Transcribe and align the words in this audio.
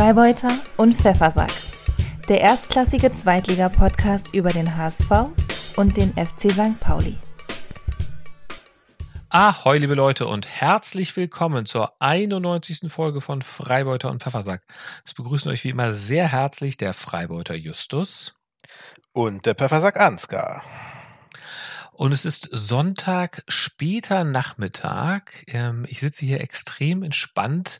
Freibeuter 0.00 0.48
und 0.78 0.94
Pfeffersack. 0.94 1.52
Der 2.26 2.40
erstklassige 2.40 3.12
Zweitliga-Podcast 3.12 4.32
über 4.32 4.48
den 4.48 4.74
HSV 4.74 5.10
und 5.76 5.94
den 5.94 6.14
FC 6.14 6.50
St. 6.50 6.80
Pauli. 6.80 7.18
Ahoi, 9.28 9.76
liebe 9.76 9.92
Leute, 9.92 10.26
und 10.26 10.48
herzlich 10.48 11.14
willkommen 11.18 11.66
zur 11.66 12.00
91. 12.00 12.90
Folge 12.90 13.20
von 13.20 13.42
Freibeuter 13.42 14.10
und 14.10 14.22
Pfeffersack. 14.22 14.62
Es 15.04 15.12
begrüßen 15.12 15.52
euch 15.52 15.64
wie 15.64 15.68
immer 15.68 15.92
sehr 15.92 16.32
herzlich 16.32 16.78
der 16.78 16.94
Freibeuter 16.94 17.54
Justus. 17.54 18.34
Und 19.12 19.44
der 19.44 19.54
Pfeffersack 19.54 20.00
Ansgar. 20.00 20.62
Und 22.00 22.12
es 22.12 22.24
ist 22.24 22.48
Sonntag, 22.50 23.42
später 23.46 24.24
Nachmittag. 24.24 25.44
Ähm, 25.48 25.84
ich 25.86 26.00
sitze 26.00 26.24
hier 26.24 26.40
extrem 26.40 27.02
entspannt 27.02 27.78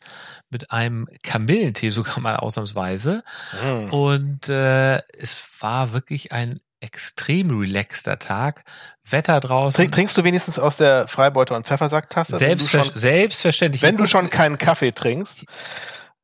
mit 0.51 0.73
einem 0.73 1.09
Kamillentee 1.23 1.89
sogar 1.89 2.21
mal 2.21 2.37
ausnahmsweise. 2.37 3.25
Mm. 3.63 3.91
Und 3.91 4.47
äh, 4.51 4.99
es 5.17 5.43
war 5.61 5.95
wirklich 5.95 6.33
ein 6.33 6.61
extrem 6.81 7.49
relaxter 7.49 8.19
Tag. 8.19 8.65
Wetter 9.09 9.41
draußen. 9.41 9.79
Trink, 9.79 9.93
trinkst 9.93 10.19
du 10.19 10.25
wenigstens 10.25 10.59
aus 10.59 10.77
der 10.77 11.09
Freibeuter- 11.09 11.57
und 11.57 11.67
Pfeffersacktasse? 11.67 12.37
Selbstver 12.37 12.81
wenn 12.81 12.85
du 12.89 12.91
schon, 12.91 13.01
selbstverständlich. 13.01 13.81
wenn 13.81 13.97
du 13.97 14.07
schon 14.07 14.29
keinen 14.29 14.59
Kaffee 14.59 14.93
trinkst. 14.93 15.47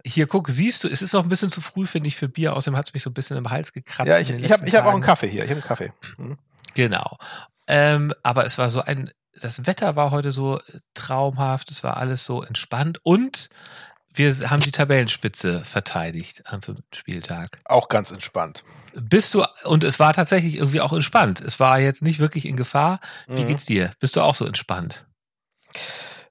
Hier 0.04 0.26
guck, 0.26 0.50
siehst 0.50 0.84
du, 0.84 0.88
es 0.88 1.00
ist 1.00 1.14
noch 1.14 1.22
ein 1.22 1.30
bisschen 1.30 1.48
zu 1.48 1.62
früh, 1.62 1.86
finde 1.86 2.08
ich, 2.08 2.16
für 2.16 2.28
Bier. 2.28 2.56
Außerdem 2.56 2.76
hat 2.76 2.88
es 2.88 2.92
mich 2.92 3.02
so 3.02 3.08
ein 3.08 3.14
bisschen 3.14 3.38
im 3.38 3.48
Hals 3.48 3.72
gekratzt. 3.72 4.10
Ja, 4.10 4.18
ich, 4.18 4.28
ich 4.28 4.52
habe 4.52 4.68
ich 4.68 4.74
hab 4.74 4.84
auch 4.84 4.92
einen. 4.92 5.00
Kaffee 5.00 5.30
hier. 5.30 5.44
Ich 5.44 5.48
habe 5.48 5.60
einen 5.60 5.66
Kaffee. 5.66 5.94
Hm. 6.18 6.36
Genau. 6.74 7.16
Ähm, 7.68 8.12
aber 8.22 8.44
es 8.46 8.58
war 8.58 8.70
so 8.70 8.80
ein, 8.80 9.10
das 9.40 9.66
Wetter 9.66 9.96
war 9.96 10.10
heute 10.10 10.32
so 10.32 10.60
traumhaft, 10.94 11.70
es 11.70 11.82
war 11.84 11.96
alles 11.96 12.24
so 12.24 12.42
entspannt 12.42 13.00
und 13.02 13.48
wir 14.14 14.32
haben 14.48 14.60
die 14.60 14.70
Tabellenspitze 14.70 15.62
verteidigt 15.66 16.42
am 16.46 16.62
fünften 16.62 16.86
Spieltag. 16.94 17.48
Auch 17.66 17.88
ganz 17.88 18.10
entspannt. 18.10 18.64
Bist 18.94 19.34
du, 19.34 19.44
und 19.64 19.84
es 19.84 19.98
war 20.00 20.14
tatsächlich 20.14 20.56
irgendwie 20.56 20.80
auch 20.80 20.94
entspannt. 20.94 21.42
Es 21.42 21.60
war 21.60 21.78
jetzt 21.80 22.00
nicht 22.00 22.18
wirklich 22.18 22.46
in 22.46 22.56
Gefahr. 22.56 23.00
Wie 23.26 23.42
Mhm. 23.42 23.46
geht's 23.48 23.66
dir? 23.66 23.90
Bist 24.00 24.16
du 24.16 24.22
auch 24.22 24.34
so 24.34 24.46
entspannt? 24.46 25.04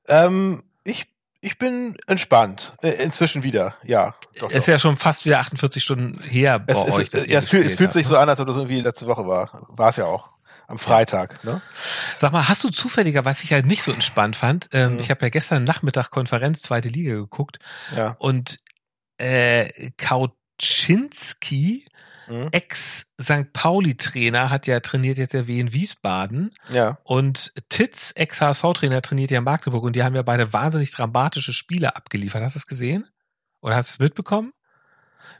Ähm, 0.08 0.64
ich, 0.84 1.06
ich 1.42 1.60
bin 1.60 1.96
entspannt. 2.08 2.74
Äh, 2.82 2.90
Inzwischen 3.04 3.44
wieder. 3.44 3.76
Ja. 3.84 4.16
Doch, 4.40 4.50
Es 4.50 4.56
ist 4.56 4.68
doch. 4.68 4.74
ja 4.74 4.80
schon 4.80 4.98
fast 4.98 5.26
wieder 5.26 5.40
48 5.40 5.84
Stunden 5.84 6.20
her 6.24 6.58
bei 6.60 6.74
Es, 6.74 6.80
euch. 6.80 7.10
es, 7.14 7.28
ja, 7.28 7.38
es, 7.38 7.48
fühlt, 7.48 7.66
es 7.68 7.76
fühlt 7.76 7.92
sich 7.92 8.06
ne? 8.08 8.10
so 8.10 8.18
an, 8.18 8.30
als 8.30 8.40
ob 8.40 8.48
das 8.48 8.56
irgendwie 8.56 8.82
letzte 8.82 9.06
Woche 9.08 9.28
war. 9.28 9.68
War 9.70 9.90
es 9.90 9.98
ja 9.98 10.06
auch. 10.06 10.32
Am 10.68 10.80
Freitag. 10.80 11.44
Ne? 11.44 11.62
Sag 12.18 12.32
mal, 12.32 12.48
hast 12.48 12.64
du 12.64 12.70
zufälliger, 12.70 13.26
was 13.26 13.44
ich 13.44 13.52
ja 13.52 13.62
nicht 13.62 13.84
so 13.84 13.92
entspannt 13.92 14.36
fand, 14.36 14.70
ähm, 14.74 14.94
Mhm. 14.94 15.00
ich 15.00 15.10
habe 15.12 15.24
ja 15.26 15.30
gestern 15.30 15.64
Nachmittag 15.64 16.10
Konferenz 16.12 16.62
zweite 16.62 16.90
Liga 16.90 17.14
geguckt 17.16 17.60
Ja. 17.96 18.16
und 18.20 18.58
äh, 19.18 19.92
Kauczynski, 19.98 21.86
Mhm. 22.28 22.50
Ex-St. 22.52 23.54
Pauli-Trainer, 23.54 24.50
hat 24.50 24.66
ja 24.66 24.80
trainiert 24.80 25.20
jetzt 25.20 25.34
ja 25.34 25.46
wie 25.46 25.60
in 25.60 25.74
Wiesbaden 25.74 26.52
Ja. 26.70 26.98
und 27.04 27.54
Titz, 27.70 28.14
Ex-HSV-Trainer, 28.16 29.04
trainiert 29.04 29.30
ja 29.30 29.38
in 29.38 29.44
Magdeburg 29.44 29.84
und 29.84 29.96
die 29.96 30.02
haben 30.04 30.16
ja 30.16 30.24
beide 30.24 30.52
wahnsinnig 30.52 30.90
dramatische 30.92 31.54
Spiele 31.54 31.96
abgeliefert. 31.96 32.42
Hast 32.42 32.56
du 32.56 32.60
es 32.60 32.66
gesehen? 32.68 33.08
Oder 33.62 33.76
hast 33.76 33.90
du 33.90 33.94
es 33.94 34.00
mitbekommen? 34.00 34.54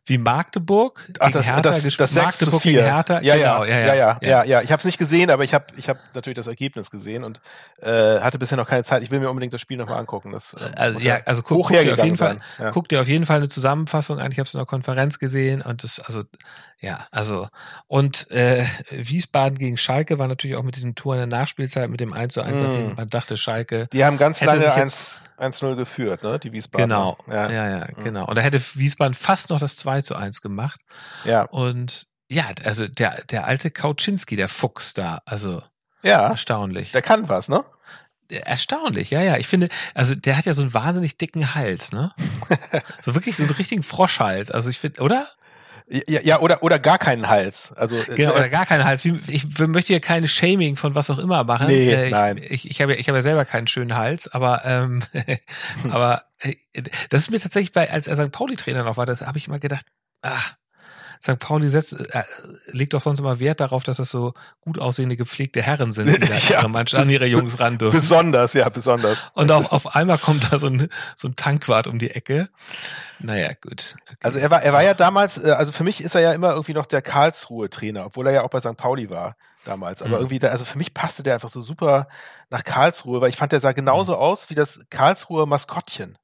Wie 0.08 0.18
Magdeburg 0.20 1.00
Ach, 1.20 1.26
gegen 1.28 1.34
das, 1.34 1.48
Hertha 1.48 1.62
das, 1.62 1.84
das 1.84 1.96
6 1.96 2.10
zu 2.12 2.20
Magdeburg 2.20 2.62
4. 2.62 2.72
gegen 2.74 2.84
Hertha. 2.86 3.22
Ja, 3.22 3.36
genau, 3.36 3.64
ja, 3.64 3.80
ja, 3.80 3.94
ja, 3.96 4.18
ja, 4.22 4.44
ja, 4.44 4.62
Ich 4.62 4.72
habe 4.72 4.80
es 4.80 4.86
nicht 4.86 4.98
gesehen, 5.00 5.32
aber 5.32 5.44
ich 5.44 5.54
habe 5.54 5.66
ich 5.78 5.90
hab 5.90 5.98
natürlich 6.14 6.36
das 6.36 6.48
Ergebnis 6.48 6.92
gesehen 6.92 7.24
und 7.24 7.42
äh, 7.82 8.20
hatte 8.20 8.38
bisher 8.38 8.58
noch 8.58 8.68
keine 8.68 8.84
Zeit. 8.84 9.02
Ich 9.04 9.10
will 9.12 9.20
mir 9.20 9.30
unbedingt 9.30 9.54
das 9.54 9.62
Spiel 9.62 9.78
nochmal 9.78 9.98
angucken. 10.00 10.32
Das, 10.32 10.54
äh, 10.54 10.60
Also, 10.78 11.00
ja, 11.00 11.18
also 11.26 11.42
guck, 11.42 11.68
guck 11.68 11.70
dir 11.72 11.94
auf 11.94 12.04
jeden 12.04 12.18
Fall. 12.18 12.40
Ja. 12.60 12.72
guck 12.72 12.88
dir 12.88 13.02
auf 13.02 13.08
jeden 13.08 13.26
Fall 13.26 13.38
eine 13.38 13.50
Zusammenfassung 13.50 14.20
an. 14.20 14.32
Ich 14.32 14.38
habe 14.38 14.48
es 14.48 14.54
in 14.54 14.60
der 14.60 14.68
Konferenz 14.68 15.18
gesehen 15.18 15.62
und 15.64 15.84
das, 15.84 16.00
also, 16.00 16.24
ja, 16.80 17.00
also 17.12 17.48
und 17.88 18.30
äh, 18.32 18.64
Wiesbaden 18.92 19.58
gegen 19.58 19.78
Schalke 19.78 20.20
war 20.20 20.28
natürlich 20.28 20.56
auch 20.56 20.64
mit 20.64 20.76
diesem 20.76 20.94
Tor 20.96 21.16
in 21.16 21.30
der 21.30 21.40
Nachspielzeit 21.40 21.90
mit 21.90 22.00
dem 22.00 22.14
1 22.14 22.34
zu 22.34 22.42
1, 22.42 22.62
Mm. 22.62 22.94
man 22.96 23.10
dachte, 23.10 23.38
Schalke. 23.38 23.88
Die 23.92 24.06
haben 24.06 24.18
ganz 24.18 24.44
lange 24.44 24.62
sich 24.62 24.70
1 24.70 25.22
1-0 25.38 25.76
geführt, 25.76 26.24
ne? 26.24 26.40
Die 26.40 26.54
Wiesbaden. 26.54 26.88
Genau, 26.88 27.18
Ja. 27.28 27.50
ja, 27.52 27.70
ja, 27.70 27.86
genau. 28.04 28.26
Und 28.26 28.38
da 28.38 28.42
hätte 28.42 28.62
Wiesbaden 28.76 29.14
fast 29.14 29.50
noch 29.50 29.60
das 29.60 29.76
2 29.76 29.95
zu 30.04 30.16
1 30.16 30.42
gemacht. 30.42 30.82
Ja. 31.24 31.44
Und 31.44 32.08
ja, 32.30 32.46
also 32.64 32.88
der, 32.88 33.24
der 33.30 33.46
alte 33.46 33.72
Kauczynski, 33.72 34.36
der 34.36 34.50
Fuchs 34.50 34.94
da, 34.94 35.22
also 35.26 35.62
ja. 36.04 36.30
erstaunlich. 36.30 36.92
Der 36.92 37.02
kann 37.02 37.30
was, 37.30 37.50
ne? 37.50 37.64
Erstaunlich, 38.30 39.12
ja, 39.12 39.22
ja. 39.22 39.38
Ich 39.38 39.48
finde, 39.48 39.70
also 39.94 40.16
der 40.16 40.38
hat 40.38 40.46
ja 40.46 40.54
so 40.54 40.62
einen 40.64 40.74
wahnsinnig 40.74 41.18
dicken 41.18 41.54
Hals, 41.54 41.92
ne? 41.92 42.12
so 43.02 43.14
wirklich 43.14 43.38
so 43.38 43.44
einen 43.44 43.52
richtigen 43.52 43.84
Froschhals. 43.84 44.50
Also 44.50 44.70
ich 44.70 44.80
finde, 44.80 45.02
oder? 45.02 45.28
Ja, 45.88 46.22
ja 46.22 46.40
oder, 46.40 46.64
oder 46.64 46.80
gar 46.80 46.98
keinen 46.98 47.30
Hals. 47.30 47.72
Also, 47.74 47.96
Genau, 48.16 48.32
äh, 48.32 48.36
oder 48.38 48.50
gar 48.50 48.66
keinen 48.66 48.86
Hals. 48.86 49.06
Ich 49.06 49.46
möchte 49.60 49.94
hier 49.94 50.00
keine 50.00 50.28
Shaming 50.28 50.76
von 50.78 50.96
was 50.96 51.10
auch 51.10 51.20
immer 51.20 51.44
machen. 51.44 51.68
Nee, 51.68 51.94
Äh, 51.94 52.06
ich, 52.06 52.12
nein. 52.12 52.42
Ich, 52.42 52.70
ich, 52.70 52.82
habe, 52.82 52.94
ja- 52.94 53.00
ich 53.00 53.08
habe 53.08 53.20
ja 53.20 53.22
selber 53.22 53.46
keinen 53.46 53.68
schönen 53.68 53.96
Hals, 53.96 54.28
aber 54.28 54.66
ähm, 54.66 55.04
aber 55.92 56.24
äh, 56.40 56.54
das 57.10 57.22
ist 57.22 57.32
mir 57.32 57.40
tatsächlich 57.40 57.72
bei, 57.72 57.92
als 57.92 58.08
er 58.08 58.16
St. 58.16 58.32
Pauli-Trainer 58.32 58.84
noch 58.84 58.98
war, 58.98 59.06
das 59.06 59.22
habe 59.22 59.38
ich 59.38 59.48
immer 59.48 59.60
gedacht, 59.60 59.86
ah, 60.24 60.40
St. 61.26 61.40
Pauli 61.40 61.70
setzt, 61.70 61.94
äh, 61.94 62.24
legt 62.68 62.94
doch 62.94 63.02
sonst 63.02 63.20
immer 63.20 63.40
Wert 63.40 63.60
darauf, 63.60 63.84
dass 63.84 63.98
das 63.98 64.10
so 64.12 64.34
gut 64.62 64.80
aussehende, 64.80 65.18
gepflegte 65.18 65.62
Herren 65.62 65.92
sind, 65.92 66.08
die 66.08 66.20
da 66.20 66.34
an 66.34 66.40
Ja. 66.50 66.60
ihre 66.60 66.70
Mannschaft, 66.70 67.02
an 67.02 67.10
ihre 67.10 67.26
Jungs 67.26 67.60
ran 67.60 67.78
dürfen. 67.78 68.00
besonders, 68.00 68.54
ja, 68.54 68.70
besonders. 68.70 69.18
Und 69.34 69.52
auf, 69.52 69.72
auf 69.72 69.96
einmal 69.96 70.18
kommt 70.20 70.52
da 70.54 70.60
so 70.60 70.68
ein, 70.68 70.88
so 71.16 71.28
ein 71.28 71.36
Tankwart 71.36 71.88
um 71.88 71.98
die 72.00 72.12
Ecke. 72.12 72.48
Naja, 73.20 73.50
gut. 73.60 73.96
Okay. 74.06 74.16
Also 74.24 74.40
er 74.40 74.52
war, 74.52 74.62
er 74.62 74.72
war 74.74 74.84
ja 74.84 74.94
damals, 74.94 75.44
äh, 75.44 75.50
also 75.52 75.72
für 75.72 75.84
mich 75.84 76.02
ist 76.04 76.14
er 76.16 76.22
ja 76.22 76.32
immer 76.34 76.52
irgendwie 76.52 76.74
noch 76.74 76.86
der 76.86 77.02
Karlsruhe-Trainer, 77.02 78.06
obwohl 78.06 78.28
er 78.28 78.34
ja 78.34 78.42
auch 78.44 78.50
bei 78.50 78.60
St. 78.60 78.78
Pauli 78.78 79.10
war 79.10 79.36
damals. 79.66 80.02
Aber 80.02 80.12
Mhm. 80.18 80.22
irgendwie, 80.24 80.40
da, 80.40 80.50
also 80.50 80.64
für 80.64 80.78
mich 80.78 80.94
passte 80.94 81.24
der 81.24 81.34
einfach 81.34 81.50
so 81.50 81.60
super 81.62 82.08
nach 82.52 82.64
Karlsruhe, 82.64 83.20
weil 83.22 83.30
ich 83.30 83.36
fand, 83.38 83.52
der 83.52 83.60
sah 83.60 83.72
genauso 83.72 84.14
Mhm. 84.14 84.20
aus 84.20 84.50
wie 84.52 84.56
das 84.56 84.80
Karlsruher 84.92 85.48
Maskottchen. 85.48 86.18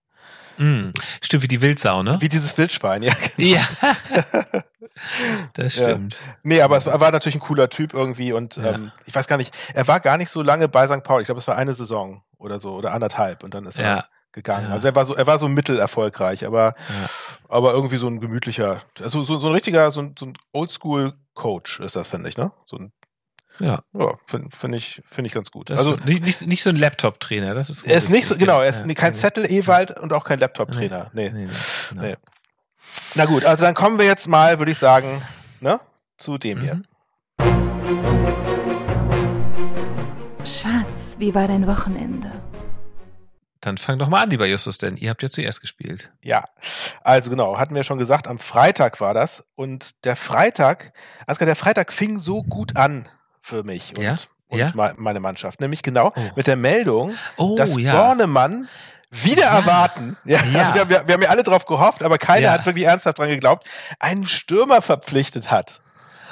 Mm, 0.57 0.91
stimmt, 1.23 1.41
wie 1.43 1.47
die 1.47 1.61
Wildsau, 1.61 2.03
ne? 2.03 2.17
Wie 2.19 2.29
dieses 2.29 2.55
Wildschwein, 2.57 3.01
ja. 3.01 3.13
Ja. 3.37 3.61
das 5.53 5.75
Ja. 5.77 5.89
stimmt. 5.89 6.17
Nee, 6.43 6.61
aber 6.61 6.77
es 6.77 6.85
war, 6.85 6.99
war 6.99 7.11
natürlich 7.11 7.35
ein 7.35 7.41
cooler 7.41 7.69
Typ 7.69 7.93
irgendwie 7.93 8.33
und 8.33 8.57
Ja. 8.57 8.73
ähm, 8.73 8.91
ich 9.05 9.15
weiß 9.15 9.27
gar 9.27 9.37
nicht, 9.37 9.53
er 9.73 9.87
war 9.87 9.99
gar 9.99 10.17
nicht 10.17 10.29
so 10.29 10.41
lange 10.41 10.67
bei 10.67 10.87
St. 10.87 11.03
Pauli. 11.03 11.21
Ich 11.23 11.25
glaube, 11.27 11.39
es 11.39 11.47
war 11.47 11.55
eine 11.57 11.73
Saison 11.73 12.23
oder 12.37 12.59
so 12.59 12.73
oder 12.75 12.93
anderthalb 12.93 13.43
und 13.43 13.53
dann 13.53 13.65
ist 13.65 13.79
er 13.79 13.85
Ja. 13.97 14.05
gegangen. 14.31 14.67
Ja. 14.67 14.73
Also 14.73 14.87
er 14.87 14.95
war 14.95 15.05
so, 15.05 15.15
er 15.15 15.27
war 15.27 15.39
so 15.39 15.47
mittelerfolgreich, 15.47 16.45
aber, 16.45 16.75
Ja. 16.89 17.09
aber 17.49 17.73
irgendwie 17.73 17.97
so 17.97 18.07
ein 18.07 18.19
gemütlicher, 18.19 18.81
also 19.01 19.23
so, 19.23 19.39
so 19.39 19.47
ein 19.47 19.53
richtiger, 19.53 19.91
so 19.91 20.01
ein, 20.01 20.15
so 20.17 20.25
ein 20.27 20.33
Oldschool-Coach 20.53 21.79
ist 21.81 21.95
das, 21.95 22.07
finde 22.09 22.29
ich, 22.29 22.37
ne? 22.37 22.51
So 22.65 22.77
ein, 22.77 22.91
Ja, 23.59 23.79
ja, 23.93 24.13
finde 24.25 24.49
find 24.57 24.75
ich, 24.75 25.01
finde 25.09 25.27
ich 25.27 25.33
ganz 25.33 25.51
gut. 25.51 25.69
das 25.69 25.77
also 25.77 25.95
nicht, 26.05 26.23
nicht, 26.23 26.41
nicht 26.47 26.63
so 26.63 26.69
ein 26.69 26.77
Laptop-Trainer. 26.77 27.53
Das 27.53 27.69
ist 27.69 27.85
er 27.85 27.97
ist 27.97 28.09
nicht 28.09 28.25
so, 28.27 28.35
genau, 28.37 28.57
ja. 28.59 28.63
er 28.63 28.69
ist 28.69 28.85
Ja, 28.87 28.93
kein 28.95 29.13
Zettel-Ewald 29.13 29.99
und 29.99 30.13
auch 30.13 30.23
kein 30.23 30.39
Laptop-Trainer. 30.39 31.11
Nee. 31.13 31.29
Nee, 31.31 31.45
nee, 31.45 31.51
genau. 31.89 32.01
Nee. 32.01 32.15
Na 33.15 33.25
gut, 33.25 33.45
also 33.45 33.65
dann 33.65 33.73
kommen 33.75 33.97
wir 33.99 34.05
jetzt 34.05 34.27
mal, 34.27 34.59
würde 34.59 34.71
ich 34.71 34.77
sagen, 34.77 35.21
ne, 35.59 35.79
zu 36.17 36.37
dem 36.37 36.61
hier. 36.61 36.75
Mhm. 36.75 36.85
Schatz, 40.45 41.15
wie 41.19 41.33
war 41.35 41.47
dein 41.47 41.67
Wochenende? 41.67 42.31
Dann 43.59 43.77
fang 43.77 43.99
doch 43.99 44.07
mal 44.09 44.23
an, 44.23 44.29
lieber 44.31 44.47
Justus, 44.47 44.79
denn 44.79 44.97
ihr 44.97 45.11
habt 45.11 45.21
ja 45.21 45.29
zuerst 45.29 45.61
gespielt. 45.61 46.11
Ja, 46.23 46.45
also 47.03 47.29
genau, 47.29 47.59
hatten 47.59 47.75
wir 47.75 47.83
schon 47.83 47.99
gesagt, 47.99 48.27
am 48.27 48.39
Freitag 48.39 48.99
war 49.01 49.13
das. 49.13 49.43
Und 49.55 50.03
der 50.03 50.15
Freitag, 50.15 50.93
Ansgar, 51.27 51.45
der 51.45 51.55
Freitag 51.55 51.93
fing 51.93 52.17
so 52.17 52.41
gut 52.41 52.75
an 52.75 53.07
für 53.41 53.63
mich 53.63 53.95
und, 53.95 54.03
Ja? 54.03 54.15
und 54.47 54.57
Ja? 54.59 54.71
me- 54.73 54.95
meine 54.97 55.19
Mannschaft. 55.19 55.61
Nämlich 55.61 55.83
genau 55.83 56.11
Oh. 56.15 56.21
mit 56.35 56.47
der 56.47 56.55
Meldung, 56.55 57.13
Oh, 57.37 57.55
dass 57.55 57.77
ja. 57.79 57.95
Bornemann 57.95 58.67
wieder 59.11 59.43
Ja. 59.43 59.57
erwarten. 59.59 60.17
Ja, 60.25 60.39
Ja. 60.51 60.59
Also 60.61 60.73
wir, 60.75 60.89
wir, 60.89 61.07
wir 61.07 61.13
haben 61.15 61.21
ja 61.21 61.29
alle 61.29 61.43
drauf 61.43 61.65
gehofft, 61.65 62.01
aber 62.03 62.17
keiner 62.17 62.47
Ja. 62.47 62.51
hat 62.53 62.65
wirklich 62.65 62.85
ernsthaft 62.85 63.19
dran 63.19 63.29
geglaubt, 63.29 63.67
einen 63.99 64.25
Stürmer 64.27 64.81
verpflichtet 64.81 65.51
hat. 65.51 65.81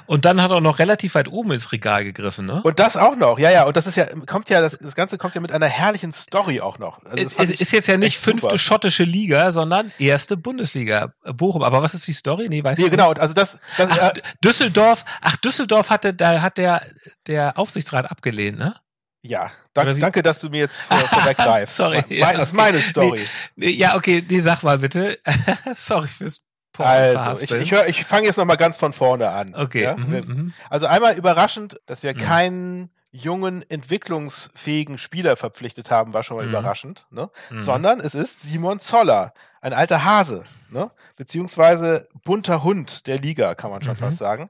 Und 0.05 0.25
dann 0.25 0.41
hat 0.41 0.49
er 0.49 0.59
noch 0.59 0.79
relativ 0.79 1.13
weit 1.13 1.27
oben 1.27 1.51
ins 1.51 1.71
Regal 1.71 2.03
gegriffen, 2.03 2.47
ne? 2.47 2.63
Und 2.63 2.79
das 2.79 2.97
auch 2.97 3.15
noch, 3.15 3.37
ja, 3.37 3.51
ja. 3.51 3.65
Und 3.65 3.77
das 3.77 3.85
ist 3.85 3.95
ja, 3.95 4.07
kommt 4.25 4.49
ja, 4.49 4.59
das, 4.59 4.75
das 4.79 4.95
Ganze 4.95 5.19
kommt 5.19 5.35
ja 5.35 5.41
mit 5.41 5.51
einer 5.51 5.67
herrlichen 5.67 6.11
Story 6.11 6.61
auch 6.61 6.79
noch. 6.79 6.97
Also 7.05 7.25
es 7.37 7.61
ist 7.61 7.71
jetzt 7.71 7.87
ja 7.87 7.95
nicht 7.95 8.15
echt 8.15 8.23
super. 8.23 8.39
fünfte 8.39 8.57
schottische 8.57 9.03
Liga, 9.03 9.51
sondern 9.51 9.91
erste 9.99 10.35
Bundesliga 10.35 11.13
Bochum. 11.35 11.61
Aber 11.61 11.83
was 11.83 11.93
ist 11.93 12.07
die 12.07 12.13
Story? 12.13 12.47
Nee, 12.49 12.63
weiß 12.63 12.79
Nee, 12.79 12.85
ich 12.85 12.89
genau, 12.91 13.09
nicht. 13.09 13.19
also 13.19 13.35
das, 13.35 13.59
das 13.77 13.89
Ach, 13.91 14.15
äh, 14.15 14.21
Düsseldorf, 14.43 15.05
ach, 15.21 15.35
Düsseldorf 15.35 15.91
hatte, 15.91 16.15
da 16.15 16.41
hat 16.41 16.57
der, 16.57 16.81
der 17.27 17.59
Aufsichtsrat 17.59 18.09
abgelehnt, 18.09 18.57
ne? 18.57 18.73
Ja, 19.21 19.51
dank, 19.73 19.99
danke, 19.99 20.21
dass 20.21 20.39
du 20.39 20.49
mir 20.49 20.59
jetzt 20.59 20.77
vor, 20.77 20.97
vorweggreifst. 20.97 21.75
Sorry. 21.77 22.03
Me- 22.07 22.15
ja, 22.15 22.31
das 22.33 22.49
ist 22.49 22.53
meine 22.53 22.79
Story. 22.81 23.25
Nee, 23.55 23.67
nee, 23.67 23.71
ja, 23.71 23.95
okay, 23.95 24.23
nee, 24.29 24.39
sag 24.39 24.63
mal 24.63 24.77
bitte. 24.79 25.17
Sorry 25.75 26.07
fürs 26.07 26.41
Also, 26.77 27.43
ich, 27.43 27.51
ich, 27.51 27.71
hör- 27.71 27.87
ich 27.87 28.05
fange 28.05 28.27
jetzt 28.27 28.37
noch 28.37 28.45
mal 28.45 28.55
ganz 28.55 28.77
von 28.77 28.93
vorne 28.93 29.29
an. 29.29 29.53
Okay. 29.55 29.83
Ja? 29.83 29.97
mhm, 29.97 30.13
mhm. 30.15 30.53
Also 30.69 30.85
einmal 30.85 31.17
überraschend, 31.17 31.75
dass 31.85 32.03
wir 32.03 32.13
Mhm. 32.13 32.17
keinen 32.17 32.89
jungen, 33.11 33.65
entwicklungsfähigen 33.69 34.97
Spieler 34.97 35.35
verpflichtet 35.35 35.89
haben, 35.91 36.13
war 36.13 36.23
schon 36.23 36.37
mal 36.37 36.43
Mhm. 36.45 36.51
überraschend, 36.51 37.07
ne? 37.09 37.29
Mhm. 37.49 37.61
Sondern 37.61 37.99
es 37.99 38.13
ist 38.15 38.41
Simon 38.41 38.79
Zoller, 38.79 39.33
ein 39.61 39.73
alter 39.73 40.05
Hase, 40.05 40.45
ne? 40.69 40.89
beziehungsweise 41.15 42.07
bunter 42.23 42.63
Hund 42.63 43.07
der 43.07 43.17
Liga, 43.17 43.55
kann 43.55 43.71
man 43.71 43.81
schon 43.81 43.93
Mhm. 43.93 43.97
fast 43.97 44.17
sagen. 44.19 44.49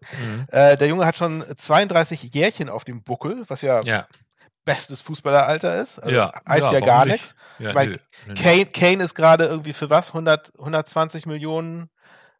Äh, 0.52 0.78
der 0.78 0.88
Junge 0.88 1.06
hat 1.06 1.18
schon 1.18 1.44
32 1.56 2.34
Jährchen 2.34 2.70
auf 2.70 2.84
dem 2.84 3.02
Buckel, 3.02 3.44
was 3.48 3.62
ja, 3.62 3.82
Ja. 3.84 4.06
Bestes 4.66 5.02
Fußballeralter 5.02 5.82
ist. 5.82 6.00
Also 6.00 6.16
ja. 6.16 6.32
heißt 6.48 6.64
ja, 6.64 6.72
warum 6.74 6.86
gar 6.86 7.06
nicht? 7.06 7.14
nichts. 7.14 7.36
Ja, 7.60 7.74
Weil 7.76 7.88
nö. 7.88 7.94
Nö, 8.28 8.34
nö. 8.34 8.42
Kane, 8.42 8.66
Kane 8.68 9.04
ist 9.04 9.16
gerade 9.16 9.46
irgendwie 9.46 9.74
für 9.74 9.90
was? 9.90 10.10
100, 10.10 10.54
120 10.60 11.26
Millionen? 11.26 11.90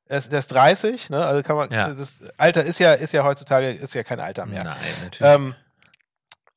Er 0.06 0.18
ist, 0.18 0.32
der 0.32 0.40
ist 0.40 0.48
30, 0.48 1.10
ne? 1.12 1.26
Also 1.26 1.44
kann 1.44 1.56
man, 1.56 1.72
Ja. 1.72 1.90
das 1.90 2.16
Alter 2.38 2.64
ist 2.64 2.80
ja, 2.80 2.94
ist 2.94 3.14
ja 3.14 3.24
heutzutage, 3.24 3.72
ist 3.72 3.94
ja 3.94 4.04
kein 4.04 4.20
Alter 4.20 4.46
mehr. 4.46 4.64
Nein, 4.64 4.78
natürlich. 5.04 5.22
Ähm, 5.34 5.56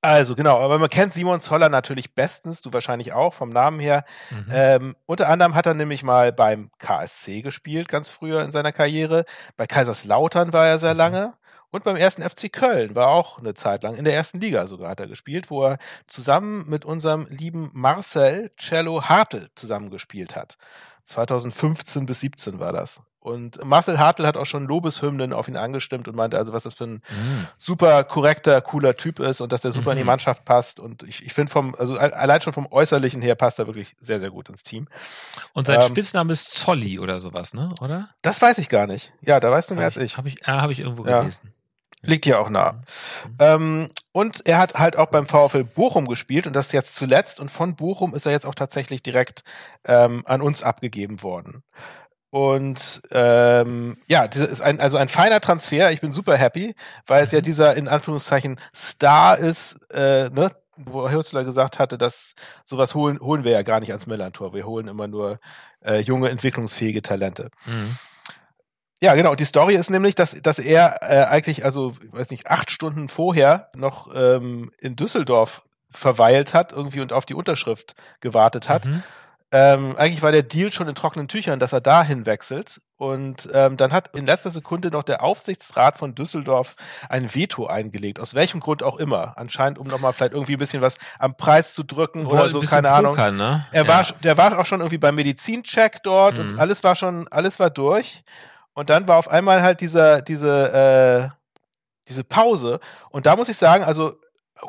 also 0.04 0.34
genau, 0.34 0.58
aber 0.58 0.78
man 0.80 0.88
kennt 0.90 1.12
Simon 1.12 1.40
Zoller 1.40 1.68
natürlich 1.68 2.12
bestens, 2.14 2.60
du 2.60 2.72
wahrscheinlich 2.72 3.12
auch 3.12 3.34
vom 3.34 3.50
Namen 3.50 3.78
her. 3.78 4.04
Mhm. 4.30 4.46
Ähm, 4.50 4.96
unter 5.06 5.28
anderem 5.28 5.54
hat 5.54 5.66
er 5.66 5.74
nämlich 5.74 6.02
mal 6.02 6.32
beim 6.32 6.70
KSC 6.78 7.40
gespielt, 7.42 7.88
ganz 7.88 8.08
früher 8.08 8.42
in 8.42 8.50
seiner 8.50 8.72
Karriere. 8.72 9.24
Bei 9.56 9.66
Kaiserslautern 9.66 10.52
war 10.52 10.66
er 10.66 10.78
sehr 10.80 10.92
Mhm. 10.94 10.98
lange. 10.98 11.34
Und 11.72 11.82
beim 11.84 11.96
ersten 11.96 12.22
FC 12.22 12.52
Köln 12.52 12.94
war 12.94 13.08
auch 13.08 13.38
eine 13.38 13.54
Zeit 13.54 13.82
lang, 13.82 13.96
in 13.96 14.04
der 14.04 14.14
ersten 14.14 14.38
Liga 14.40 14.66
sogar 14.68 14.90
hat 14.90 15.00
er 15.00 15.08
gespielt, 15.08 15.50
wo 15.50 15.64
er 15.64 15.78
zusammen 16.06 16.64
mit 16.68 16.84
unserem 16.84 17.26
lieben 17.30 17.70
Marcel 17.72 18.50
Cello 18.56 19.02
Hartl 19.04 19.48
zusammengespielt 19.56 20.36
hat. 20.36 20.56
2015 21.04 22.06
bis 22.06 22.20
17 22.20 22.58
war 22.60 22.72
das. 22.72 23.00
Und 23.20 23.64
Marcel 23.64 24.00
Hartl 24.00 24.26
hat 24.26 24.36
auch 24.36 24.46
schon 24.46 24.66
Lobeshymnen 24.66 25.32
auf 25.32 25.46
ihn 25.46 25.56
angestimmt 25.56 26.08
und 26.08 26.16
meinte 26.16 26.36
also, 26.38 26.52
was 26.52 26.64
das 26.64 26.74
für 26.74 26.84
ein 26.84 27.02
Mhm. 27.10 27.46
super 27.56 28.02
korrekter, 28.02 28.60
cooler 28.60 28.96
Typ 28.96 29.20
ist 29.20 29.40
und 29.40 29.52
dass 29.52 29.60
der 29.62 29.70
super 29.70 29.92
in 29.92 29.98
die 29.98 30.02
Mhm. 30.02 30.08
Mannschaft 30.08 30.44
passt. 30.44 30.80
Und 30.80 31.04
ich, 31.04 31.24
ich 31.24 31.32
finde 31.32 31.52
vom, 31.52 31.76
also 31.76 31.96
al- 31.96 32.12
allein 32.14 32.40
schon 32.40 32.52
vom 32.52 32.66
Äußerlichen 32.70 33.22
her 33.22 33.36
passt 33.36 33.60
er 33.60 33.66
wirklich 33.68 33.94
sehr, 34.00 34.18
sehr 34.18 34.30
gut 34.30 34.48
ins 34.48 34.64
Team. 34.64 34.88
Und 35.52 35.68
sein 35.68 35.80
ähm, 35.80 35.86
Spitzname 35.86 36.32
ist 36.32 36.52
Zolli 36.52 36.98
oder 36.98 37.20
sowas, 37.20 37.54
ne? 37.54 37.72
Oder? 37.80 38.08
Das 38.22 38.42
weiß 38.42 38.58
ich 38.58 38.68
gar 38.68 38.88
nicht. 38.88 39.12
Ja, 39.20 39.38
da 39.38 39.52
weißt 39.52 39.70
du 39.70 39.74
mehr 39.76 39.84
Hab 39.84 39.96
als 39.96 40.02
ich. 40.02 40.16
Habe 40.16 40.28
ich, 40.28 40.44
ah, 40.48 40.60
hab 40.60 40.70
ich 40.70 40.80
irgendwo 40.80 41.04
Ja. 41.06 41.20
gelesen. 41.20 41.52
Liegt 42.02 42.24
hier 42.24 42.40
auch 42.40 42.50
nah. 42.50 42.82
Ähm, 43.38 43.88
und 44.10 44.46
er 44.46 44.58
hat 44.58 44.74
halt 44.74 44.96
auch 44.96 45.06
beim 45.06 45.26
VfL 45.26 45.64
Bochum 45.64 46.08
gespielt 46.08 46.46
und 46.46 46.54
das 46.54 46.72
jetzt 46.72 46.96
zuletzt. 46.96 47.38
Und 47.38 47.50
von 47.50 47.76
Bochum 47.76 48.14
ist 48.14 48.26
er 48.26 48.32
jetzt 48.32 48.46
auch 48.46 48.56
tatsächlich 48.56 49.02
direkt 49.02 49.44
ähm, 49.86 50.22
an 50.26 50.42
uns 50.42 50.62
abgegeben 50.62 51.22
worden. 51.22 51.62
Und 52.30 53.02
ähm, 53.10 53.98
ja, 54.06 54.26
das 54.26 54.48
ist 54.48 54.60
ein, 54.60 54.80
also 54.80 54.96
ein 54.96 55.08
feiner 55.08 55.40
Transfer. 55.40 55.92
Ich 55.92 56.00
bin 56.00 56.12
super 56.12 56.36
happy, 56.36 56.74
weil 57.06 57.22
es 57.22 57.30
ja 57.30 57.40
dieser 57.40 57.76
in 57.76 57.88
Anführungszeichen 57.88 58.58
Star 58.74 59.38
ist, 59.38 59.76
äh, 59.92 60.30
ne? 60.30 60.50
wo 60.76 61.08
Hürzler 61.10 61.44
gesagt 61.44 61.78
hatte, 61.78 61.98
dass 61.98 62.34
sowas 62.64 62.94
holen, 62.94 63.20
holen 63.20 63.44
wir 63.44 63.52
ja 63.52 63.62
gar 63.62 63.80
nicht 63.80 63.90
ans 63.90 64.06
Millantor. 64.06 64.54
Wir 64.54 64.66
holen 64.66 64.88
immer 64.88 65.06
nur 65.06 65.38
äh, 65.84 65.98
junge, 65.98 66.30
entwicklungsfähige 66.30 67.02
Talente. 67.02 67.50
Mhm. 67.66 67.96
Ja, 69.02 69.14
genau. 69.14 69.32
Und 69.32 69.40
die 69.40 69.44
Story 69.44 69.74
ist 69.74 69.90
nämlich, 69.90 70.14
dass, 70.14 70.40
dass 70.42 70.60
er 70.60 70.98
äh, 71.02 71.24
eigentlich, 71.24 71.64
also, 71.64 71.94
ich 72.04 72.12
weiß 72.12 72.30
nicht, 72.30 72.46
acht 72.46 72.70
Stunden 72.70 73.08
vorher 73.08 73.68
noch 73.74 74.08
ähm, 74.14 74.70
in 74.80 74.94
Düsseldorf 74.94 75.62
verweilt 75.90 76.54
hat 76.54 76.72
irgendwie 76.72 77.00
und 77.00 77.12
auf 77.12 77.24
die 77.26 77.34
Unterschrift 77.34 77.96
gewartet 78.20 78.68
hat. 78.68 78.84
Mhm. 78.84 79.02
Ähm, 79.50 79.96
eigentlich 79.98 80.22
war 80.22 80.30
der 80.32 80.44
Deal 80.44 80.72
schon 80.72 80.88
in 80.88 80.94
trockenen 80.94 81.26
Tüchern, 81.28 81.58
dass 81.58 81.72
er 81.74 81.80
dahin 81.80 82.24
wechselt. 82.26 82.80
Und 82.96 83.48
ähm, 83.52 83.76
dann 83.76 83.92
hat 83.92 84.16
in 84.16 84.24
letzter 84.24 84.50
Sekunde 84.50 84.90
noch 84.90 85.02
der 85.02 85.22
Aufsichtsrat 85.22 85.98
von 85.98 86.14
Düsseldorf 86.14 86.76
ein 87.08 87.34
Veto 87.34 87.66
eingelegt, 87.66 88.20
aus 88.20 88.34
welchem 88.34 88.60
Grund 88.60 88.84
auch 88.84 88.98
immer. 88.98 89.34
Anscheinend, 89.36 89.78
um 89.78 89.88
nochmal 89.88 90.12
vielleicht 90.12 90.32
irgendwie 90.32 90.54
ein 90.54 90.58
bisschen 90.58 90.80
was 90.80 90.96
am 91.18 91.36
Preis 91.36 91.74
zu 91.74 91.82
drücken 91.82 92.24
Wohl 92.26 92.34
oder 92.34 92.48
so, 92.50 92.60
keine 92.60 92.92
Ahnung. 92.92 93.16
pokern, 93.16 93.36
ne? 93.36 93.66
Er 93.72 93.82
ja. 93.84 93.88
war, 93.88 94.06
der 94.22 94.38
war 94.38 94.58
auch 94.58 94.64
schon 94.64 94.80
irgendwie 94.80 94.98
beim 94.98 95.16
Medizincheck 95.16 96.04
dort 96.04 96.38
Mhm. 96.38 96.40
und 96.52 96.60
alles 96.60 96.84
war 96.84 96.94
schon, 96.94 97.26
alles 97.32 97.58
war 97.58 97.68
durch. 97.68 98.22
Und 98.74 98.90
dann 98.90 99.06
war 99.08 99.18
auf 99.18 99.28
einmal 99.28 99.62
halt 99.62 99.80
dieser, 99.80 100.22
diese, 100.22 101.32
äh, 101.32 101.36
diese 102.08 102.24
Pause. 102.24 102.80
Und 103.10 103.26
da 103.26 103.36
muss 103.36 103.48
ich 103.48 103.56
sagen, 103.56 103.84
also 103.84 104.18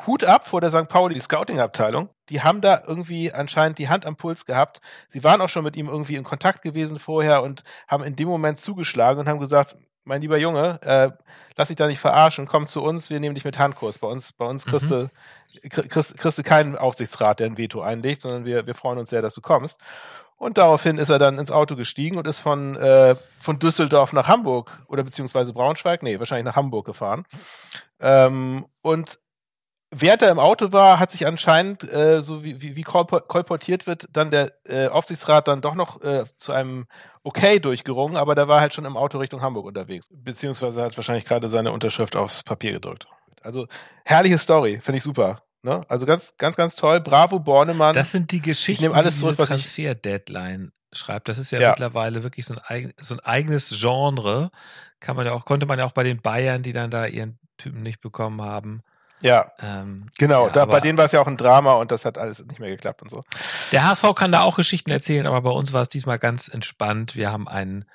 Hut 0.06 0.24
ab 0.24 0.46
vor 0.46 0.60
der 0.60 0.70
St. 0.70 0.88
Pauli 0.88 1.20
Scouting-Abteilung. 1.20 2.08
Die 2.28 2.42
haben 2.42 2.60
da 2.60 2.82
irgendwie 2.86 3.32
anscheinend 3.32 3.78
die 3.78 3.88
Hand 3.88 4.06
am 4.06 4.16
Puls 4.16 4.44
gehabt. 4.44 4.80
Sie 5.08 5.22
waren 5.22 5.40
auch 5.40 5.48
schon 5.48 5.64
mit 5.64 5.76
ihm 5.76 5.88
irgendwie 5.88 6.16
in 6.16 6.24
Kontakt 6.24 6.62
gewesen 6.62 6.98
vorher 6.98 7.42
und 7.42 7.62
haben 7.86 8.02
in 8.02 8.16
dem 8.16 8.28
Moment 8.28 8.58
zugeschlagen 8.58 9.20
und 9.20 9.28
haben 9.28 9.38
gesagt, 9.38 9.76
mein 10.04 10.20
lieber 10.20 10.36
Junge, 10.36 10.80
äh, 10.82 11.10
lass 11.56 11.68
dich 11.68 11.76
da 11.76 11.86
nicht 11.86 12.00
verarschen, 12.00 12.46
komm 12.46 12.66
zu 12.66 12.82
uns, 12.82 13.08
wir 13.08 13.20
nehmen 13.20 13.34
dich 13.34 13.44
mit 13.44 13.58
Handkurs. 13.58 13.98
Bei 13.98 14.08
uns, 14.08 14.32
bei 14.32 14.44
uns 14.44 14.66
kriegst 14.66 14.90
du, 14.90 15.08
kriegst, 15.70 16.18
kriegst 16.18 16.38
du 16.38 16.42
keinen 16.42 16.76
Aufsichtsrat, 16.76 17.40
der 17.40 17.46
ein 17.46 17.56
Veto 17.56 17.80
einlegt, 17.80 18.22
sondern 18.22 18.44
wir, 18.44 18.66
wir 18.66 18.74
freuen 18.74 18.98
uns 18.98 19.10
sehr, 19.10 19.22
dass 19.22 19.34
du 19.34 19.40
kommst. 19.40 19.78
Und 20.36 20.58
daraufhin 20.58 20.98
ist 20.98 21.10
er 21.10 21.18
dann 21.18 21.38
ins 21.38 21.50
Auto 21.50 21.76
gestiegen 21.76 22.18
und 22.18 22.26
ist 22.26 22.40
von, 22.40 22.76
äh, 22.76 23.14
von 23.40 23.58
Düsseldorf 23.58 24.12
nach 24.12 24.28
Hamburg 24.28 24.82
oder 24.88 25.02
beziehungsweise 25.02 25.52
Braunschweig, 25.52 26.02
nee, 26.02 26.18
wahrscheinlich 26.18 26.44
nach 26.44 26.56
Hamburg 26.56 26.86
gefahren. 26.86 27.24
Ähm, 28.00 28.66
und 28.82 29.20
während 29.90 30.22
er 30.22 30.30
im 30.30 30.40
Auto 30.40 30.72
war, 30.72 30.98
hat 30.98 31.12
sich 31.12 31.24
anscheinend, 31.26 31.84
äh, 31.84 32.20
so 32.20 32.42
wie, 32.42 32.60
wie, 32.60 32.74
wie 32.74 32.82
kolpo- 32.82 33.20
kolportiert 33.20 33.86
wird, 33.86 34.08
dann 34.12 34.30
der 34.30 34.52
äh, 34.66 34.88
Aufsichtsrat 34.88 35.46
dann 35.46 35.60
doch 35.60 35.76
noch 35.76 36.02
äh, 36.02 36.24
zu 36.36 36.52
einem 36.52 36.86
Okay 37.22 37.60
durchgerungen, 37.60 38.16
aber 38.16 38.34
der 38.34 38.48
war 38.48 38.60
halt 38.60 38.74
schon 38.74 38.84
im 38.84 38.96
Auto 38.96 39.18
Richtung 39.18 39.40
Hamburg 39.40 39.64
unterwegs. 39.66 40.08
Beziehungsweise 40.10 40.82
hat 40.82 40.96
wahrscheinlich 40.96 41.24
gerade 41.24 41.48
seine 41.48 41.72
Unterschrift 41.72 42.16
aufs 42.16 42.42
Papier 42.42 42.72
gedrückt. 42.72 43.06
Also 43.40 43.66
herrliche 44.04 44.36
Story, 44.38 44.80
finde 44.82 44.98
ich 44.98 45.04
super. 45.04 45.43
Ne? 45.64 45.80
Also 45.88 46.04
ganz, 46.06 46.34
ganz, 46.38 46.56
ganz 46.56 46.76
toll. 46.76 47.00
Bravo, 47.00 47.38
Bornemann. 47.40 47.94
Das 47.94 48.10
sind 48.12 48.30
die 48.30 48.40
Geschichten, 48.42 48.84
nehm 48.84 48.92
alles 48.92 49.14
die 49.14 49.20
zurück, 49.20 49.38
was 49.38 49.50
ich- 49.50 49.56
Transfer-Deadline 49.64 50.72
schreibt. 50.92 51.28
Das 51.28 51.38
ist 51.38 51.50
ja, 51.50 51.60
Ja. 51.60 51.70
mittlerweile 51.70 52.22
wirklich 52.22 52.44
so 52.46 52.54
ein, 52.54 52.60
eigen, 52.66 52.92
so 53.00 53.14
ein 53.14 53.20
eigenes 53.20 53.70
Genre. 53.80 54.50
Kann 55.00 55.16
man 55.16 55.26
ja 55.26 55.32
auch, 55.32 55.44
konnte 55.44 55.66
man 55.66 55.78
ja 55.78 55.86
auch 55.86 55.92
bei 55.92 56.04
den 56.04 56.20
Bayern, 56.20 56.62
die 56.62 56.72
dann 56.72 56.90
da 56.90 57.06
ihren 57.06 57.38
Typen 57.56 57.82
nicht 57.82 58.00
bekommen 58.00 58.42
haben. 58.42 58.82
ja, 59.20 59.52
Ähm, 59.62 60.08
genau. 60.18 60.46
ja, 60.48 60.52
da, 60.52 60.64
bei 60.66 60.80
denen 60.80 60.98
war 60.98 61.06
es 61.06 61.12
ja 61.12 61.20
auch 61.22 61.26
ein 61.26 61.38
Drama 61.38 61.74
und 61.74 61.90
das 61.90 62.04
hat 62.04 62.18
alles 62.18 62.44
nicht 62.44 62.58
mehr 62.60 62.68
geklappt 62.68 63.00
und 63.00 63.10
so. 63.10 63.24
Der 63.72 63.84
HSV 63.88 64.14
kann 64.14 64.32
da 64.32 64.40
auch 64.42 64.56
Geschichten 64.56 64.90
erzählen, 64.90 65.26
aber 65.26 65.40
bei 65.40 65.50
uns 65.50 65.72
war 65.72 65.80
es 65.80 65.88
diesmal 65.88 66.18
ganz 66.18 66.48
entspannt. 66.48 67.14
Wir 67.16 67.32
haben 67.32 67.48
einen 67.48 67.86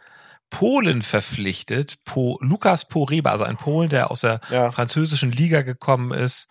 Polen 0.49 1.03
verpflichtet, 1.03 2.03
po, 2.03 2.39
Lukas 2.41 2.85
Poreba, 2.85 3.29
also 3.31 3.43
ein 3.43 3.57
Polen, 3.57 3.89
der 3.89 4.09
aus 4.09 4.21
der 4.21 4.39
Ja. 4.49 4.71
französischen 4.71 5.31
Liga 5.31 5.61
gekommen 5.61 6.11
ist, 6.11 6.47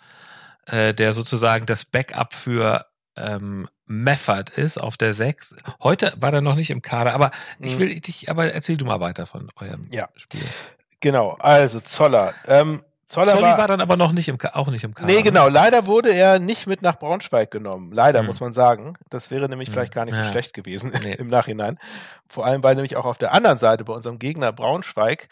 äh, 0.69 0.95
der 0.95 1.13
sozusagen 1.13 1.67
das 1.67 1.85
Backup 1.85 2.35
für 2.35 2.85
ähm, 3.17 3.69
Meffert 3.87 4.51
ist 4.51 4.79
auf 4.79 4.97
der 4.97 5.13
6. 5.15 5.57
Heute 5.83 6.13
war 6.21 6.33
er 6.33 6.41
noch 6.41 6.55
nicht 6.55 6.71
im 6.71 6.83
Kader, 6.83 7.15
aber 7.15 7.31
ich 7.59 7.75
Mhm. 7.75 7.79
will 7.81 8.01
dich, 8.01 8.31
aber 8.31 8.53
erzähl 8.53 8.77
du 8.77 8.85
mal 8.85 9.01
weiter 9.01 9.27
von 9.27 9.49
eurem 9.57 9.83
Ja. 9.91 10.09
Spiel. 10.15 10.43
Genau, 11.01 11.37
also 11.41 11.81
Zoller. 11.81 12.33
Ähm, 12.47 12.83
Zoller 13.07 13.33
Solly 13.33 13.43
war, 13.45 13.57
war 13.59 13.69
dann 13.69 13.81
aber 13.81 13.97
noch 13.97 14.13
nicht 14.13 14.29
im, 14.29 14.37
auch 14.53 14.69
nicht 14.69 14.85
im 14.85 14.95
Kader. 14.95 15.07
Nee, 15.07 15.17
ne? 15.17 15.23
genau. 15.23 15.49
Leider 15.49 15.87
wurde 15.87 16.13
er 16.13 16.39
nicht 16.39 16.67
mit 16.67 16.83
nach 16.83 16.99
Braunschweig 16.99 17.51
genommen. 17.51 17.91
Leider, 17.91 18.19
Hm. 18.21 18.27
muss 18.27 18.41
man 18.41 18.53
sagen. 18.53 18.95
Das 19.09 19.31
wäre 19.31 19.49
nämlich 19.49 19.69
Hm. 19.69 19.73
vielleicht 19.73 19.95
gar 19.95 20.05
nicht 20.05 20.15
so 20.15 20.21
Ja. 20.21 20.31
schlecht 20.31 20.53
gewesen 20.53 20.93
Nee. 21.03 21.15
im 21.19 21.29
Nachhinein. 21.29 21.79
Vor 22.29 22.45
allem, 22.45 22.63
weil 22.63 22.75
nämlich 22.75 22.97
auch 22.97 23.07
auf 23.07 23.17
der 23.17 23.33
anderen 23.33 23.57
Seite 23.57 23.85
bei 23.85 23.95
unserem 23.95 24.19
Gegner 24.19 24.53
Braunschweig 24.53 25.29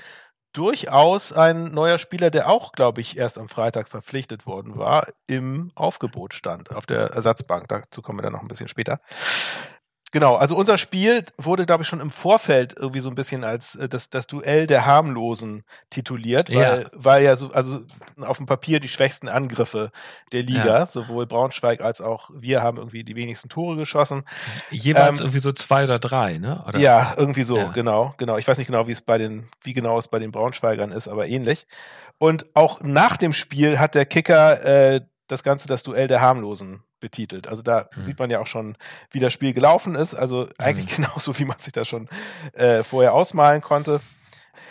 durchaus 0.56 1.32
ein 1.32 1.66
neuer 1.66 1.98
Spieler, 1.98 2.30
der 2.30 2.48
auch, 2.48 2.72
glaube 2.72 3.00
ich, 3.00 3.18
erst 3.18 3.38
am 3.38 3.48
Freitag 3.48 3.88
verpflichtet 3.88 4.46
worden 4.46 4.76
war, 4.76 5.06
im 5.26 5.70
Aufgebot 5.74 6.32
stand, 6.32 6.70
auf 6.70 6.86
der 6.86 7.10
Ersatzbank. 7.10 7.68
Dazu 7.68 8.00
kommen 8.00 8.18
wir 8.18 8.22
dann 8.22 8.32
noch 8.32 8.42
ein 8.42 8.48
bisschen 8.48 8.68
später. 8.68 8.98
Genau, 10.12 10.36
also 10.36 10.56
unser 10.56 10.78
Spiel 10.78 11.24
wurde, 11.36 11.66
glaube 11.66 11.82
ich, 11.82 11.88
schon 11.88 12.00
im 12.00 12.12
Vorfeld 12.12 12.74
irgendwie 12.78 13.00
so 13.00 13.08
ein 13.10 13.16
bisschen 13.16 13.42
als 13.42 13.74
äh, 13.74 13.88
das, 13.88 14.08
das 14.08 14.26
Duell 14.28 14.66
der 14.68 14.86
Harmlosen 14.86 15.64
tituliert, 15.90 16.48
weil, 16.54 16.82
Ja. 16.82 16.88
weil 16.92 17.22
ja 17.24 17.36
so, 17.36 17.50
also 17.50 17.80
auf 18.20 18.36
dem 18.36 18.46
Papier 18.46 18.78
die 18.78 18.88
schwächsten 18.88 19.28
Angriffe 19.28 19.90
der 20.32 20.42
Liga, 20.42 20.78
Ja. 20.78 20.86
sowohl 20.86 21.26
Braunschweig 21.26 21.80
als 21.80 22.00
auch 22.00 22.30
wir 22.34 22.62
haben 22.62 22.78
irgendwie 22.78 23.02
die 23.02 23.16
wenigsten 23.16 23.48
Tore 23.48 23.76
geschossen. 23.76 24.22
Jeweils 24.70 25.18
Ähm, 25.20 25.26
irgendwie 25.26 25.40
so 25.40 25.50
zwei 25.52 25.84
oder 25.84 25.98
drei, 25.98 26.38
ne? 26.38 26.64
Oder? 26.66 26.78
Ja, 26.78 27.14
irgendwie 27.16 27.42
so, 27.42 27.56
Ja. 27.58 27.72
genau, 27.72 28.14
genau. 28.16 28.38
Ich 28.38 28.46
weiß 28.46 28.58
nicht 28.58 28.68
genau, 28.68 28.86
wie 28.86 28.92
es 28.92 29.02
bei 29.02 29.18
den, 29.18 29.48
wie 29.64 29.72
genau 29.72 29.98
es 29.98 30.06
bei 30.08 30.20
den 30.20 30.30
Braunschweigern 30.30 30.92
ist, 30.92 31.08
aber 31.08 31.26
ähnlich. 31.26 31.66
Und 32.18 32.46
auch 32.54 32.80
nach 32.80 33.16
dem 33.16 33.32
Spiel 33.32 33.78
hat 33.80 33.94
der 33.96 34.06
Kicker 34.06 34.64
äh, 34.64 35.00
das 35.26 35.42
Ganze 35.42 35.66
das 35.66 35.82
Duell 35.82 36.06
der 36.06 36.20
Harmlosen 36.20 36.84
betitelt. 37.00 37.46
Also 37.48 37.62
da 37.62 37.88
Hm. 37.94 38.02
sieht 38.02 38.18
man 38.18 38.30
ja 38.30 38.40
auch 38.40 38.46
schon, 38.46 38.76
wie 39.10 39.20
das 39.20 39.32
Spiel 39.32 39.52
gelaufen 39.52 39.94
ist. 39.94 40.14
Also 40.14 40.48
eigentlich 40.58 40.94
genauso, 40.96 41.38
wie 41.38 41.44
man 41.44 41.58
sich 41.58 41.72
das 41.72 41.88
schon 41.88 42.08
äh, 42.52 42.82
vorher 42.82 43.12
ausmalen 43.14 43.60
konnte. 43.62 44.00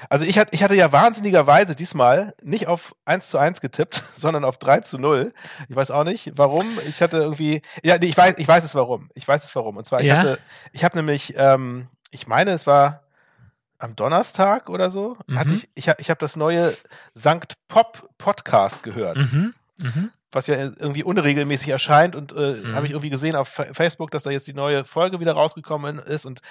Also 0.09 0.25
ich, 0.25 0.37
hat, 0.37 0.49
ich 0.51 0.61
hatte 0.61 0.75
ja 0.75 0.91
wahnsinnigerweise 0.91 1.73
diesmal 1.75 2.33
nicht 2.43 2.67
auf 2.67 2.95
1 3.05 3.29
zu 3.29 3.37
1 3.37 3.61
getippt, 3.61 4.03
sondern 4.15 4.43
auf 4.43 4.57
3 4.57 4.81
zu 4.81 4.97
0. 4.99 5.31
Ich 5.69 5.75
weiß 5.75 5.91
auch 5.91 6.03
nicht, 6.03 6.33
warum. 6.35 6.65
Ich 6.87 7.01
hatte 7.01 7.17
irgendwie, 7.17 7.61
ja, 7.83 7.97
nee, 7.97 8.07
ich 8.07 8.17
weiß, 8.17 8.35
ich 8.37 8.47
weiß 8.47 8.63
es 8.63 8.75
warum. 8.75 9.09
Ich 9.15 9.27
weiß 9.27 9.43
es 9.43 9.55
warum. 9.55 9.77
Und 9.77 9.85
zwar, 9.85 10.01
ich 10.01 10.07
Ja? 10.07 10.17
hatte, 10.17 10.39
ich 10.73 10.83
habe 10.83 10.97
nämlich, 10.97 11.33
ähm, 11.37 11.87
ich 12.11 12.27
meine, 12.27 12.51
es 12.51 12.67
war 12.67 13.01
am 13.77 13.95
Donnerstag 13.95 14.69
oder 14.69 14.89
so, 14.89 15.17
Mhm. 15.27 15.39
hatte 15.39 15.53
ich, 15.53 15.69
ich, 15.75 15.87
ich 15.97 16.09
habe 16.09 16.19
das 16.19 16.35
neue 16.35 16.73
Sankt 17.13 17.55
Pop 17.67 18.09
Podcast 18.17 18.83
gehört. 18.83 19.17
Mhm. 19.17 19.53
Mhm. 19.77 20.11
Was 20.31 20.47
ja 20.47 20.55
irgendwie 20.55 21.03
unregelmäßig 21.03 21.69
erscheint 21.69 22.15
und 22.15 22.33
äh, 22.33 22.55
Mhm. 22.55 22.75
habe 22.75 22.85
ich 22.85 22.91
irgendwie 22.91 23.09
gesehen 23.09 23.35
auf 23.35 23.47
Fa- 23.47 23.67
Facebook, 23.73 24.11
dass 24.11 24.23
da 24.23 24.31
jetzt 24.31 24.47
die 24.47 24.53
neue 24.53 24.83
Folge 24.83 25.19
wieder 25.19 25.33
rausgekommen 25.33 25.99
ist 25.99 26.25
und 26.25 26.41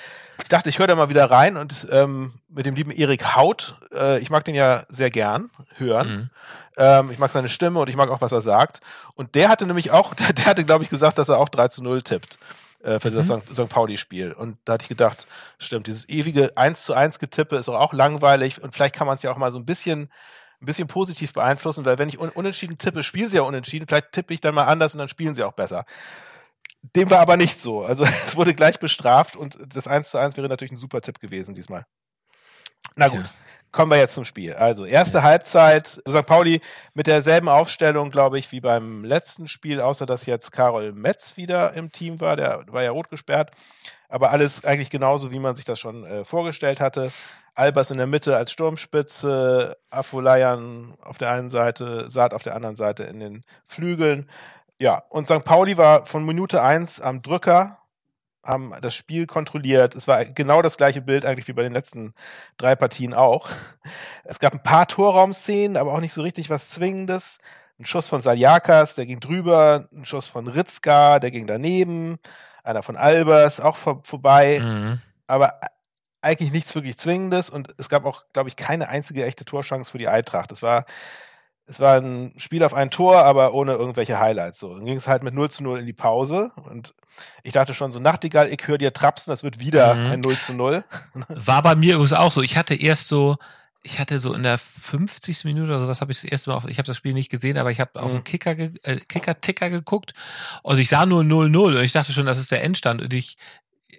ich 0.43 0.49
dachte, 0.49 0.69
ich 0.71 0.79
höre 0.79 0.87
da 0.87 0.95
mal 0.95 1.11
wieder 1.11 1.31
rein 1.31 1.57
und 1.57 1.87
ähm, 1.91 2.33
mit 2.49 2.65
dem 2.67 2.75
lieben 2.77 2.91
Erik 2.91 3.37
Haut, 3.37 3.75
äh, 3.93 4.19
ich 4.21 4.31
mag 4.31 4.45
den 4.45 4.55
ja 4.55 4.85
sehr 4.89 5.11
gern 5.11 5.51
hören. 5.77 6.09
Mhm. 6.09 6.31
Ähm, 6.77 7.11
ich 7.11 7.19
mag 7.19 7.31
seine 7.31 7.49
Stimme 7.49 7.79
und 7.81 7.89
ich 7.89 7.97
mag 7.97 8.09
auch, 8.11 8.21
was 8.21 8.33
er 8.33 8.41
sagt. 8.41 8.81
Und 9.15 9.35
der 9.35 9.49
hatte 9.49 9.67
nämlich 9.67 9.91
auch, 9.91 10.15
der, 10.15 10.33
der 10.33 10.47
hatte, 10.47 10.65
glaube 10.65 10.85
ich, 10.85 10.91
gesagt, 10.91 11.19
dass 11.19 11.29
er 11.29 11.39
auch 11.39 11.49
3 11.49 11.69
zu 11.69 11.83
0 11.83 12.03
tippt 12.03 12.39
äh, 12.83 12.99
für 13.01 13.11
das 13.11 13.29
Mhm. 13.29 13.41
St. 13.43 13.55
St. 13.55 13.69
Pauli-Spiel. 13.69 14.33
Und 14.33 14.57
da 14.65 14.75
hatte 14.75 14.83
ich 14.85 14.89
gedacht, 14.89 15.27
stimmt, 15.59 15.87
dieses 15.89 16.09
ewige 16.09 16.57
1 16.57 16.85
zu 16.85 16.95
1 16.95 17.19
Getippe 17.19 17.57
ist 17.57 17.69
doch 17.69 17.79
auch 17.79 17.93
langweilig 17.93 18.63
und 18.63 18.75
vielleicht 18.75 18.95
kann 18.95 19.07
man 19.07 19.17
es 19.17 19.23
ja 19.23 19.31
auch 19.31 19.37
mal 19.37 19.53
so 19.53 19.59
ein 19.59 19.67
bisschen 19.67 20.11
ein 20.65 20.67
bisschen 20.67 20.89
positiv 20.89 21.33
beeinflussen, 21.33 21.85
weil 21.85 21.99
wenn 21.99 22.09
ich 22.09 22.19
un 22.19 22.31
unentschieden 22.31 22.79
tippe, 22.79 23.03
spielen 23.03 23.29
sie 23.29 23.37
ja 23.37 23.43
unentschieden, 23.43 23.87
vielleicht 23.87 24.13
tippe 24.13 24.35
ich 24.35 24.41
dann 24.41 24.55
mal 24.55 24.65
anders 24.65 24.95
und 24.95 24.99
dann 24.99 25.09
spielen 25.09 25.35
sie 25.35 25.45
auch 25.45 25.53
besser. 25.53 25.85
Dem 26.97 27.11
war 27.11 27.21
aber 27.21 27.37
nicht 27.37 27.61
so. 27.61 27.85
Also 27.85 28.05
es 28.27 28.37
wurde 28.37 28.55
gleich 28.55 28.79
bestraft 28.79 29.37
und 29.37 29.57
das 29.75 29.87
1 29.87 30.11
zu 30.11 30.19
1 30.19 30.37
wäre 30.37 30.49
natürlich 30.49 30.73
ein 30.73 30.77
super 30.77 31.01
Tipp 31.01 31.21
gewesen 31.21 31.55
diesmal. 31.55 31.85
Na 32.97 33.09
gut, 33.09 33.25
kommen 33.73 33.91
wir 33.91 33.99
jetzt 33.99 34.15
zum 34.15 34.25
Spiel. 34.25 34.55
Also 34.55 34.85
erste 34.85 35.23
Halbzeit, 35.23 35.87
St. 35.87 36.27
Pauli 36.27 36.61
mit 36.95 37.07
derselben 37.07 37.49
Aufstellung, 37.49 38.11
glaube 38.11 38.39
ich, 38.39 38.53
wie 38.53 38.61
beim 38.61 39.05
letzten 39.05 39.49
Spiel, 39.49 39.81
außer 39.81 40.07
dass 40.07 40.27
jetzt 40.27 40.53
Karol 40.53 40.93
Metz 40.93 41.37
wieder 41.37 41.75
im 41.75 41.91
Team 41.93 42.21
war, 42.21 42.37
der 42.37 42.65
war 42.69 42.83
ja 42.83 42.91
rot 42.91 43.11
gesperrt. 43.11 43.51
Aber 44.09 44.31
alles 44.31 44.65
eigentlich 44.65 44.91
genauso, 44.91 45.33
wie 45.33 45.41
man 45.41 45.57
sich 45.57 45.65
das 45.65 45.81
schon 45.81 46.05
äh, 46.05 46.25
vorgestellt 46.25 46.81
hatte. 46.81 47.11
Albers 47.55 47.91
in 47.91 47.99
der 47.99 48.07
Mitte 48.07 48.37
als 48.37 48.51
Sturmspitze, 48.53 49.77
Afolayan 49.91 50.95
auf 51.03 51.19
der 51.19 51.31
einen 51.31 51.49
Seite, 51.49 52.11
Saat 52.11 52.35
auf 52.35 52.43
der 52.43 52.55
anderen 52.57 52.77
Seite 52.77 53.05
in 53.05 53.21
den 53.21 53.45
Flügeln. 53.65 54.29
Ja, 54.79 55.03
und 55.09 55.27
St. 55.27 55.45
Pauli 55.45 55.77
war 55.77 56.05
von 56.07 56.25
Minute 56.25 56.63
eins 56.63 57.01
am 57.01 57.23
Drücker, 57.23 57.79
haben 58.43 58.73
das 58.81 58.95
Spiel 58.95 59.27
kontrolliert. 59.27 59.95
Es 59.95 60.09
war 60.09 60.25
genau 60.25 60.63
das 60.63 60.77
gleiche 60.77 61.01
Bild 61.01 61.25
eigentlich 61.25 61.49
wie 61.49 61.53
bei 61.53 61.63
den 61.63 61.73
letzten 61.73 62.13
drei 62.57 62.75
Partien 62.75 63.15
auch. 63.15 63.49
Es 64.25 64.39
gab 64.41 64.53
ein 64.53 64.63
paar 64.63 64.87
Torraumszenen, 64.89 65.77
aber 65.77 65.93
auch 65.93 66.01
nicht 66.01 66.13
so 66.13 66.23
richtig 66.23 66.51
was 66.51 66.69
Zwingendes. 66.71 67.39
Ein 67.79 67.87
Schuss 67.87 68.09
von 68.09 68.21
Saljakas, 68.21 68.95
der 68.95 69.07
ging 69.07 69.21
drüber, 69.21 69.89
ein 69.93 70.05
Schuss 70.05 70.27
von 70.27 70.47
Ritzka, 70.49 71.19
der 71.21 71.31
ging 71.31 71.47
daneben, 71.47 72.19
einer 72.63 72.83
von 72.83 72.97
Albers 72.97 73.61
auch 73.61 73.77
vor, 73.77 74.01
vorbei 74.05 74.61
Mhm. 74.63 75.01
aber 75.27 75.61
eigentlich 76.25 76.51
nichts 76.53 76.75
wirklich 76.75 76.97
Zwingendes 76.99 77.51
und 77.51 77.75
es 77.79 77.89
gab 77.89 78.05
auch, 78.05 78.23
glaube 78.33 78.49
ich, 78.49 78.57
keine 78.57 78.89
einzige 78.89 79.25
echte 79.25 79.45
Torchance 79.45 79.91
für 79.91 79.99
die 79.99 80.09
Eintracht. 80.09 80.51
Es 80.53 80.63
war, 80.63 80.85
es 81.67 81.81
war 81.81 81.97
ein 81.99 82.33
Spiel 82.37 82.63
auf 82.65 82.75
ein 82.75 82.91
Tor, 82.91 83.23
aber 83.25 83.55
ohne 83.55 83.73
irgendwelche 83.73 84.19
Highlights. 84.21 84.59
So, 84.59 84.75
dann 84.75 84.85
ging 84.85 84.97
es 84.97 85.09
halt 85.09 85.23
mit 85.23 85.35
0 85.35 85.51
zu 85.51 85.63
0 85.63 85.81
in 85.81 85.87
die 85.87 85.93
Pause 85.93 86.53
und 86.65 86.95
ich 87.43 87.53
dachte 87.53 87.73
schon 87.75 87.93
so, 87.93 88.01
Nachtigall, 88.01 88.49
ich 88.53 88.67
höre 88.67 88.79
dir 88.79 88.93
trapsen, 88.93 89.31
das 89.31 89.43
wird 89.45 89.61
wieder 89.61 89.95
Mhm. 89.95 90.11
ein 90.11 90.21
0 90.21 90.37
zu 90.37 90.53
0. 90.53 90.85
War 91.29 91.63
bei 91.63 91.75
mir 91.75 91.95
übrigens 91.95 92.13
auch 92.13 92.33
so. 92.33 92.43
Ich 92.43 92.57
hatte 92.57 92.75
erst 92.75 93.09
so, 93.09 93.37
ich 93.83 93.99
hatte 93.99 94.19
so 94.19 94.33
in 94.35 94.43
der 94.43 94.57
50. 94.59 95.45
Minute 95.45 95.67
oder 95.67 95.81
sowas 95.81 96.01
habe 96.01 96.11
ich 96.13 96.21
das 96.23 96.31
erste 96.31 96.51
Mal 96.51 96.57
auf, 96.57 96.65
ich 96.67 96.79
habe 96.79 96.87
das 96.87 96.97
Spiel 96.97 97.13
nicht 97.15 97.31
gesehen, 97.31 97.59
aber 97.59 97.71
ich 97.71 97.81
habe 97.81 98.01
auf 98.01 98.11
Mhm. 98.13 98.17
den 98.17 98.25
Kicker, 98.25 98.51
äh, 98.59 98.97
Kicker-Ticker 99.09 99.71
geguckt 99.71 100.13
und 100.63 100.79
ich 100.79 100.89
sah 100.89 101.05
nur 101.07 101.23
0-0 101.23 101.77
und 101.77 101.83
ich 101.85 101.93
dachte 101.93 102.13
schon, 102.13 102.27
das 102.27 102.39
ist 102.39 102.51
der 102.51 102.63
Endstand 102.65 103.01
und 103.03 103.13
ich, 103.15 103.37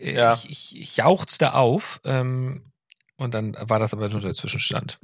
Ja. 0.01 0.33
ich, 0.33 0.49
ich, 0.49 0.81
ich 0.81 0.97
jauchzte 0.97 1.53
auf 1.53 2.01
ähm, 2.03 2.71
und 3.17 3.33
dann 3.33 3.55
war 3.59 3.79
das 3.79 3.93
aber 3.93 4.09
nur 4.09 4.21
der 4.21 4.35
Zwischenstand. 4.35 4.99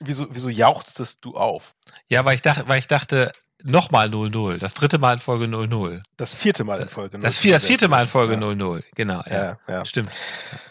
Wieso, 0.00 0.26
wieso 0.30 0.50
jauchztest 0.50 1.24
du 1.24 1.36
auf? 1.36 1.74
Ja, 2.08 2.24
weil 2.24 2.34
ich 2.34 2.42
dachte, 2.42 2.64
weil 2.68 2.78
ich 2.78 2.86
dachte, 2.86 3.32
nochmal 3.62 4.08
0-0, 4.08 4.58
das 4.58 4.74
dritte 4.74 4.98
Mal 4.98 5.14
in 5.14 5.18
Folge 5.20 5.46
0-0. 5.46 6.02
Das 6.16 6.34
vierte 6.34 6.64
Mal 6.64 6.80
in 6.80 6.88
Folge. 6.88 7.18
Das, 7.18 7.36
0 7.36 7.42
vier, 7.42 7.54
das 7.54 7.64
vierte 7.64 7.88
Mal 7.88 8.02
in 8.02 8.06
Folge 8.06 8.34
ja. 8.34 8.40
0-0, 8.40 8.84
genau. 8.94 9.22
Ja, 9.26 9.34
Ja, 9.34 9.58
ja. 9.68 9.84
Stimmt. 9.86 10.10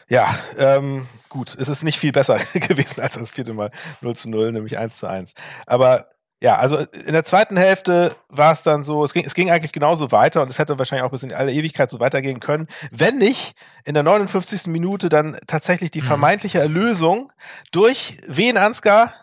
Ja, 0.10 0.38
ähm, 0.58 1.08
gut, 1.28 1.56
es 1.60 1.70
ist 1.70 1.84
nicht 1.84 2.00
viel 2.00 2.12
besser 2.12 2.38
gewesen 2.54 3.02
als 3.02 3.14
das 3.14 3.32
vierte 3.32 3.54
Mal 3.54 3.72
0 4.02 4.16
zu 4.16 4.30
0, 4.30 4.52
nämlich 4.52 4.78
1 4.78 4.98
zu 4.98 5.08
1. 5.08 5.34
Aber 5.66 6.08
ja, 6.42 6.56
also 6.58 6.78
in 6.78 7.12
der 7.14 7.26
zweiten 7.26 7.58
Hälfte 7.58 8.16
war 8.30 8.54
es 8.54 8.64
dann 8.64 8.84
so, 8.84 9.04
es 9.04 9.14
ging, 9.14 9.26
es 9.26 9.34
ging 9.34 9.52
eigentlich 9.52 9.74
genauso 9.74 10.12
weiter 10.12 10.42
und 10.42 10.50
es 10.50 10.58
hätte 10.58 10.78
wahrscheinlich 10.80 11.04
auch 11.06 11.12
bis 11.12 11.24
in 11.24 11.34
alle 11.34 11.52
Ewigkeit 11.52 11.90
so 11.90 12.00
weitergehen 12.00 12.40
können, 12.40 12.68
wenn 12.92 13.18
nicht 13.18 13.56
in 13.84 13.94
der 13.94 14.04
59. 14.04 14.68
Minute 14.68 15.10
dann 15.10 15.38
tatsächlich 15.48 15.92
die 15.92 16.02
Mhm. 16.02 16.06
vermeintliche 16.06 16.60
Erlösung 16.60 17.32
durch 17.72 18.18
wen, 18.28 18.58
Ansgar? 18.58 19.14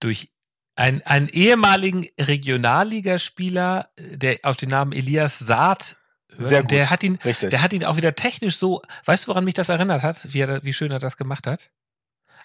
durch 0.00 0.30
einen, 0.76 1.02
einen 1.02 1.28
ehemaligen 1.28 2.06
Regionalligaspieler, 2.20 3.88
äh, 3.96 4.16
der 4.16 4.38
auf 4.42 4.56
den 4.56 4.70
Namen 4.70 4.92
Elias 4.92 5.38
Saad. 5.38 5.96
Sehr 6.38 6.60
Und 6.60 6.70
Der 6.70 6.82
gut. 6.84 6.90
hat 6.90 7.02
ihn, 7.02 7.18
Richtig. 7.24 7.50
der 7.50 7.62
hat 7.62 7.72
ihn 7.72 7.84
auch 7.84 7.96
wieder 7.96 8.14
technisch 8.14 8.58
so, 8.58 8.82
weißt 9.06 9.24
du, 9.24 9.28
woran 9.28 9.44
mich 9.44 9.54
das 9.54 9.70
erinnert 9.70 10.02
hat? 10.02 10.32
Wie, 10.32 10.40
er, 10.40 10.62
wie 10.62 10.72
schön 10.72 10.92
er 10.92 10.98
das 10.98 11.16
gemacht 11.16 11.46
hat? 11.46 11.70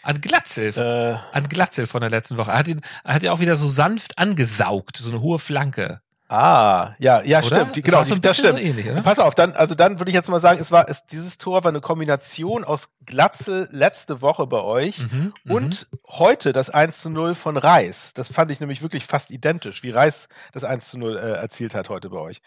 An 0.03 0.19
Glatzel, 0.22 0.74
äh, 0.77 1.17
an 1.36 1.48
Glatzel 1.50 1.88
von 1.88 2.01
der 2.01 2.10
letzten 2.10 2.38
Woche. 2.38 2.51
Er 2.51 2.60
hat 2.60 2.67
ihn, 2.67 2.81
er 3.03 3.15
hat 3.15 3.24
ihn 3.24 3.29
auch 3.29 3.39
wieder 3.39 3.55
so 3.57 3.67
sanft 3.69 4.19
angesaugt, 4.19 4.98
so 4.98 5.10
eine 5.10 5.22
hohe 5.22 5.39
Flanke. 5.39 6.01
ah, 6.27 6.93
ja, 7.00 7.22
ja, 7.22 7.38
Oder? 7.39 7.48
stimmt. 7.48 7.75
Die, 7.77 7.81
genau, 7.83 8.03
so 8.03 8.15
die, 8.15 8.22
das 8.22 8.38
stimmt. 8.38 8.60
So 8.60 8.65
ähnlich? 8.65 9.03
Pass 9.03 9.19
auf, 9.19 9.33
dann, 9.36 9.53
also 9.53 9.75
dann 9.75 10.00
würde 10.00 10.10
ich 10.10 10.15
jetzt 10.15 10.29
mal 10.29 10.39
sagen, 10.41 10.60
es 10.60 10.72
war, 10.72 10.89
es, 10.89 11.05
dieses 11.05 11.38
Tor 11.38 11.63
war 11.63 11.69
eine 11.69 11.79
Kombination 11.79 12.63
aus 12.63 12.89
Glatzel 13.05 13.67
letzte 13.72 14.22
Woche 14.22 14.45
bei 14.48 14.62
euch 14.62 14.98
Mhm, 15.00 15.33
mhm. 15.43 15.51
und 15.51 15.88
heute 16.07 16.51
das 16.53 16.69
1 16.69 17.01
zu 17.01 17.10
0 17.10 17.33
von 17.36 17.55
Reis. 17.55 18.13
Das 18.13 18.31
fand 18.31 18.51
ich 18.51 18.60
nämlich 18.60 18.81
wirklich 18.81 19.05
fast 19.05 19.31
identisch, 19.31 19.83
wie 19.83 19.91
Reis 19.91 20.27
das 20.53 20.63
1 20.63 20.89
zu 20.89 20.98
0 20.98 21.15
äh, 21.17 21.19
erzielt 21.33 21.75
hat 21.75 21.89
heute 21.89 22.10
bei 22.10 22.17
euch. 22.17 22.41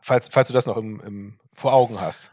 Falls, 0.00 0.28
falls 0.30 0.48
du 0.48 0.54
das 0.54 0.66
noch 0.66 0.76
im, 0.76 1.00
im, 1.00 1.38
vor 1.52 1.72
Augen 1.72 2.00
hast. 2.00 2.30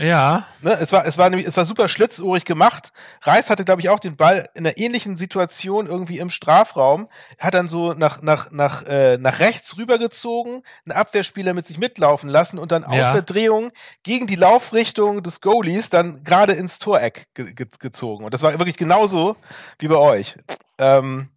Ja, 0.00 0.44
Ne, 0.60 0.72
es 0.80 0.90
war, 0.92 1.06
es 1.06 1.18
war 1.18 1.30
nämlich, 1.30 1.46
es 1.46 1.56
war 1.56 1.64
super 1.64 1.88
schlitzohrig 1.88 2.44
gemacht. 2.44 2.90
Reis 3.22 3.48
hatte, 3.48 3.64
glaube 3.64 3.80
ich, 3.80 3.88
auch 3.90 4.00
den 4.00 4.16
Ball 4.16 4.48
in 4.54 4.66
einer 4.66 4.76
ähnlichen 4.76 5.14
Situation 5.16 5.86
irgendwie 5.86 6.18
im 6.18 6.30
Strafraum, 6.30 7.08
hat 7.38 7.54
dann 7.54 7.68
so 7.68 7.92
nach, 7.92 8.20
nach, 8.20 8.50
nach, 8.50 8.82
äh, 8.86 9.18
nach 9.18 9.38
rechts 9.38 9.76
rübergezogen, 9.76 10.62
einen 10.84 10.96
Abwehrspieler 10.98 11.54
mit 11.54 11.66
sich 11.66 11.78
mitlaufen 11.78 12.28
lassen 12.28 12.58
und 12.58 12.72
dann 12.72 12.82
Ja. 12.82 12.88
aus 13.08 13.12
der 13.12 13.22
Drehung 13.22 13.70
gegen 14.02 14.26
die 14.26 14.34
Laufrichtung 14.36 15.22
des 15.22 15.40
Goalies 15.40 15.90
dann 15.90 16.24
gerade 16.24 16.54
ins 16.54 16.78
Toreck 16.80 17.26
ge 17.34 17.52
ge 17.54 17.66
gezogen. 17.78 18.24
Und 18.24 18.34
das 18.34 18.42
war 18.42 18.52
wirklich 18.58 18.76
genauso 18.76 19.36
wie 19.78 19.88
bei 19.88 19.96
euch. 19.96 20.34
Ähm, 20.78 21.28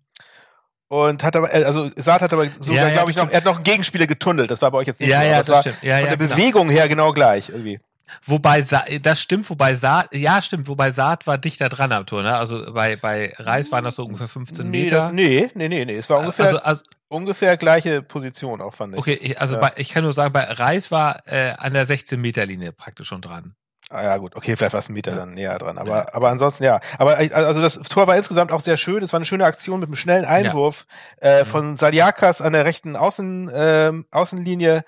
und 0.90 1.24
hat 1.24 1.36
aber, 1.36 1.54
äh, 1.54 1.64
also 1.66 1.90
Saad 1.98 2.22
hat 2.22 2.34
aber 2.34 2.48
sogar, 2.60 2.84
Ja, 2.84 2.88
ja, 2.88 2.94
glaube 2.94 3.12
ich, 3.12 3.18
noch, 3.18 3.30
er 3.30 3.38
hat 3.38 3.46
noch 3.46 3.56
einen 3.56 3.64
Gegenspieler 3.64 4.08
getunnelt. 4.08 4.50
Das 4.50 4.62
war 4.62 4.72
bei 4.72 4.78
euch 4.80 4.88
jetzt 4.88 5.02
nicht 5.02 5.10
Ja, 5.10 5.22
so. 5.22 5.28
ja, 5.28 5.38
das 5.38 5.48
es 5.50 5.54
war 5.54 5.62
stimmt. 5.62 5.84
Ja, 5.84 5.96
von 5.98 6.04
ja, 6.06 6.08
der 6.16 6.18
genau. 6.18 6.36
Bewegung 6.36 6.70
her 6.70 6.88
genau 6.88 7.12
gleich 7.12 7.50
irgendwie. 7.50 7.80
Wobei 8.24 8.62
Sa 8.62 8.84
das 9.02 9.22
stimmt, 9.22 9.50
wobei 9.50 9.76
Saat, 9.76 10.14
ja 10.14 10.42
stimmt, 10.42 10.68
wobei 10.68 10.92
Saat 10.92 11.28
war 11.28 11.38
dichter 11.38 11.70
dran 11.70 11.92
am 11.92 12.06
Tor, 12.06 12.24
ne? 12.24 12.36
Also 12.36 12.72
bei, 12.74 12.96
bei 12.96 13.34
Reis 13.38 13.72
waren 13.72 13.84
das 13.84 13.96
so 13.96 14.06
ungefähr 14.06 14.28
15 14.28 14.70
Nee, 14.70 14.84
Meter. 14.84 15.12
nee, 15.12 15.50
nee, 15.54 15.68
nee, 15.70 15.86
nee. 15.86 15.96
Es 15.98 16.10
war 16.10 16.20
ungefähr, 16.20 16.46
Also, 16.48 16.60
also 16.60 16.84
ungefähr 17.10 17.56
gleiche 17.58 18.02
Position 18.02 18.62
auch, 18.62 18.74
fand 18.74 18.94
ich. 18.94 19.00
okay, 19.00 19.36
also 19.40 19.56
Ja. 19.56 19.62
bei, 19.62 19.72
ich 19.78 19.90
kann 19.90 20.04
nur 20.04 20.14
sagen, 20.14 20.34
bei 20.34 20.44
Reis 20.44 20.92
war 20.92 21.18
äh, 21.26 21.54
an 21.58 21.74
der 21.74 21.86
16 21.86 22.20
Meter 22.20 22.46
Linie 22.46 22.72
praktisch 22.72 23.08
schon 23.08 23.22
dran. 23.22 23.56
Ah 23.90 24.04
ja, 24.04 24.18
gut, 24.18 24.36
okay, 24.36 24.58
vielleicht 24.58 24.74
war 24.74 24.80
es 24.82 24.90
ein 24.90 24.94
Meter 24.94 25.12
Ja. 25.12 25.18
dann 25.20 25.34
näher 25.34 25.58
dran. 25.58 25.78
Aber, 25.78 26.14
aber 26.14 26.28
ansonsten 26.30 26.66
ja. 26.66 26.82
Aber 26.98 27.22
äh, 27.22 27.32
also 27.32 27.62
das 27.62 27.80
Tor 27.80 28.06
war 28.06 28.18
insgesamt 28.18 28.52
auch 28.52 28.60
sehr 28.60 28.76
schön. 28.76 29.02
Es 29.02 29.14
war 29.14 29.18
eine 29.20 29.26
schöne 29.26 29.46
Aktion 29.46 29.80
mit 29.80 29.88
einem 29.88 29.96
schnellen 29.96 30.26
Einwurf 30.26 30.86
äh, 31.22 31.44
Mhm. 31.44 31.46
von 31.46 31.76
Saliakas 31.78 32.42
an 32.42 32.52
der 32.52 32.66
rechten 32.66 32.98
Außen, 32.98 33.50
ähm, 33.54 34.06
Außenlinie. 34.12 34.84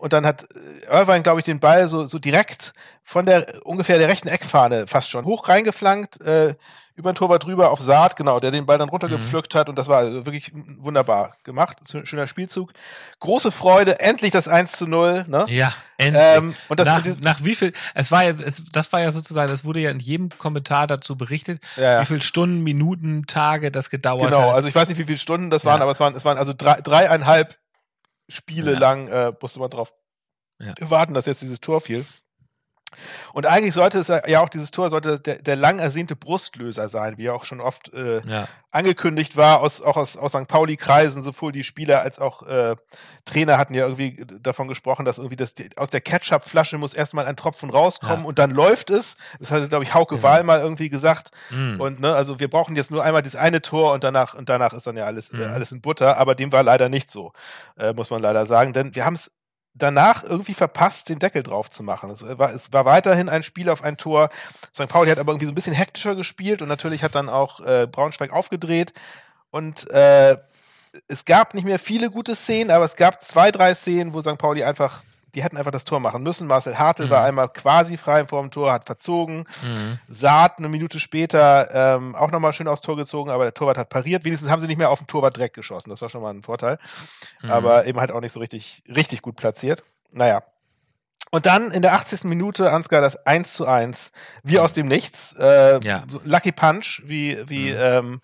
Und 0.00 0.12
dann 0.12 0.26
hat 0.26 0.42
äh, 0.54 0.92
Irvine, 0.92 1.22
glaube 1.22 1.40
ich, 1.40 1.44
den 1.44 1.60
Ball 1.60 1.88
so, 1.88 2.04
so 2.06 2.18
direkt 2.18 2.72
von 3.04 3.26
der 3.26 3.46
ungefähr 3.64 3.98
der 3.98 4.08
rechten 4.08 4.28
Eckfahne 4.28 4.86
fast 4.86 5.10
schon 5.10 5.24
hoch 5.24 5.48
reingeflankt, 5.48 6.20
äh, 6.22 6.54
über 6.96 7.12
den 7.12 7.16
Torwart 7.16 7.44
drüber 7.44 7.70
auf 7.72 7.80
Saat, 7.80 8.14
genau, 8.14 8.38
der 8.38 8.52
den 8.52 8.66
Ball 8.66 8.78
dann 8.78 8.88
runtergepflückt 8.88 9.56
hat 9.56 9.68
und 9.68 9.76
das 9.76 9.88
war 9.88 9.98
also 9.98 10.26
wirklich 10.26 10.52
wunderbar 10.78 11.32
gemacht. 11.42 11.78
Schöner 12.04 12.28
Spielzug. 12.28 12.72
Große 13.18 13.50
Freude, 13.50 13.98
endlich 13.98 14.30
das 14.30 14.46
1 14.46 14.72
zu 14.72 14.86
0, 14.86 15.24
ne? 15.26 15.44
Ja, 15.48 15.72
endlich. 15.96 16.22
Ähm, 16.24 16.54
und 16.68 16.78
das 16.78 16.86
nach, 16.86 17.04
nach 17.20 17.44
wie 17.44 17.56
viel, 17.56 17.72
es 17.94 18.12
war 18.12 18.22
ja, 18.24 18.30
es, 18.30 18.62
das 18.72 18.92
war 18.92 19.00
ja 19.00 19.10
sozusagen, 19.10 19.52
es 19.52 19.64
wurde 19.64 19.80
ja 19.80 19.90
in 19.90 19.98
jedem 19.98 20.28
Kommentar 20.38 20.86
dazu 20.86 21.16
berichtet, 21.16 21.60
Ja, 21.76 21.94
ja. 21.94 22.00
wie 22.02 22.06
viel 22.06 22.22
Stunden, 22.22 22.62
Minuten, 22.62 23.26
Tage 23.26 23.72
das 23.72 23.90
gedauert 23.90 24.26
Genau, 24.30 24.50
hat. 24.50 24.54
also 24.54 24.68
ich 24.68 24.74
weiß 24.74 24.88
nicht, 24.88 24.98
wie 24.98 25.04
viele 25.04 25.18
Stunden 25.18 25.50
das 25.50 25.64
Ja. 25.64 25.70
waren, 25.72 25.82
aber 25.82 25.90
es 25.90 25.98
waren, 25.98 26.14
es 26.14 26.24
waren 26.24 26.38
also 26.38 26.52
drei, 26.56 26.80
dreieinhalb 26.80 27.56
Spiele 28.28 28.72
Ja. 28.72 28.78
lang, 28.78 29.08
äh, 29.08 29.32
musste 29.40 29.60
man 29.60 29.70
drauf 29.70 29.92
Ja. 30.60 30.74
warten, 30.80 31.14
dass 31.14 31.26
jetzt 31.26 31.42
dieses 31.42 31.60
Tor 31.60 31.80
fiel. 31.80 32.04
Und 33.32 33.46
eigentlich 33.46 33.74
sollte 33.74 33.98
es 33.98 34.08
ja 34.08 34.40
auch 34.40 34.48
dieses 34.48 34.70
Tor 34.70 34.90
sollte 34.90 35.20
der, 35.20 35.36
der 35.36 35.56
lang 35.56 35.78
ersehnte 35.78 36.16
Brustlöser 36.16 36.88
sein, 36.88 37.18
wie 37.18 37.30
auch 37.30 37.44
schon 37.44 37.60
oft 37.60 37.92
äh, 37.92 38.20
ja. 38.26 38.48
angekündigt 38.70 39.36
war, 39.36 39.60
aus, 39.60 39.82
auch 39.82 39.96
aus, 39.96 40.16
aus 40.16 40.32
St. 40.32 40.46
Pauli-Kreisen, 40.48 41.22
sowohl 41.22 41.52
die 41.52 41.64
Spieler 41.64 42.00
als 42.02 42.18
auch 42.18 42.42
äh, 42.42 42.76
Trainer 43.24 43.58
hatten 43.58 43.74
ja 43.74 43.84
irgendwie 43.84 44.24
davon 44.40 44.68
gesprochen, 44.68 45.04
dass 45.04 45.18
irgendwie 45.18 45.36
das, 45.36 45.54
aus 45.76 45.90
der 45.90 46.00
Ketchup-Flasche 46.00 46.78
muss 46.78 46.94
erstmal 46.94 47.26
ein 47.26 47.36
Tropfen 47.36 47.70
rauskommen 47.70 48.22
ja. 48.22 48.26
und 48.26 48.38
dann 48.38 48.50
läuft 48.50 48.90
es. 48.90 49.16
Das 49.38 49.50
hat, 49.50 49.68
glaube 49.68 49.84
ich, 49.84 49.94
Hauke 49.94 50.16
genau. 50.16 50.28
Wahl 50.28 50.44
mal 50.44 50.60
irgendwie 50.60 50.88
gesagt. 50.88 51.30
Mhm. 51.50 51.80
Und 51.80 52.00
ne, 52.00 52.14
also 52.14 52.40
wir 52.40 52.48
brauchen 52.48 52.76
jetzt 52.76 52.90
nur 52.90 53.04
einmal 53.04 53.22
dieses 53.22 53.38
eine 53.38 53.62
Tor 53.62 53.92
und 53.92 54.04
danach 54.04 54.34
und 54.34 54.48
danach 54.48 54.72
ist 54.72 54.86
dann 54.86 54.96
ja 54.96 55.04
alles, 55.04 55.30
äh, 55.30 55.36
mhm. 55.36 55.42
äh, 55.42 55.46
alles 55.46 55.72
in 55.72 55.80
Butter, 55.80 56.18
aber 56.18 56.34
dem 56.34 56.52
war 56.52 56.62
leider 56.62 56.88
nicht 56.88 57.10
so, 57.10 57.32
äh, 57.78 57.92
muss 57.92 58.10
man 58.10 58.20
leider 58.20 58.46
sagen. 58.46 58.72
Denn 58.72 58.94
wir 58.94 59.04
haben 59.04 59.14
es 59.14 59.30
danach 59.74 60.22
irgendwie 60.22 60.54
verpasst, 60.54 61.08
den 61.08 61.18
Deckel 61.18 61.42
drauf 61.42 61.68
zu 61.68 61.82
machen. 61.82 62.10
Es 62.10 62.22
war, 62.38 62.52
es 62.54 62.72
war 62.72 62.84
weiterhin 62.84 63.28
ein 63.28 63.42
Spiel 63.42 63.68
auf 63.68 63.82
ein 63.82 63.96
Tor. 63.96 64.30
St. 64.72 64.88
Pauli 64.88 65.10
hat 65.10 65.18
aber 65.18 65.32
irgendwie 65.32 65.46
so 65.46 65.52
ein 65.52 65.56
bisschen 65.56 65.74
hektischer 65.74 66.14
gespielt 66.14 66.62
und 66.62 66.68
natürlich 66.68 67.02
hat 67.02 67.14
dann 67.14 67.28
auch 67.28 67.60
äh, 67.60 67.86
Braunschweig 67.90 68.32
aufgedreht. 68.32 68.92
Und 69.50 69.90
äh, 69.90 70.36
es 71.08 71.24
gab 71.24 71.54
nicht 71.54 71.64
mehr 71.64 71.78
viele 71.78 72.10
gute 72.10 72.36
Szenen, 72.36 72.70
aber 72.70 72.84
es 72.84 72.96
gab 72.96 73.22
zwei, 73.22 73.50
drei 73.50 73.74
Szenen, 73.74 74.14
wo 74.14 74.20
St. 74.20 74.38
Pauli 74.38 74.62
einfach 74.62 75.02
die 75.34 75.42
hätten 75.42 75.56
einfach 75.56 75.70
das 75.70 75.84
Tor 75.84 76.00
machen 76.00 76.22
müssen. 76.22 76.46
Marcel 76.46 76.78
Hartl 76.78 77.06
mhm. 77.06 77.10
war 77.10 77.24
einmal 77.24 77.48
quasi 77.48 77.96
frei 77.96 78.24
vor 78.26 78.40
dem 78.42 78.50
Tor, 78.50 78.72
hat 78.72 78.86
verzogen. 78.86 79.38
Mhm. 79.62 79.98
Saat 80.08 80.58
eine 80.58 80.68
Minute 80.68 81.00
später 81.00 81.96
ähm, 81.96 82.14
auch 82.14 82.30
nochmal 82.30 82.52
schön 82.52 82.68
aufs 82.68 82.80
Tor 82.80 82.96
gezogen, 82.96 83.30
aber 83.30 83.44
der 83.44 83.54
Torwart 83.54 83.78
hat 83.78 83.88
pariert. 83.88 84.24
Wenigstens 84.24 84.50
haben 84.50 84.60
sie 84.60 84.66
nicht 84.66 84.78
mehr 84.78 84.90
auf 84.90 84.98
den 84.98 85.06
Torwart 85.06 85.36
direkt 85.36 85.54
geschossen. 85.54 85.90
Das 85.90 86.02
war 86.02 86.08
schon 86.08 86.22
mal 86.22 86.32
ein 86.32 86.42
Vorteil. 86.42 86.78
Mhm. 87.42 87.50
Aber 87.50 87.86
eben 87.86 88.00
halt 88.00 88.12
auch 88.12 88.20
nicht 88.20 88.32
so 88.32 88.40
richtig, 88.40 88.82
richtig 88.88 89.22
gut 89.22 89.36
platziert. 89.36 89.82
Naja. 90.12 90.42
Und 91.30 91.46
dann 91.46 91.72
in 91.72 91.82
der 91.82 91.94
80. 91.94 92.24
Minute, 92.24 92.72
Ansgar, 92.72 93.00
das 93.00 93.26
1 93.26 93.54
zu 93.54 93.66
1, 93.66 94.12
wie 94.44 94.60
aus 94.60 94.72
dem 94.72 94.86
Nichts. 94.86 95.34
Äh, 95.36 95.80
ja. 95.82 96.04
Lucky 96.24 96.52
Punch, 96.52 97.02
wie, 97.06 97.38
wie 97.48 97.72
mhm. 97.72 97.78
ähm, 97.78 98.20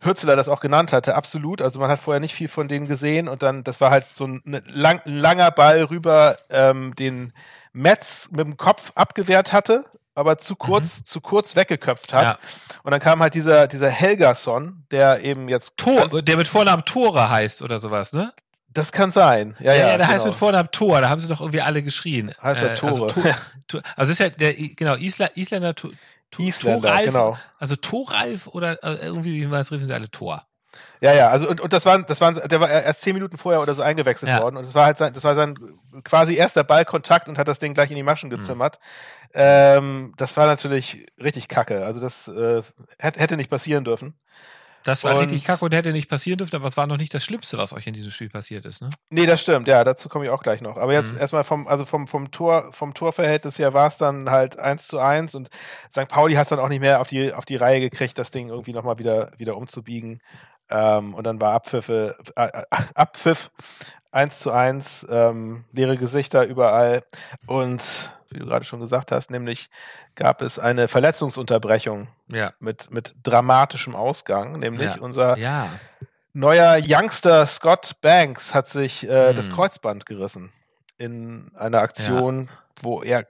Hürzeler 0.00 0.36
das 0.36 0.48
auch 0.48 0.60
genannt 0.60 0.92
hatte, 0.92 1.14
absolut. 1.16 1.60
Also 1.60 1.80
man 1.80 1.90
hat 1.90 1.98
vorher 1.98 2.20
nicht 2.20 2.34
viel 2.34 2.48
von 2.48 2.68
denen 2.68 2.86
gesehen 2.86 3.28
und 3.28 3.42
dann, 3.42 3.64
das 3.64 3.80
war 3.80 3.90
halt 3.90 4.06
so 4.06 4.26
ein 4.26 4.62
lang, 4.66 5.00
langer 5.04 5.50
Ball 5.50 5.82
rüber, 5.84 6.36
ähm, 6.50 6.94
den 6.94 7.32
Metz 7.72 8.28
mit 8.30 8.40
dem 8.40 8.56
Kopf 8.56 8.92
abgewehrt 8.94 9.52
hatte, 9.52 9.84
aber 10.14 10.38
zu 10.38 10.56
kurz, 10.56 11.00
mhm. 11.00 11.04
zu 11.06 11.20
kurz 11.20 11.56
weggeköpft 11.56 12.12
hat. 12.12 12.24
Ja. 12.24 12.38
Und 12.82 12.92
dann 12.92 13.00
kam 13.00 13.20
halt 13.20 13.34
dieser, 13.34 13.66
dieser 13.66 13.88
Helgason, 13.88 14.84
der 14.90 15.22
eben 15.24 15.48
jetzt. 15.48 15.76
Tor, 15.76 16.22
der 16.22 16.36
mit 16.36 16.48
Vornamen 16.48 16.84
Tore 16.84 17.30
heißt 17.30 17.62
oder 17.62 17.78
sowas, 17.78 18.12
ne? 18.12 18.32
Das 18.70 18.92
kann 18.92 19.10
sein. 19.10 19.56
Ja, 19.60 19.72
ja, 19.72 19.78
ja, 19.78 19.86
der 19.86 19.98
genau. 19.98 20.08
heißt 20.10 20.26
mit 20.26 20.34
Vornamen 20.34 20.70
Tor, 20.70 21.00
da 21.00 21.08
haben 21.08 21.18
sie 21.18 21.28
doch 21.28 21.40
irgendwie 21.40 21.62
alle 21.62 21.82
geschrien. 21.82 22.32
Heißt 22.42 22.62
er 22.62 22.72
äh, 22.72 22.74
Tore. 22.74 23.06
Also, 23.06 23.34
Tor, 23.66 23.82
also 23.96 24.12
ist 24.12 24.18
ja 24.18 24.28
der, 24.28 24.54
genau, 24.54 24.94
Isla, 24.94 25.30
Isländer 25.34 25.74
Isländer, 26.36 26.88
Toralf, 26.88 27.04
genau. 27.04 27.38
Also 27.58 27.76
Toralf 27.76 28.46
oder 28.48 28.82
äh, 28.84 29.06
irgendwie, 29.06 29.40
wie 29.40 29.46
man 29.46 29.60
es 29.60 29.72
riefen 29.72 29.88
sie 29.88 29.94
alle 29.94 30.10
Tor. 30.10 30.44
Ja, 31.00 31.14
ja, 31.14 31.28
also 31.28 31.48
und, 31.48 31.60
und 31.60 31.72
das 31.72 31.86
waren, 31.86 32.04
das 32.06 32.20
waren, 32.20 32.34
der 32.48 32.60
war 32.60 32.68
erst 32.68 33.00
zehn 33.00 33.14
Minuten 33.14 33.38
vorher 33.38 33.62
oder 33.62 33.74
so 33.74 33.82
eingewechselt 33.82 34.30
ja. 34.30 34.42
worden 34.42 34.56
und 34.56 34.66
das 34.66 34.74
war 34.74 34.84
halt 34.84 34.98
sein, 34.98 35.12
das 35.12 35.24
war 35.24 35.34
sein 35.34 35.54
quasi 36.04 36.34
erster 36.34 36.64
Ballkontakt 36.64 37.28
und 37.28 37.38
hat 37.38 37.48
das 37.48 37.58
Ding 37.58 37.74
gleich 37.74 37.90
in 37.90 37.96
die 37.96 38.02
Maschen 38.02 38.30
gezimmert. 38.30 38.78
Mhm. 38.78 39.30
Ähm, 39.34 40.14
das 40.16 40.36
war 40.36 40.46
natürlich 40.46 41.06
richtig 41.22 41.48
kacke. 41.48 41.84
Also 41.84 42.00
das 42.00 42.28
äh, 42.28 42.62
hätte 42.98 43.36
nicht 43.36 43.50
passieren 43.50 43.84
dürfen. 43.84 44.18
Das 44.88 45.04
war 45.04 45.16
und, 45.16 45.20
richtig 45.20 45.44
kacke 45.44 45.66
und 45.66 45.74
hätte 45.74 45.92
nicht 45.92 46.08
passieren 46.08 46.38
dürfen, 46.38 46.56
aber 46.56 46.66
es 46.66 46.78
war 46.78 46.86
noch 46.86 46.96
nicht 46.96 47.12
das 47.12 47.22
Schlimmste, 47.22 47.58
was 47.58 47.74
euch 47.74 47.86
in 47.86 47.92
diesem 47.92 48.10
Spiel 48.10 48.30
passiert 48.30 48.64
ist, 48.64 48.80
ne? 48.80 48.88
Nee, 49.10 49.26
das 49.26 49.42
stimmt, 49.42 49.68
ja, 49.68 49.84
dazu 49.84 50.08
komme 50.08 50.24
ich 50.24 50.30
auch 50.30 50.42
gleich 50.42 50.62
noch. 50.62 50.78
Aber 50.78 50.94
jetzt 50.94 51.12
mhm. 51.12 51.20
erstmal 51.20 51.44
vom, 51.44 51.68
also 51.68 51.84
vom, 51.84 52.08
vom 52.08 52.30
Tor, 52.30 52.72
vom 52.72 52.94
Torverhältnis 52.94 53.58
her 53.58 53.74
war 53.74 53.88
es 53.88 53.98
dann 53.98 54.30
halt 54.30 54.58
eins 54.58 54.88
zu 54.88 54.98
eins 54.98 55.34
und 55.34 55.50
St. 55.92 56.08
Pauli 56.08 56.36
hat 56.36 56.44
es 56.44 56.48
dann 56.48 56.58
auch 56.58 56.70
nicht 56.70 56.80
mehr 56.80 57.02
auf 57.02 57.08
die, 57.08 57.34
auf 57.34 57.44
die 57.44 57.56
Reihe 57.56 57.80
gekriegt, 57.80 58.16
das 58.16 58.30
Ding 58.30 58.48
irgendwie 58.48 58.72
nochmal 58.72 58.98
wieder, 58.98 59.30
wieder 59.36 59.58
umzubiegen. 59.58 60.22
Ähm, 60.70 61.12
und 61.12 61.24
dann 61.24 61.38
war 61.38 61.52
Abpfiffe, 61.52 62.16
äh, 62.34 62.46
äh 62.46 62.62
Abpfiff 62.94 63.50
eins 64.18 64.40
zu 64.40 64.50
eins, 64.50 65.06
ähm, 65.08 65.64
leere 65.72 65.96
Gesichter 65.96 66.44
überall 66.44 67.04
und 67.46 68.12
wie 68.30 68.40
du 68.40 68.46
gerade 68.46 68.64
schon 68.64 68.80
gesagt 68.80 69.12
hast, 69.12 69.30
nämlich 69.30 69.70
gab 70.16 70.42
es 70.42 70.58
eine 70.58 70.88
Verletzungsunterbrechung 70.88 72.08
ja. 72.30 72.52
mit, 72.58 72.90
mit 72.90 73.14
dramatischem 73.22 73.94
Ausgang, 73.94 74.58
nämlich 74.58 74.96
ja. 74.96 75.00
unser 75.00 75.38
ja. 75.38 75.68
neuer 76.32 76.78
Youngster 76.84 77.46
Scott 77.46 77.96
Banks 78.02 78.54
hat 78.54 78.68
sich 78.68 79.08
äh, 79.08 79.30
hm. 79.30 79.36
das 79.36 79.50
Kreuzband 79.50 80.04
gerissen 80.04 80.52
in 80.98 81.52
einer 81.54 81.78
Aktion, 81.78 82.48
wo 82.82 83.02
er, 83.02 83.26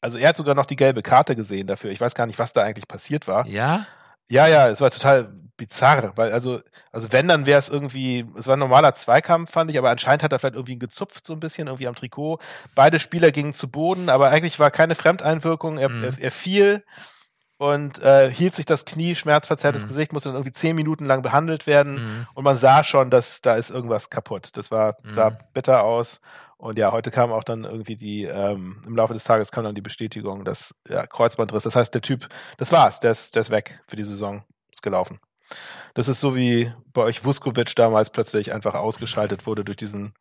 also 0.00 0.18
er 0.18 0.28
hat 0.28 0.36
sogar 0.36 0.54
noch 0.54 0.66
die 0.66 0.76
gelbe 0.76 1.02
Karte 1.02 1.34
gesehen 1.34 1.66
dafür. 1.66 1.90
Ich 1.90 2.00
weiß 2.00 2.14
gar 2.14 2.26
nicht, 2.26 2.38
was 2.38 2.52
da 2.52 2.62
eigentlich 2.62 2.86
passiert 2.86 3.26
war. 3.26 3.46
Ja? 3.46 3.86
Ja, 4.28 4.46
ja, 4.46 4.70
es 4.70 4.80
war 4.80 4.90
total 4.90 5.32
bizarr, 5.62 6.12
weil 6.16 6.32
also, 6.32 6.60
also 6.90 7.12
wenn, 7.12 7.28
dann 7.28 7.46
wäre 7.46 7.60
es 7.60 7.68
irgendwie, 7.68 8.26
es 8.36 8.48
war 8.48 8.56
ein 8.56 8.58
normaler 8.58 8.94
Zweikampf, 8.94 9.52
fand 9.52 9.70
ich, 9.70 9.78
aber 9.78 9.90
anscheinend 9.90 10.24
hat 10.24 10.32
er 10.32 10.40
vielleicht 10.40 10.56
irgendwie 10.56 10.78
gezupft 10.78 11.24
so 11.24 11.32
ein 11.34 11.38
bisschen, 11.38 11.68
irgendwie 11.68 11.86
am 11.86 11.94
Trikot. 11.94 12.40
Beide 12.74 12.98
Spieler 12.98 13.30
gingen 13.30 13.54
zu 13.54 13.68
Boden, 13.68 14.08
aber 14.08 14.30
eigentlich 14.30 14.58
war 14.58 14.72
keine 14.72 14.96
Fremdeinwirkung, 14.96 15.78
er, 15.78 15.88
mhm. 15.88 16.02
er, 16.02 16.18
er 16.18 16.30
fiel 16.32 16.82
und 17.58 18.02
äh, 18.02 18.28
hielt 18.28 18.56
sich 18.56 18.66
das 18.66 18.84
Knie, 18.84 19.14
schmerzverzerrtes 19.14 19.84
mhm. 19.84 19.88
Gesicht, 19.88 20.12
musste 20.12 20.30
dann 20.30 20.36
irgendwie 20.36 20.52
zehn 20.52 20.74
Minuten 20.74 21.04
lang 21.04 21.22
behandelt 21.22 21.68
werden 21.68 21.94
mhm. 21.94 22.26
und 22.34 22.42
man 22.42 22.56
sah 22.56 22.82
schon, 22.82 23.08
dass 23.08 23.40
da 23.40 23.54
ist 23.54 23.70
irgendwas 23.70 24.10
kaputt. 24.10 24.56
Das 24.56 24.72
war, 24.72 24.96
sah 25.08 25.30
mhm. 25.30 25.36
bitter 25.54 25.84
aus. 25.84 26.20
Und 26.56 26.78
ja, 26.78 26.92
heute 26.92 27.10
kam 27.10 27.32
auch 27.32 27.42
dann 27.44 27.64
irgendwie 27.64 27.96
die, 27.96 28.22
ähm, 28.22 28.82
im 28.86 28.96
Laufe 28.96 29.14
des 29.14 29.24
Tages 29.24 29.50
kam 29.50 29.64
dann 29.64 29.74
die 29.74 29.80
Bestätigung, 29.80 30.44
dass 30.44 30.74
ja, 30.88 31.06
Kreuzbandriss. 31.08 31.64
Das 31.64 31.74
heißt, 31.74 31.92
der 31.92 32.02
Typ, 32.02 32.28
das 32.56 32.70
war's, 32.70 33.00
der 33.00 33.10
ist, 33.10 33.34
der 33.34 33.42
ist 33.42 33.50
weg 33.50 33.80
für 33.88 33.96
die 33.96 34.04
Saison, 34.04 34.44
ist 34.70 34.82
gelaufen. 34.82 35.18
Das 35.94 36.08
ist 36.08 36.20
so 36.20 36.34
wie 36.34 36.72
bei 36.94 37.02
euch 37.02 37.24
Vuskovic 37.24 37.74
damals 37.76 38.10
plötzlich 38.10 38.52
einfach 38.52 38.74
ausgeschaltet 38.74 39.46
wurde 39.46 39.64
durch 39.64 39.76
diesen 39.76 40.14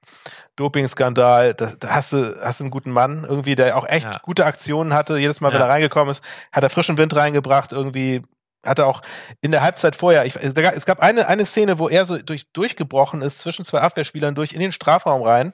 Doping-Skandal. 0.58 1.54
Da, 1.54 1.74
da, 1.80 1.90
hast 1.90 2.12
du, 2.12 2.36
hast 2.42 2.60
du 2.60 2.66
einen 2.66 2.72
guten 2.72 2.92
Mann 2.92 3.26
irgendwie, 3.28 3.56
der 3.56 3.78
auch 3.78 3.88
echt 3.88 4.06
ja. 4.06 4.20
gute 4.24 4.46
Aktionen 4.46 4.94
hatte. 4.94 5.18
Jedes 5.18 5.40
Mal, 5.40 5.50
ja. 5.50 5.56
wenn 5.56 5.62
er 5.62 5.70
reingekommen 5.70 6.12
ist, 6.12 6.24
hat 6.52 6.64
er 6.64 6.70
frischen 6.70 6.98
Wind 6.98 7.16
reingebracht, 7.16 7.72
irgendwie 7.72 8.22
hatte 8.66 8.86
auch 8.86 9.02
in 9.42 9.52
der 9.52 9.62
Halbzeit 9.62 9.96
vorher, 9.96 10.26
ich, 10.26 10.36
es 10.36 10.86
gab 10.86 11.00
eine, 11.00 11.28
eine 11.28 11.46
Szene, 11.46 11.80
wo 11.80 11.90
er 11.90 12.06
so 12.06 12.18
durch, 12.18 12.52
durchgebrochen 12.52 13.22
ist 13.22 13.40
zwischen 13.40 13.66
zwei 13.66 13.82
Abwehrspielern 13.82 14.36
durch 14.36 14.54
in 14.54 14.60
den 14.60 14.72
Strafraum 14.72 15.24
rein, 15.24 15.54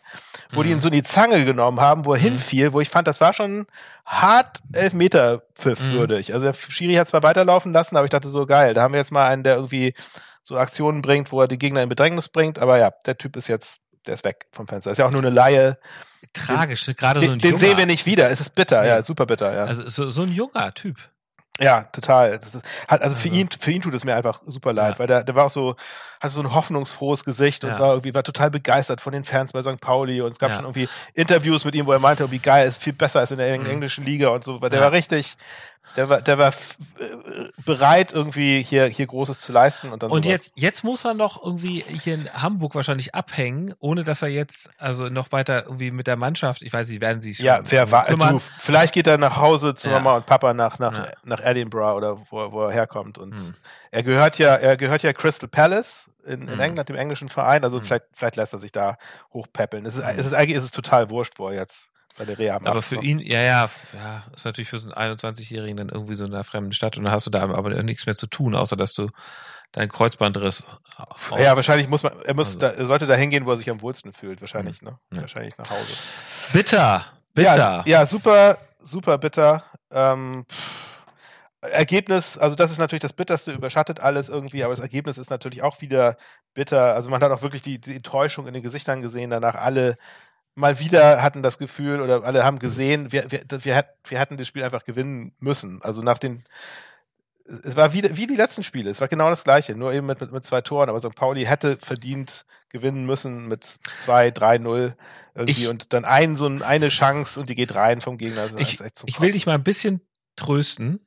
wo 0.51 0.59
mhm. 0.59 0.63
die 0.63 0.71
ihn 0.71 0.79
so 0.79 0.89
in 0.89 0.93
die 0.93 1.03
Zange 1.03 1.45
genommen 1.45 1.79
haben, 1.79 2.05
wo 2.05 2.13
er 2.13 2.19
mhm. 2.19 2.23
hinfiel, 2.23 2.73
wo 2.73 2.81
ich 2.81 2.89
fand, 2.89 3.07
das 3.07 3.21
war 3.21 3.33
schon 3.33 3.65
hart 4.05 4.59
Elfmeter 4.73 5.43
pfiffwürdig. 5.55 6.29
Mhm. 6.29 6.33
Also 6.35 6.45
der 6.47 6.53
Schiri 6.53 6.95
hat 6.95 7.07
zwar 7.07 7.23
weiterlaufen 7.23 7.71
lassen, 7.71 7.95
aber 7.95 8.05
ich 8.05 8.11
dachte 8.11 8.27
so 8.27 8.45
geil, 8.45 8.73
da 8.73 8.81
haben 8.81 8.93
wir 8.93 8.99
jetzt 8.99 9.11
mal 9.11 9.27
einen, 9.27 9.43
der 9.43 9.55
irgendwie 9.55 9.93
so 10.43 10.57
Aktionen 10.57 11.01
bringt, 11.01 11.31
wo 11.31 11.41
er 11.41 11.47
die 11.47 11.57
Gegner 11.57 11.83
in 11.83 11.89
Bedrängnis 11.89 12.29
bringt, 12.29 12.59
aber 12.59 12.77
ja, 12.77 12.91
der 13.05 13.17
Typ 13.17 13.35
ist 13.35 13.47
jetzt, 13.47 13.81
der 14.05 14.15
ist 14.15 14.23
weg 14.23 14.47
vom 14.51 14.67
Fenster. 14.67 14.91
Ist 14.91 14.97
ja 14.97 15.05
auch 15.05 15.11
nur 15.11 15.21
eine 15.21 15.29
Laie. 15.29 15.77
Tragisch, 16.33 16.85
gerade 16.97 17.19
so 17.19 17.25
ein 17.25 17.39
Den, 17.39 17.51
den 17.51 17.57
sehen 17.57 17.77
wir 17.77 17.85
nicht 17.85 18.05
wieder. 18.05 18.29
Es 18.29 18.39
ist 18.39 18.55
bitter, 18.55 18.85
ja, 18.85 18.97
ja 18.97 19.03
super 19.03 19.25
bitter, 19.25 19.53
ja. 19.53 19.65
Also 19.65 19.89
so, 19.89 20.09
so 20.09 20.23
ein 20.23 20.31
junger 20.31 20.73
Typ. 20.73 20.97
Ja, 21.59 21.83
total. 21.85 22.33
Ist, 22.33 22.59
hat, 22.87 23.01
also 23.01 23.15
für 23.15 23.29
ihn, 23.29 23.49
für 23.59 23.71
ihn 23.71 23.81
tut 23.81 23.93
es 23.93 24.03
mir 24.03 24.15
einfach 24.15 24.41
super 24.45 24.73
leid, 24.73 24.93
ja. 24.93 24.99
weil 24.99 25.07
der, 25.07 25.23
der 25.23 25.35
war 25.35 25.45
auch 25.45 25.51
so, 25.51 25.75
hatte 26.19 26.33
so 26.33 26.41
ein 26.41 26.53
hoffnungsfrohes 26.53 27.23
Gesicht 27.23 27.63
und 27.63 27.71
ja. 27.71 27.79
war 27.79 27.89
irgendwie, 27.89 28.13
war 28.13 28.23
total 28.23 28.51
begeistert 28.51 29.01
von 29.01 29.13
den 29.13 29.23
Fans 29.23 29.53
bei 29.53 29.61
St. 29.61 29.79
Pauli 29.81 30.21
und 30.21 30.31
es 30.31 30.39
gab 30.39 30.49
ja. 30.49 30.55
schon 30.57 30.65
irgendwie 30.65 30.87
Interviews 31.13 31.65
mit 31.65 31.75
ihm, 31.75 31.85
wo 31.85 31.91
er 31.91 31.99
meinte, 31.99 32.29
wie 32.31 32.39
geil, 32.39 32.67
ist 32.67 32.83
viel 32.83 32.93
besser 32.93 33.21
als 33.21 33.31
in 33.31 33.37
der 33.37 33.57
mhm. 33.57 33.65
englischen 33.65 34.05
Liga 34.05 34.29
und 34.29 34.43
so, 34.43 34.61
weil 34.61 34.69
der 34.69 34.81
war 34.81 34.91
richtig, 34.91 35.35
der 35.95 36.09
war, 36.09 36.21
der 36.21 36.37
war 36.37 36.53
bereit, 37.65 38.11
irgendwie 38.11 38.61
hier, 38.61 38.85
hier 38.85 39.07
Großes 39.07 39.39
zu 39.39 39.51
leisten 39.51 39.91
und 39.91 40.03
dann. 40.03 40.11
Und 40.11 40.25
jetzt, 40.25 40.51
jetzt 40.55 40.83
muss 40.83 41.05
er 41.05 41.13
noch 41.13 41.43
irgendwie 41.43 41.83
hier 41.87 42.15
in 42.15 42.29
Hamburg 42.33 42.75
wahrscheinlich 42.75 43.15
abhängen, 43.15 43.73
ohne 43.79 44.03
dass 44.03 44.21
er 44.21 44.27
jetzt, 44.27 44.69
also 44.77 45.09
noch 45.09 45.31
weiter 45.31 45.65
irgendwie 45.65 45.91
mit 45.91 46.07
der 46.07 46.15
Mannschaft, 46.15 46.61
ich 46.61 46.73
weiß 46.73 46.89
nicht, 46.89 47.01
werden 47.01 47.21
sie 47.21 47.35
schon. 47.35 47.45
Ja, 47.45 47.59
wer 47.63 47.91
war, 47.91 48.05
du, 48.05 48.39
vielleicht 48.39 48.93
geht 48.93 49.07
er 49.07 49.17
nach 49.17 49.37
Hause 49.37 49.73
zu 49.75 49.89
ja. 49.89 49.95
Mama 49.95 50.17
und 50.17 50.25
Papa 50.25 50.53
nach, 50.53 50.79
nach, 50.79 50.97
ja. 50.97 51.11
nach 51.23 51.39
Edinburgh 51.43 51.95
oder 51.95 52.17
wo, 52.29 52.51
wo 52.51 52.63
er 52.65 52.71
herkommt 52.71 53.17
und 53.17 53.35
hm. 53.35 53.53
er 53.91 54.03
gehört 54.03 54.37
ja, 54.37 54.55
er 54.55 54.77
gehört 54.77 55.03
ja 55.03 55.13
Crystal 55.13 55.49
Palace 55.49 56.09
in, 56.25 56.43
in 56.43 56.53
hm. 56.53 56.59
England, 56.59 56.89
dem 56.89 56.95
englischen 56.95 57.29
Verein, 57.29 57.63
also 57.63 57.79
hm. 57.79 57.85
vielleicht, 57.85 58.05
vielleicht 58.13 58.35
lässt 58.35 58.53
er 58.53 58.59
sich 58.59 58.71
da 58.71 58.97
hochpäppeln. 59.33 59.85
Es 59.85 59.95
ist, 59.95 60.03
es 60.03 60.25
ist 60.25 60.33
eigentlich, 60.33 60.57
ist 60.57 60.65
es 60.65 60.71
total 60.71 61.09
wurscht, 61.09 61.39
wo 61.39 61.47
er 61.47 61.55
jetzt 61.55 61.89
seine 62.17 62.37
Reha 62.37 62.59
macht. 62.59 62.67
Aber 62.67 62.81
für 62.81 63.01
ihn, 63.01 63.19
ja, 63.19 63.41
ja, 63.41 63.69
ja, 63.93 64.23
ist 64.35 64.45
natürlich 64.45 64.69
für 64.69 64.79
so 64.79 64.91
einen 64.91 65.15
21-Jährigen 65.15 65.77
dann 65.77 65.89
irgendwie 65.89 66.15
so 66.15 66.25
in 66.25 66.33
einer 66.33 66.43
fremden 66.43 66.73
Stadt 66.73 66.97
und 66.97 67.03
dann 67.03 67.13
hast 67.13 67.27
du 67.27 67.31
da 67.31 67.41
aber 67.41 67.83
nichts 67.83 68.05
mehr 68.05 68.15
zu 68.15 68.27
tun, 68.27 68.55
außer 68.55 68.75
dass 68.75 68.93
du 68.93 69.09
dein 69.71 69.89
Kreuzbandriss. 69.89 70.65
Aus 70.97 71.39
ja, 71.39 71.55
wahrscheinlich 71.55 71.87
muss 71.87 72.03
man, 72.03 72.13
er 72.25 72.33
muss, 72.33 72.47
also. 72.47 72.59
da, 72.59 72.69
er 72.69 72.85
sollte 72.85 73.07
da 73.07 73.15
hingehen, 73.15 73.45
wo 73.45 73.51
er 73.51 73.57
sich 73.57 73.69
am 73.69 73.81
wohlsten 73.81 74.11
fühlt, 74.13 74.41
wahrscheinlich, 74.41 74.81
ne? 74.81 74.97
Ja. 75.13 75.21
Wahrscheinlich 75.21 75.57
nach 75.57 75.69
Hause. 75.69 75.97
Bitter, 76.53 77.05
bitter. 77.33 77.57
Ja, 77.57 77.83
ja 77.85 78.05
super, 78.05 78.57
super 78.79 79.17
bitter. 79.17 79.63
Ähm, 79.91 80.45
Ergebnis, 81.61 82.37
also 82.37 82.55
das 82.55 82.71
ist 82.71 82.77
natürlich 82.77 83.01
das 83.01 83.13
Bitterste, 83.13 83.51
überschattet 83.51 83.99
alles 83.99 84.29
irgendwie, 84.29 84.63
aber 84.63 84.73
das 84.73 84.79
Ergebnis 84.79 85.17
ist 85.17 85.29
natürlich 85.29 85.63
auch 85.63 85.81
wieder 85.81 86.17
bitter. 86.53 86.93
Also 86.93 87.09
man 87.09 87.21
hat 87.21 87.31
auch 87.31 87.41
wirklich 87.41 87.61
die, 87.61 87.79
die 87.79 87.95
Enttäuschung 87.95 88.47
in 88.47 88.53
den 88.53 88.63
Gesichtern 88.63 89.01
gesehen, 89.01 89.29
danach 89.29 89.55
alle 89.55 89.97
mal 90.57 90.79
wieder 90.79 91.21
hatten 91.21 91.43
das 91.43 91.57
Gefühl 91.57 92.01
oder 92.01 92.23
alle 92.23 92.43
haben 92.43 92.59
gesehen, 92.59 93.11
wir, 93.11 93.31
wir, 93.31 93.43
wir, 93.49 93.85
wir 94.05 94.19
hatten 94.19 94.37
das 94.37 94.47
Spiel 94.47 94.63
einfach 94.63 94.83
gewinnen 94.83 95.33
müssen. 95.39 95.81
Also 95.81 96.01
nach 96.01 96.17
den 96.17 96.43
es 97.63 97.75
war 97.77 97.93
wie, 97.93 98.03
wie 98.17 98.27
die 98.27 98.35
letzten 98.35 98.63
Spiele, 98.63 98.89
es 98.89 98.99
war 98.99 99.07
genau 99.07 99.29
das 99.29 99.45
gleiche, 99.45 99.73
nur 99.73 99.93
eben 99.93 100.05
mit, 100.05 100.19
mit, 100.19 100.33
mit 100.33 100.43
zwei 100.43 100.59
Toren, 100.59 100.89
aber 100.89 100.99
St. 100.99 101.15
Pauli 101.15 101.45
hätte 101.45 101.77
verdient 101.77 102.45
gewinnen 102.69 103.05
müssen 103.05 103.47
mit 103.47 103.63
2, 104.03 104.29
3-0 104.29 104.93
irgendwie 105.33 105.63
Ich- 105.63 105.69
und 105.69 105.93
dann 105.93 106.03
ein, 106.03 106.35
so 106.35 106.47
ein, 106.47 106.61
eine 106.61 106.89
Chance 106.89 107.39
und 107.39 107.49
die 107.49 107.55
geht 107.55 107.73
rein 107.75 108.01
vom 108.01 108.17
Gegner. 108.17 108.41
Also 108.41 108.57
Ich, 108.57 108.79
ich 109.05 109.21
will 109.21 109.31
dich 109.31 109.45
mal 109.45 109.55
ein 109.55 109.63
bisschen 109.63 110.01
trösten. 110.35 110.99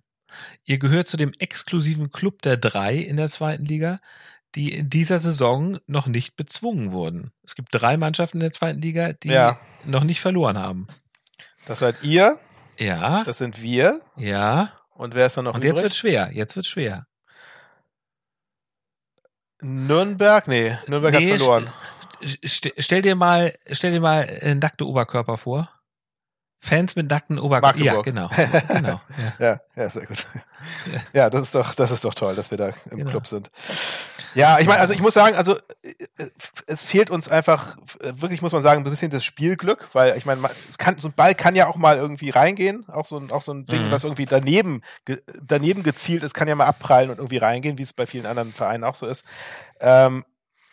Ihr 0.64 0.78
gehört 0.78 1.08
zu 1.08 1.16
dem 1.16 1.32
exklusiven 1.38 2.10
Club 2.10 2.40
der 2.42 2.56
drei 2.56 2.94
in 2.94 3.16
der 3.16 3.28
zweiten 3.28 3.66
Liga, 3.66 4.00
die 4.54 4.74
in 4.74 4.90
dieser 4.90 5.18
Saison 5.18 5.78
noch 5.86 6.06
nicht 6.06 6.36
bezwungen 6.36 6.92
wurden. 6.92 7.32
Es 7.44 7.54
gibt 7.54 7.68
drei 7.72 7.96
Mannschaften 7.96 8.38
in 8.38 8.42
der 8.42 8.52
zweiten 8.52 8.80
Liga, 8.80 9.12
die 9.12 9.28
Ja. 9.28 9.58
noch 9.84 10.04
nicht 10.04 10.20
verloren 10.20 10.58
haben. 10.58 10.86
Das 11.66 11.78
seid 11.80 12.02
ihr, 12.02 12.38
Ja, 12.78 13.22
das 13.24 13.38
sind 13.38 13.62
wir 13.62 14.00
ja. 14.16 14.72
und 14.94 15.14
wer 15.14 15.26
ist 15.26 15.36
dann 15.36 15.44
noch 15.44 15.54
Und 15.54 15.62
jetzt 15.64 15.72
übrig? 15.72 15.82
wird 15.84 15.94
schwer. 15.94 16.30
Jetzt 16.32 16.56
wird 16.56 16.66
schwer. 16.66 17.06
Nürnberg? 19.62 20.48
Nee, 20.48 20.78
Nürnberg 20.86 21.14
Nee, 21.14 21.32
hat 21.32 21.38
verloren. 21.40 21.70
St 22.46 22.72
stell 22.78 23.02
dir 23.02 23.14
mal, 23.14 23.54
stell 23.70 23.92
dir 23.92 24.00
mal 24.00 24.22
äh, 24.22 24.54
nackte 24.54 24.86
Oberkörper 24.86 25.36
vor. 25.38 25.70
Fans 26.62 26.94
mit 26.94 27.10
nackten 27.10 27.38
Oberkörper. 27.38 27.78
Ja, 27.78 28.00
genau. 28.02 28.28
genau. 28.68 29.00
Ja. 29.38 29.38
Ja, 29.38 29.60
ja, 29.76 29.88
sehr 29.90 30.04
gut. 30.06 30.26
Ja, 31.14 31.30
das 31.30 31.40
ist 31.46 31.54
doch, 31.54 31.74
das 31.74 31.90
ist 31.90 32.04
doch 32.04 32.12
toll, 32.12 32.34
dass 32.36 32.50
wir 32.50 32.58
da 32.58 32.68
im 32.90 32.98
Genau. 32.98 33.10
Club 33.10 33.26
sind. 33.26 33.50
Ja, 34.34 34.60
ich 34.60 34.66
meine, 34.66 34.78
also 34.80 34.92
ich 34.92 35.00
muss 35.00 35.14
sagen, 35.14 35.34
also 35.36 35.56
äh, 35.82 36.26
es 36.66 36.84
fehlt 36.84 37.10
uns 37.10 37.28
einfach, 37.28 37.76
äh, 38.00 38.12
wirklich 38.14 38.42
muss 38.42 38.52
man 38.52 38.62
sagen, 38.62 38.84
ein 38.84 38.90
bisschen 38.90 39.10
das 39.10 39.24
Spielglück, 39.24 39.88
weil 39.94 40.16
ich 40.18 40.26
meine, 40.26 40.40
man- 40.42 40.50
es 40.68 40.76
kann, 40.78 40.98
so 40.98 41.08
ein 41.08 41.14
Ball 41.14 41.34
kann 41.34 41.56
ja 41.56 41.66
auch 41.66 41.76
mal 41.76 41.96
irgendwie 41.96 42.30
reingehen, 42.30 42.86
auch 42.90 43.06
so 43.06 43.16
ein, 43.18 43.30
auch 43.32 43.42
so 43.42 43.52
ein 43.52 43.64
Ding, 43.66 43.86
Mhm. 43.86 43.90
was 43.90 44.04
irgendwie 44.04 44.26
daneben, 44.26 44.82
ge, 45.06 45.20
daneben 45.42 45.82
gezielt 45.82 46.22
ist, 46.22 46.34
kann 46.34 46.46
ja 46.46 46.54
mal 46.54 46.66
abprallen 46.66 47.10
und 47.10 47.16
irgendwie 47.18 47.38
reingehen, 47.38 47.78
wie 47.78 47.82
es 47.82 47.92
bei 47.94 48.06
vielen 48.06 48.26
anderen 48.26 48.52
Vereinen 48.52 48.84
auch 48.84 48.94
so 48.94 49.06
ist. 49.06 49.24
Ähm, 49.80 50.24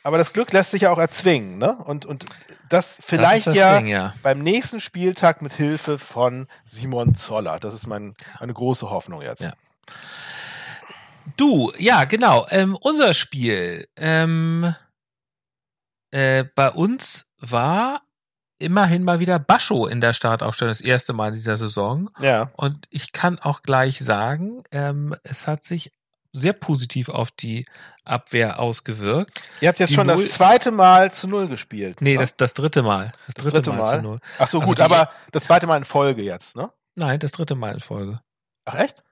aber 0.08 0.18
das 0.18 0.32
Glück 0.32 0.54
lässt 0.54 0.72
sich 0.72 0.84
ja 0.84 0.92
auch 0.92 0.98
erzwingen, 1.00 1.58
ne? 1.58 1.76
Und, 1.84 2.06
und 2.06 2.24
das 2.70 2.98
vielleicht 3.06 3.46
das 3.46 3.56
das 3.56 3.58
ja 3.58 3.78
Ding, 3.78 3.88
ja. 3.88 4.14
beim 4.24 4.40
nächsten 4.40 4.80
Spieltag 4.80 5.42
mit 5.42 5.52
Hilfe 5.52 6.00
von 6.00 6.48
Simon 6.66 7.14
Zoller. 7.14 7.60
Das 7.60 7.74
ist 7.74 7.88
mein, 7.88 8.16
meine 8.40 8.54
große 8.54 8.90
Hoffnung 8.90 9.22
jetzt. 9.22 9.42
Ja. 9.42 9.52
Du, 11.36 11.74
ja, 11.78 12.06
genau. 12.06 12.48
Ähm, 12.52 12.78
unser 12.80 13.14
Spiel. 13.14 13.86
Ähm, 13.98 14.74
äh, 16.12 16.46
bei 16.56 16.72
uns 16.72 17.30
war 17.42 18.02
immerhin 18.60 19.04
mal 19.04 19.20
wieder 19.20 19.40
Bascho 19.40 19.88
in 19.88 20.00
der 20.00 20.14
Startaufstellung, 20.14 20.72
das 20.72 20.80
erste 20.80 21.12
Mal 21.12 21.30
in 21.30 21.34
dieser 21.34 21.58
Saison. 21.58 22.10
Ja. 22.22 22.50
Und 22.56 22.88
ich 22.92 23.12
kann 23.12 23.40
auch 23.40 23.62
gleich 23.62 24.00
sagen, 24.00 24.64
ähm, 24.72 25.14
es 25.24 25.48
hat 25.48 25.66
sich 25.66 25.92
sehr 26.38 26.54
positiv 26.54 27.10
auf 27.10 27.32
die 27.32 27.66
Abwehr 28.06 28.60
ausgewirkt. 28.60 29.42
Ihr 29.62 29.68
habt 29.70 29.80
jetzt 29.80 29.90
Die 29.90 29.94
schon 29.96 30.08
Null- 30.08 30.24
das 30.24 30.34
zweite 30.34 30.72
Mal 30.72 31.12
zu 31.12 31.28
Null 31.28 31.48
gespielt. 31.48 32.02
Nee, 32.02 32.14
ne? 32.14 32.20
das, 32.20 32.38
das 32.38 32.54
dritte 32.54 32.82
Mal. 32.84 33.12
Das 33.26 33.36
Das 33.36 33.44
dritte, 33.46 33.56
dritte 33.62 33.70
Mal, 33.72 33.78
Mal? 33.78 33.98
zu 33.98 34.02
null. 34.04 34.20
Ach 34.40 34.48
so, 34.48 34.60
also 34.60 34.70
gut, 34.72 34.80
aber 34.80 35.10
das 35.32 35.44
zweite 35.46 35.68
Mal 35.68 35.78
in 35.78 35.84
Folge 35.86 36.22
jetzt, 36.22 36.56
ne? 36.56 36.72
Nein, 36.96 37.20
das 37.20 37.32
dritte 37.32 37.56
Mal 37.56 37.74
in 37.76 37.80
Folge. 37.80 38.22
Ach 38.66 38.76
echt? 38.76 39.04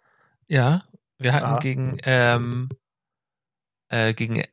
Ja, 0.48 0.84
wir 1.18 1.34
hatten 1.34 1.46
Aha. 1.46 1.60
gegen 1.60 1.98
ähm, 2.04 2.70
äh, 3.90 4.14
gegen 4.14 4.44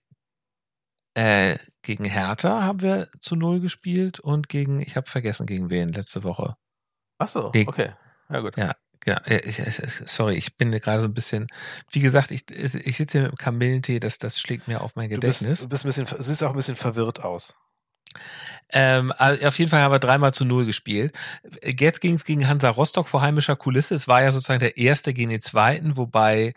äh, 1.14 1.58
gegen 1.82 2.04
Hertha 2.04 2.62
haben 2.62 2.80
wir 2.80 3.08
zu 3.20 3.36
null 3.36 3.60
gespielt 3.60 4.20
und 4.20 4.48
gegen 4.48 4.80
ich 4.80 4.96
habe 4.96 5.10
vergessen 5.10 5.46
gegen 5.46 5.70
wen 5.70 5.88
letzte 5.90 6.22
Woche. 6.24 6.56
Ach 7.18 7.28
so, 7.28 7.46
okay. 7.48 7.92
Ja, 8.30 8.40
gut. 8.40 8.56
Ja, 8.56 8.72
ja, 9.06 9.16
äh, 9.24 9.38
ich, 9.48 9.58
ich, 9.58 9.80
sorry, 10.06 10.34
ich 10.34 10.56
bin 10.56 10.70
gerade 10.72 11.00
so 11.00 11.06
ein 11.08 11.14
bisschen, 11.14 11.48
wie 11.90 12.00
gesagt, 12.00 12.30
ich, 12.30 12.50
ich 12.50 12.96
sitze 12.96 13.18
hier 13.18 13.22
mit 13.22 13.32
dem 13.32 13.36
Kamillentee, 13.38 14.00
das, 14.00 14.18
das 14.18 14.40
schlägt 14.40 14.68
mir 14.68 14.80
auf 14.80 14.96
mein 14.96 15.10
Du 15.10 15.18
bist, 15.18 15.40
Gedächtnis. 15.40 15.60
du 15.62 15.68
bist 15.68 15.84
ein 15.84 15.88
bisschen, 15.88 16.22
siehst 16.22 16.42
auch 16.44 16.50
ein 16.50 16.56
bisschen 16.56 16.76
verwirrt 16.76 17.24
aus. 17.24 17.54
Ähm, 18.70 19.12
auf 19.12 19.58
jeden 19.58 19.70
Fall 19.70 19.80
haben 19.80 19.92
wir 19.92 19.98
dreimal 19.98 20.34
zu 20.34 20.44
null 20.44 20.66
gespielt. 20.66 21.16
Jetzt 21.64 22.00
ging 22.00 22.14
es 22.14 22.24
gegen 22.24 22.46
Hansa 22.48 22.68
Rostock 22.70 23.08
vor 23.08 23.22
heimischer 23.22 23.56
Kulisse. 23.56 23.94
Es 23.94 24.08
war 24.08 24.22
ja 24.22 24.32
sozusagen 24.32 24.60
der 24.60 24.76
erste 24.76 25.12
gegen 25.14 25.30
den 25.30 25.40
zweiten, 25.40 25.96
wobei 25.96 26.54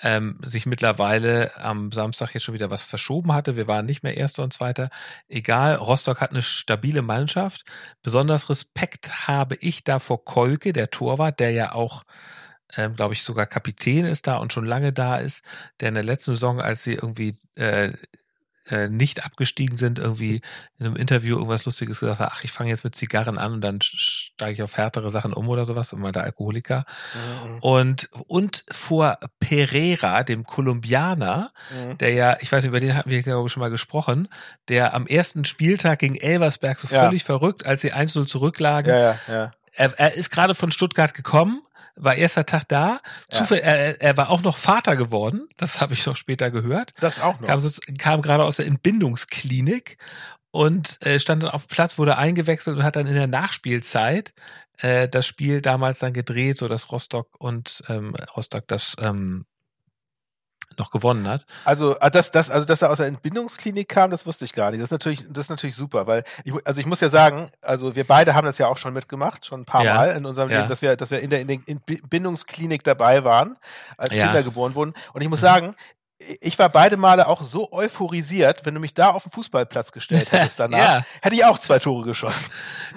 ähm, 0.00 0.38
sich 0.42 0.66
mittlerweile 0.66 1.56
am 1.56 1.92
Samstag 1.92 2.34
jetzt 2.34 2.42
schon 2.44 2.54
wieder 2.54 2.70
was 2.70 2.82
verschoben 2.82 3.32
hatte. 3.32 3.56
Wir 3.56 3.68
waren 3.68 3.86
nicht 3.86 4.02
mehr 4.02 4.16
Erster 4.16 4.42
und 4.42 4.52
Zweiter. 4.52 4.90
Egal, 5.28 5.76
Rostock 5.76 6.20
hat 6.20 6.30
eine 6.30 6.42
stabile 6.42 7.02
Mannschaft. 7.02 7.64
Besonders 8.02 8.48
Respekt 8.50 9.28
habe 9.28 9.56
ich 9.60 9.84
da 9.84 9.98
vor 9.98 10.24
Kolke, 10.24 10.72
der 10.72 10.90
Torwart, 10.90 11.40
der 11.40 11.52
ja 11.52 11.72
auch 11.72 12.04
ähm, 12.76 12.96
glaube 12.96 13.14
ich, 13.14 13.22
sogar 13.22 13.46
Kapitän 13.46 14.06
ist 14.06 14.26
da 14.26 14.36
und 14.36 14.52
schon 14.52 14.64
lange 14.64 14.92
da 14.92 15.16
ist, 15.16 15.44
der 15.80 15.88
in 15.88 15.94
der 15.94 16.04
letzten 16.04 16.32
Saison, 16.32 16.60
als 16.60 16.82
sie 16.82 16.94
irgendwie 16.94 17.36
äh, 17.56 17.92
äh, 18.68 18.88
nicht 18.88 19.24
abgestiegen 19.24 19.76
sind, 19.76 19.98
irgendwie 19.98 20.40
in 20.78 20.86
einem 20.86 20.96
Interview 20.96 21.36
irgendwas 21.36 21.64
Lustiges 21.64 22.00
gesagt 22.00 22.20
hat, 22.20 22.30
ach, 22.32 22.44
ich 22.44 22.52
fange 22.52 22.70
jetzt 22.70 22.84
mit 22.84 22.94
Zigarren 22.94 23.38
an 23.38 23.54
und 23.54 23.60
dann 23.60 23.78
steige 23.82 24.52
ich 24.52 24.62
auf 24.62 24.76
härtere 24.76 25.10
Sachen 25.10 25.32
um 25.32 25.48
oder 25.48 25.64
sowas, 25.64 25.92
und 25.92 26.00
mal 26.00 26.12
der 26.12 26.24
Alkoholiker. 26.24 26.84
Mhm. 27.14 27.58
Und, 27.60 28.10
und 28.28 28.64
vor 28.70 29.18
Pereira, 29.40 30.22
dem 30.22 30.44
Kolumbianer, 30.44 31.52
Mhm. 31.70 31.98
der 31.98 32.12
ja, 32.12 32.36
ich 32.40 32.50
weiß 32.52 32.62
nicht, 32.62 32.68
über 32.68 32.80
den 32.80 32.94
hatten 32.94 33.10
wir, 33.10 33.22
glaube 33.22 33.46
ich, 33.46 33.52
schon 33.52 33.60
mal 33.60 33.70
gesprochen, 33.70 34.28
der 34.68 34.94
am 34.94 35.06
ersten 35.06 35.44
Spieltag 35.44 35.98
gegen 35.98 36.16
Elversberg 36.16 36.78
so 36.78 36.88
Ja. 36.94 37.04
völlig 37.04 37.24
verrückt, 37.24 37.66
als 37.66 37.80
sie 37.82 37.92
1-0 37.92 38.26
zurücklagen, 38.26 38.90
ja, 38.92 39.16
ja. 39.28 39.52
er, 39.74 39.92
er 39.98 40.14
ist 40.14 40.30
gerade 40.30 40.54
von 40.54 40.70
Stuttgart 40.70 41.14
gekommen, 41.14 41.60
war 41.96 42.14
erster 42.14 42.46
Tag 42.46 42.68
da. 42.68 43.00
Ja. 43.30 43.38
Zufall, 43.38 43.58
er, 43.58 44.00
er 44.00 44.16
war 44.16 44.30
auch 44.30 44.42
noch 44.42 44.56
Vater 44.56 44.96
geworden. 44.96 45.48
Das 45.56 45.80
habe 45.80 45.94
ich 45.94 46.06
noch 46.06 46.16
später 46.16 46.50
gehört. 46.50 46.94
Das 47.00 47.20
auch 47.20 47.40
noch. 47.40 47.48
Kam, 47.48 47.60
so, 47.60 47.80
kam 47.98 48.22
gerade 48.22 48.44
aus 48.44 48.56
der 48.56 48.66
Entbindungsklinik 48.66 49.98
und 50.50 50.98
äh, 51.04 51.18
stand 51.18 51.42
dann 51.42 51.50
auf 51.50 51.66
dem 51.66 51.74
Platz, 51.74 51.98
wurde 51.98 52.18
eingewechselt 52.18 52.76
und 52.76 52.84
hat 52.84 52.96
dann 52.96 53.06
in 53.06 53.14
der 53.14 53.26
Nachspielzeit 53.26 54.32
äh, 54.78 55.08
das 55.08 55.26
Spiel 55.26 55.60
damals 55.60 55.98
dann 55.98 56.12
gedreht, 56.12 56.58
so 56.58 56.68
dass 56.68 56.92
Rostock 56.92 57.28
und 57.38 57.82
ähm, 57.88 58.14
Rostock 58.36 58.66
das 58.68 58.96
ähm, 59.00 59.46
noch 60.82 60.90
gewonnen 60.90 61.28
hat. 61.28 61.46
Also, 61.64 61.96
ah, 62.00 62.10
das, 62.10 62.30
das, 62.30 62.50
also, 62.50 62.66
dass 62.66 62.82
er 62.82 62.90
aus 62.90 62.98
der 62.98 63.06
Entbindungsklinik 63.06 63.88
kam, 63.88 64.10
das 64.10 64.26
wusste 64.26 64.44
ich 64.44 64.52
gar 64.52 64.70
nicht. 64.70 64.80
Das 64.80 64.86
ist 64.88 64.92
natürlich, 64.92 65.24
das 65.28 65.46
ist 65.46 65.50
natürlich 65.50 65.76
super, 65.76 66.06
weil 66.06 66.24
ich, 66.44 66.52
also 66.64 66.80
ich 66.80 66.86
muss 66.86 67.00
ja 67.00 67.08
sagen, 67.08 67.46
also 67.62 67.94
wir 67.96 68.04
beide 68.06 68.34
haben 68.34 68.44
das 68.46 68.58
ja 68.58 68.66
auch 68.66 68.76
schon 68.78 68.92
mitgemacht, 68.92 69.46
schon 69.46 69.62
ein 69.62 69.64
paar 69.64 69.84
Ja. 69.84 69.94
Mal 69.94 70.16
in 70.16 70.26
unserem 70.26 70.50
Ja. 70.50 70.58
Leben, 70.58 70.68
dass 70.68 70.82
wir, 70.82 70.96
dass 70.96 71.10
wir 71.10 71.20
in 71.20 71.30
der, 71.30 71.40
in 71.40 71.48
der 71.48 71.58
Entbindungsklinik 71.66 72.84
dabei 72.84 73.24
waren, 73.24 73.56
als 73.96 74.14
Ja. 74.14 74.24
Kinder 74.26 74.42
geboren 74.42 74.74
wurden. 74.74 74.94
Und 75.12 75.22
ich 75.22 75.28
muss 75.28 75.40
sagen, 75.40 75.74
ich 76.40 76.58
war 76.58 76.68
beide 76.68 76.96
Male 76.96 77.26
auch 77.26 77.42
so 77.42 77.72
euphorisiert, 77.72 78.64
wenn 78.64 78.74
du 78.74 78.80
mich 78.80 78.94
da 78.94 79.10
auf 79.10 79.24
den 79.24 79.32
Fußballplatz 79.32 79.92
gestellt 79.92 80.28
hättest 80.32 80.60
danach, 80.60 80.78
Ja. 80.78 81.04
hätte 81.20 81.34
ich 81.34 81.44
auch 81.44 81.58
zwei 81.58 81.78
Tore 81.78 82.04
geschossen. 82.04 82.50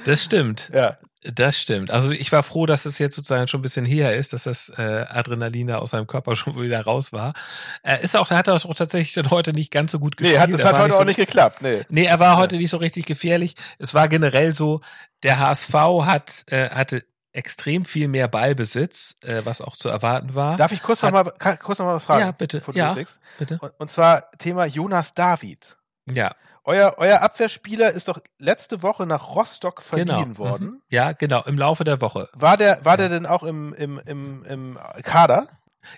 Das 0.06 0.24
stimmt. 0.24 0.69
Ja. 0.74 0.98
Das 1.33 1.59
stimmt. 1.59 1.89
Also 1.91 2.11
ich 2.11 2.31
war 2.31 2.43
froh, 2.43 2.65
dass 2.67 2.85
es 2.85 2.99
jetzt 2.99 3.15
sozusagen 3.15 3.47
schon 3.47 3.59
ein 3.59 3.63
bisschen 3.63 3.85
her 3.85 4.15
ist, 4.15 4.33
dass 4.33 4.43
das 4.43 4.69
äh, 4.77 5.05
Adrenalin 5.09 5.67
da 5.67 5.77
aus 5.79 5.89
seinem 5.91 6.05
Körper 6.07 6.35
schon 6.35 6.61
wieder 6.61 6.81
raus 6.83 7.13
war. 7.13 7.33
Er 7.81 8.01
ist 8.01 8.15
auch, 8.15 8.29
er 8.31 8.38
hat 8.38 8.49
auch 8.49 8.75
tatsächlich 8.75 9.13
dann 9.13 9.31
heute 9.31 9.51
nicht 9.51 9.71
ganz 9.71 9.91
so 9.91 9.99
gut 9.99 10.17
gespielt. 10.17 10.38
Nee, 10.39 10.43
hat, 10.43 10.51
das 10.53 10.63
hat 10.65 10.77
heute 10.77 10.93
so, 10.93 10.99
auch 10.99 11.05
nicht 11.05 11.15
geklappt. 11.17 11.61
Nee. 11.61 11.83
Nee, 11.89 12.05
er 12.05 12.19
war 12.19 12.38
heute 12.38 12.57
nicht 12.57 12.69
so 12.69 12.77
richtig 12.77 13.05
gefährlich. 13.05 13.55
Es 13.79 13.93
war 13.93 14.07
generell 14.07 14.53
so, 14.53 14.81
der 15.23 15.39
HSV 15.39 15.73
hat, 15.73 16.43
äh, 16.47 16.69
hatte 16.69 17.03
extrem 17.31 17.83
viel 17.83 18.07
mehr 18.07 18.27
Ballbesitz, 18.27 19.17
äh, 19.23 19.41
was 19.43 19.61
auch 19.61 19.75
zu 19.75 19.89
erwarten 19.89 20.35
war. 20.35 20.55
Darf 20.57 20.71
ich 20.71 20.81
kurz 20.81 21.01
noch, 21.01 21.11
Hat- 21.11 21.25
mal, 21.25 21.31
kann- 21.38 21.59
kurz 21.59 21.79
noch 21.79 21.85
mal 21.88 21.95
was 21.95 22.05
fragen? 22.05 22.21
Ja, 22.25 22.31
bitte. 22.31 22.61
Ja. 22.73 22.95
Bitte? 23.38 23.57
Und, 23.61 23.71
und 23.77 23.89
zwar 23.91 24.29
Thema 24.38 24.65
Jonas 24.65 25.13
David. 25.15 25.75
Ja, 26.09 26.35
Euer, 26.67 26.95
euer 26.97 27.21
Abwehrspieler 27.21 27.91
ist 27.91 28.08
doch 28.08 28.19
letzte 28.39 28.82
Woche 28.82 29.06
nach 29.06 29.36
Rostock 29.36 29.84
verliehen 29.84 30.34
genau. 30.34 30.38
worden. 30.39 30.67
Mhm. 30.67 30.82
Ja, 30.89 31.12
genau, 31.12 31.43
im 31.43 31.60
Laufe 31.60 31.84
der 31.84 32.01
Woche. 32.01 32.28
War 32.34 32.58
der, 32.58 32.84
war 32.84 32.97
der 32.97 33.10
denn 33.10 33.28
auch 33.28 33.43
im, 33.43 33.73
im, 33.75 33.99
im, 33.99 34.43
im 34.45 34.80
Kader? 35.04 35.47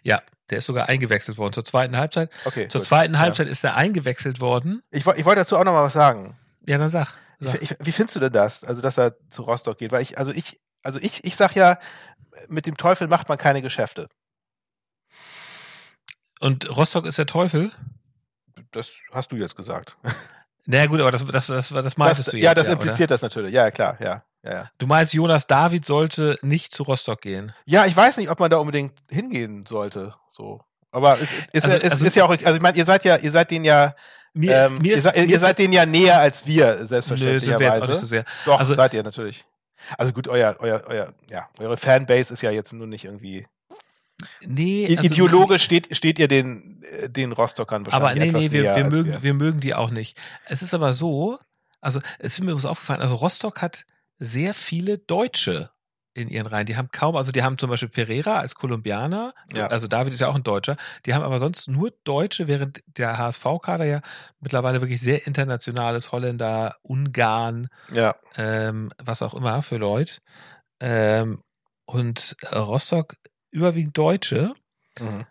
Ja, 0.04 0.22
der 0.50 0.58
ist 0.58 0.66
sogar 0.66 0.90
eingewechselt 0.90 1.38
worden 1.38 1.54
zur 1.54 1.64
zweiten 1.64 1.96
Halbzeit. 1.98 2.30
Okay. 2.44 2.68
Zur 2.68 2.82
gut. 2.82 2.88
zweiten 2.88 3.18
Halbzeit 3.18 3.48
ist 3.48 3.64
er 3.64 3.78
eingewechselt 3.78 4.42
worden. 4.42 4.84
Ich, 4.92 5.08
ich 5.08 5.26
wollte 5.26 5.40
dazu 5.40 5.58
auch 5.58 5.64
noch 5.64 5.72
mal 5.72 5.84
was 5.84 5.94
sagen. 5.94 6.36
Ja, 6.66 6.78
dann 6.78 6.90
sag. 6.90 7.14
Ich, 7.40 7.50
sag. 7.50 7.62
ich, 7.62 7.76
wie 7.80 7.92
findest 7.94 8.18
du 8.18 8.20
denn 8.20 8.34
das? 8.34 8.66
Also, 8.66 8.82
dass 8.82 8.98
er 8.98 9.16
zu 9.30 9.44
Rostock 9.44 9.78
geht? 9.78 9.94
Weil 9.94 10.02
ich, 10.02 10.18
also 10.18 10.32
ich, 10.32 10.60
also 10.84 11.00
ich, 11.00 11.24
ich 11.24 11.38
sag 11.38 11.56
ja, 11.56 11.80
mit 12.50 12.66
dem 12.66 12.76
Teufel 12.76 13.08
macht 13.08 13.30
man 13.30 13.38
keine 13.38 13.62
Geschäfte. 13.62 14.10
Und 16.42 16.76
Rostock 16.76 17.06
ist 17.06 17.18
der 17.18 17.26
Teufel? 17.26 17.72
Das 18.72 18.98
hast 19.14 19.32
du 19.32 19.38
jetzt 19.38 19.56
gesagt. 19.56 19.98
Na 20.70 20.86
gut, 20.86 21.00
aber 21.02 21.12
das, 21.12 21.24
das, 21.26 21.48
das, 21.48 21.70
das 21.70 21.98
meintest 21.98 22.28
Das, 22.28 22.32
du 22.32 22.38
jetzt. 22.38 22.44
ja, 22.44 22.54
das 22.54 22.68
oder? 22.68 22.74
impliziert 22.74 23.10
das 23.10 23.22
natürlich. 23.22 23.54
Ja, 23.54 23.72
klar, 23.72 23.98
ja, 24.02 24.24
ja, 24.44 24.52
ja. 24.52 24.70
Du 24.78 24.86
meinst, 24.86 25.14
Jonas 25.14 25.48
David 25.48 25.86
sollte 25.86 26.38
nicht 26.42 26.76
zu 26.76 26.84
Rostock 26.84 27.22
gehen. 27.22 27.54
Ja, 27.66 27.86
ich 27.86 27.96
weiß 27.96 28.18
nicht, 28.18 28.30
ob 28.30 28.40
man 28.40 28.52
da 28.52 28.58
unbedingt 28.58 28.94
hingehen 29.10 29.66
sollte. 29.66 30.14
So. 30.30 30.62
Aber 30.92 31.16
es 31.20 31.32
ist, 31.54 31.66
Also- 31.66 31.78
es 31.78 31.92
also- 31.94 32.06
ist 32.06 32.16
ja 32.16 32.26
auch, 32.26 32.30
also 32.30 32.54
ich 32.56 32.62
meine, 32.62 32.78
ihr 32.78 32.86
seid 32.86 33.06
ja, 33.06 33.16
ihr 33.18 33.32
seid 33.32 33.50
den 33.52 33.64
ja 33.64 33.96
mir 34.34 34.66
ist, 34.66 34.72
Ähm, 34.72 34.78
mir 34.80 34.88
ihr, 34.92 34.96
ist, 34.98 35.04
seid, 35.04 35.16
mir 35.16 35.24
ihr 35.26 35.36
ist, 35.38 35.42
seid 35.42 35.58
denen 35.58 35.74
ja 35.74 35.86
näher 35.86 36.20
als 36.20 36.46
wir, 36.46 36.76
nö, 36.80 36.86
selbstverständlicherweise. 36.86 37.46
sind 37.46 37.60
wir 37.60 37.68
jetzt 37.68 37.82
auch 37.84 37.88
nicht 37.88 38.00
so 38.00 38.06
sehr. 38.06 38.24
Doch, 38.46 38.60
Also- 38.60 38.74
seid 38.76 38.94
ihr 38.94 39.04
natürlich. 39.04 39.46
Also 39.98 40.12
gut, 40.12 40.28
euer, 40.28 40.56
euer, 40.60 40.84
euer, 40.88 41.14
ja, 41.30 41.48
eure 41.60 41.78
Fanbase 41.78 42.34
ist 42.34 42.42
ja 42.42 42.52
jetzt 42.52 42.74
nur 42.74 42.88
nicht 42.88 43.06
irgendwie. 43.06 43.48
Nee, 44.46 44.88
also- 44.90 45.04
Ideologisch 45.04 45.64
steht, 45.64 45.96
steht 45.96 46.18
ihr 46.20 46.28
den, 46.28 46.82
äh, 46.84 47.10
den 47.10 47.32
Rostockern 47.32 47.86
Aber 47.88 48.06
wahrscheinlich 48.08 48.24
nee, 48.24 48.30
etwas 48.30 48.42
nee, 48.44 48.52
wir, 48.52 48.76
wir 48.76 48.84
mögen, 48.86 49.24
wir. 49.24 49.34
mögen 49.34 49.60
die 49.60 49.76
auch 49.76 49.92
nicht. 49.92 50.18
Es 50.46 50.62
ist 50.62 50.74
aber 50.74 50.94
so, 50.94 51.40
also 51.82 52.00
es 52.20 52.34
ist 52.34 52.40
mir 52.40 52.52
übrigens 52.52 52.66
aufgefallen, 52.66 53.02
also 53.02 53.16
Rostock 53.16 53.62
hat 53.62 53.86
sehr 54.18 54.54
viele 54.54 54.98
Deutsche 54.98 55.70
in 56.16 56.30
ihren 56.30 56.48
Reihen. 56.48 56.66
Die 56.66 56.76
haben 56.76 56.90
kaum, 56.92 57.16
also 57.16 57.32
die 57.32 57.44
haben 57.44 57.60
zum 57.60 57.70
Beispiel 57.70 57.90
Pereira 57.90 58.40
als 58.40 58.56
Kolumbianer, 58.56 59.36
Ja. 59.54 59.68
also 59.68 59.88
David 59.88 60.14
ist 60.14 60.20
ja 60.20 60.30
auch 60.30 60.36
ein 60.36 60.42
Deutscher, 60.42 60.76
die 61.06 61.14
haben 61.14 61.22
aber 61.24 61.38
sonst 61.38 61.68
nur 61.68 61.92
Deutsche, 62.06 62.48
während 62.48 62.82
der 62.88 63.20
HSV-Kader 63.20 63.86
ja 63.86 64.02
mittlerweile 64.40 64.82
wirklich 64.82 65.00
sehr 65.00 65.28
internationales 65.28 66.12
Holländer, 66.12 66.76
Ungarn, 66.82 67.68
Ja, 67.94 68.16
ähm, 68.36 68.90
was 68.98 69.22
auch 69.22 69.36
immer 69.36 69.62
für 69.62 69.78
Leute. 69.78 70.14
Ähm, 70.80 71.44
und 71.86 72.36
Rostock 72.52 73.14
überwiegend 73.58 73.98
Deutsche. 73.98 74.54
mhm. 75.00 75.26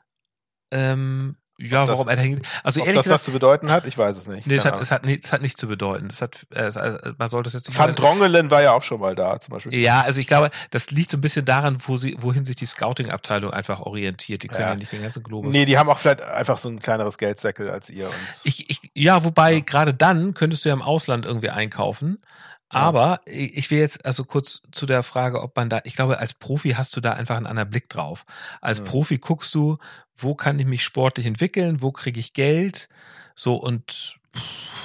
Ähm, 0.73 1.37
ja, 1.59 1.83
Ob 1.85 1.89
das- 1.89 1.99
warum 1.99 2.09
hängt? 2.11 2.47
Also 2.65 2.81
ehrlich 2.81 2.97
das 2.97 3.05
gesagt, 3.05 3.15
was 3.21 3.25
zu 3.25 3.33
bedeuten 3.33 3.71
hat, 3.71 3.87
ich 3.87 3.97
weiß 3.97 4.15
es 4.19 4.27
nicht. 4.27 4.47
Nee, 4.47 4.57
es 4.57 4.67
hat, 4.67 4.79
es 4.79 4.91
hat, 4.91 5.07
nee, 5.07 5.19
es 5.23 5.33
hat 5.33 5.41
nichts 5.41 5.59
zu 5.59 5.69
bedeuten. 5.69 6.09
Es 6.11 6.21
hat, 6.21 6.47
äh, 6.55 6.65
es- 6.65 6.77
also, 6.77 6.99
man 7.17 7.31
sollte 7.31 7.49
es 7.49 7.55
jetzt 7.55 7.69
nicht. 7.69 7.79
Van 7.79 7.95
Drongelen 7.95 8.51
war 8.51 8.61
ja 8.62 8.73
auch 8.75 8.83
schon 8.83 9.01
mal 9.01 9.15
da, 9.15 9.41
zum 9.41 9.53
Beispiel. 9.53 9.75
ja, 9.75 10.03
also 10.03 10.21
ich 10.21 10.27
glaube, 10.27 10.51
das 10.71 10.91
liegt 10.91 11.11
so 11.11 11.17
ein 11.17 11.23
bisschen 11.23 11.47
daran, 11.47 11.79
wo 11.87 11.97
sie, 11.97 12.17
wohin 12.21 12.45
sich 12.45 12.57
die 12.57 12.67
Scouting-Abteilung 12.67 13.53
einfach 13.53 13.81
orientiert. 13.81 14.43
Die 14.43 14.49
können 14.49 14.61
ja, 14.61 14.69
Ja. 14.71 14.75
nicht 14.77 14.93
den 14.93 15.01
ganzen 15.03 15.23
Globus. 15.23 15.51
Nee, 15.51 15.65
die 15.65 15.79
haben 15.79 15.89
auch 15.89 15.97
vielleicht 15.99 16.21
einfach 16.21 16.59
so 16.59 16.69
ein 16.69 16.79
kleineres 16.81 17.17
Geldsäckel 17.17 17.71
als 17.71 17.89
ihr. 17.89 18.11
Ich, 18.45 18.69
ich, 18.69 18.81
ja, 18.95 19.25
wobei 19.25 19.61
gerade 19.61 19.95
dann 19.95 20.35
könntest 20.35 20.65
du 20.65 20.69
ja 20.69 20.75
im 20.75 20.83
Ausland 20.83 21.25
irgendwie 21.25 21.51
einkaufen. 21.51 22.19
Aber 22.68 23.20
ich 23.26 23.70
will 23.70 23.79
jetzt 23.79 24.05
also 24.05 24.24
kurz 24.24 24.62
zu 24.72 24.87
der 24.87 25.02
Frage, 25.02 25.40
ob 25.40 25.55
man 25.57 25.70
da, 25.70 25.81
ich 25.85 25.94
glaube, 25.94 26.18
als 26.18 26.35
Profi 26.35 26.70
hast 26.70 26.96
du 26.96 27.00
da 27.00 27.12
einfach 27.12 27.37
einen 27.37 27.46
anderen 27.46 27.70
Blick 27.70 27.88
drauf. 27.88 28.24
Als 28.61 28.81
Mhm. 28.81 28.85
Profi 28.85 29.18
guckst 29.18 29.55
du, 29.55 29.79
wo 30.16 30.35
kann 30.35 30.59
ich 30.59 30.66
mich 30.66 30.83
sportlich 30.83 31.26
entwickeln, 31.26 31.81
wo 31.81 31.92
kriege 31.92 32.18
ich 32.18 32.33
Geld, 32.33 32.88
so 33.35 33.55
und 33.57 34.16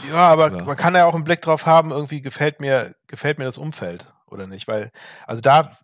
ja, 0.10 0.16
aber 0.30 0.52
Ja. 0.56 0.64
man 0.64 0.78
kann 0.78 0.96
ja 0.96 1.06
auch 1.06 1.16
einen 1.16 1.24
Blick 1.24 1.42
drauf 1.42 1.66
haben, 1.66 1.92
irgendwie 1.92 2.22
gefällt 2.22 2.60
mir, 2.62 2.96
gefällt 3.08 3.38
mir 3.40 3.46
das 3.46 3.58
Umfeld 3.58 4.12
oder 4.28 4.48
nicht. 4.48 4.68
Weil, 4.68 4.92
also 5.28 5.42
da, 5.42 5.78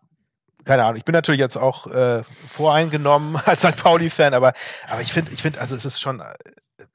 keine 0.65 0.83
Ahnung, 0.83 0.97
ich 0.97 1.05
bin 1.05 1.13
natürlich 1.13 1.39
jetzt 1.39 1.57
auch 1.57 1.87
äh, 1.87 2.23
voreingenommen 2.23 3.35
als 3.45 3.61
St. 3.61 3.75
Pauli-Fan, 3.77 4.33
aber, 4.33 4.53
aber 4.87 5.01
ich 5.01 5.11
finde, 5.13 5.31
ich 5.33 5.41
finde, 5.41 5.59
also 5.61 5.75
es 5.75 5.83
ist 5.85 5.99
schon, 5.99 6.19
äh, 6.19 6.33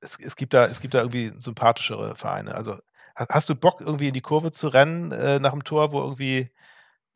es, 0.01 0.19
es 0.19 0.37
gibt 0.37 0.55
da, 0.55 0.67
es 0.67 0.81
gibt 0.81 0.95
da 0.95 1.01
irgendwie 1.01 1.33
sympathischere 1.39 2.15
Vereine. 2.17 2.55
Also 2.55 2.79
hast 3.15 3.49
du 3.49 3.55
Bock, 3.55 3.81
irgendwie 3.81 4.09
in 4.09 4.15
die 4.15 4.21
Kurve 4.21 4.51
zu 4.53 4.69
rennen 4.69 5.13
äh, 5.13 5.39
nach 5.39 5.53
dem 5.53 5.65
Tor, 5.65 5.93
wo 5.93 6.01
irgendwie 6.01 6.51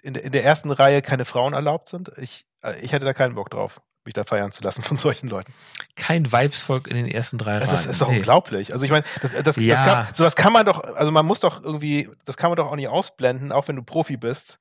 in, 0.03 0.15
der- 0.15 0.25
in 0.25 0.33
der 0.33 0.45
ersten 0.45 0.71
Reihe 0.71 1.03
keine 1.03 1.25
Frauen 1.25 1.53
erlaubt 1.55 1.89
sind? 1.89 2.11
Ich, 2.19 2.47
äh, 2.63 2.79
ich 2.81 2.93
hätte 2.93 3.05
da 3.05 3.13
keinen 3.15 3.35
Bock 3.35 3.51
drauf, 3.51 3.81
mich 4.05 4.15
da 4.15 4.25
feiern 4.25 4.53
zu 4.53 4.63
lassen 4.63 4.83
von 4.85 4.97
solchen 4.97 5.29
Leuten. 5.29 5.53
kein 5.97 6.31
Vibesvolk 6.33 6.87
in 6.87 6.97
den 6.97 7.09
ersten 7.09 7.39
drei 7.39 7.59
Das 7.59 7.69
Reihen. 7.71 7.79
ist, 7.81 7.87
ist 7.87 8.01
doch 8.03 8.09
Nee. 8.11 8.17
unglaublich. 8.19 8.73
Also 8.73 8.85
ich 8.85 8.91
meine, 8.91 9.05
das, 9.23 9.33
das, 9.43 9.57
Ja. 9.57 9.75
das 9.75 9.85
kann, 10.07 10.15
sowas 10.15 10.37
kann 10.37 10.53
man 10.53 10.67
doch, 10.67 10.83
also 10.83 11.11
man 11.11 11.27
muss 11.27 11.41
doch 11.41 11.63
irgendwie, 11.65 12.11
das 12.25 12.37
kann 12.37 12.51
man 12.51 12.57
doch 12.57 12.71
auch 12.71 12.77
nicht 12.77 12.89
ausblenden, 12.89 13.51
auch 13.53 13.67
wenn 13.69 13.77
du 13.77 13.83
Profi 13.83 14.17
bist, 14.17 14.59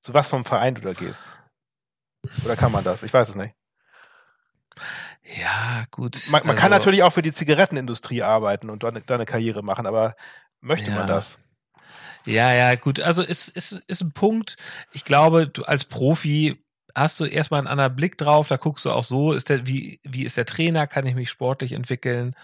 zu 0.00 0.14
was 0.14 0.28
vom 0.28 0.44
Verein 0.44 0.74
du 0.74 0.80
da 0.80 0.92
gehst. 0.94 1.22
Oder 2.44 2.56
kann 2.56 2.72
man 2.72 2.84
das? 2.84 3.02
Ich 3.02 3.12
weiß 3.12 3.28
es 3.30 3.34
nicht. 3.34 3.54
Ja, 5.38 5.84
gut. 5.90 6.16
Man, 6.30 6.46
man 6.46 6.56
kann 6.56 6.72
also- 6.72 6.78
natürlich 6.78 7.02
auch 7.02 7.12
für 7.12 7.22
die 7.22 7.32
Zigarettenindustrie 7.32 8.22
arbeiten 8.22 8.70
und 8.70 8.82
da 8.82 8.88
eine, 8.88 9.00
da 9.02 9.14
eine 9.14 9.26
Karriere 9.26 9.62
machen, 9.62 9.86
aber 9.86 10.14
möchte 10.60 10.90
Ja. 10.90 10.96
man 10.96 11.06
das? 11.06 11.38
Ja, 12.26 12.52
ja, 12.52 12.74
gut. 12.74 13.00
Also 13.00 13.22
ist, 13.22 13.48
ist, 13.48 13.72
ist 13.86 14.02
ein 14.02 14.12
Punkt. 14.12 14.56
Ich 14.92 15.04
glaube, 15.04 15.46
du 15.48 15.62
als 15.64 15.84
Profi 15.84 16.62
hast 16.94 17.18
du 17.20 17.24
erstmal 17.24 17.58
einen 17.60 17.68
anderen 17.68 17.96
Blick 17.96 18.18
drauf. 18.18 18.48
Da 18.48 18.56
guckst 18.56 18.84
du 18.84 18.90
auch 18.90 19.04
so, 19.04 19.32
ist 19.32 19.48
der, 19.48 19.66
wie, 19.66 20.00
wie 20.02 20.24
ist 20.24 20.36
der 20.36 20.44
Trainer? 20.44 20.86
Kann 20.86 21.06
ich 21.06 21.14
mich 21.14 21.30
sportlich 21.30 21.72
entwickeln? 21.72 22.34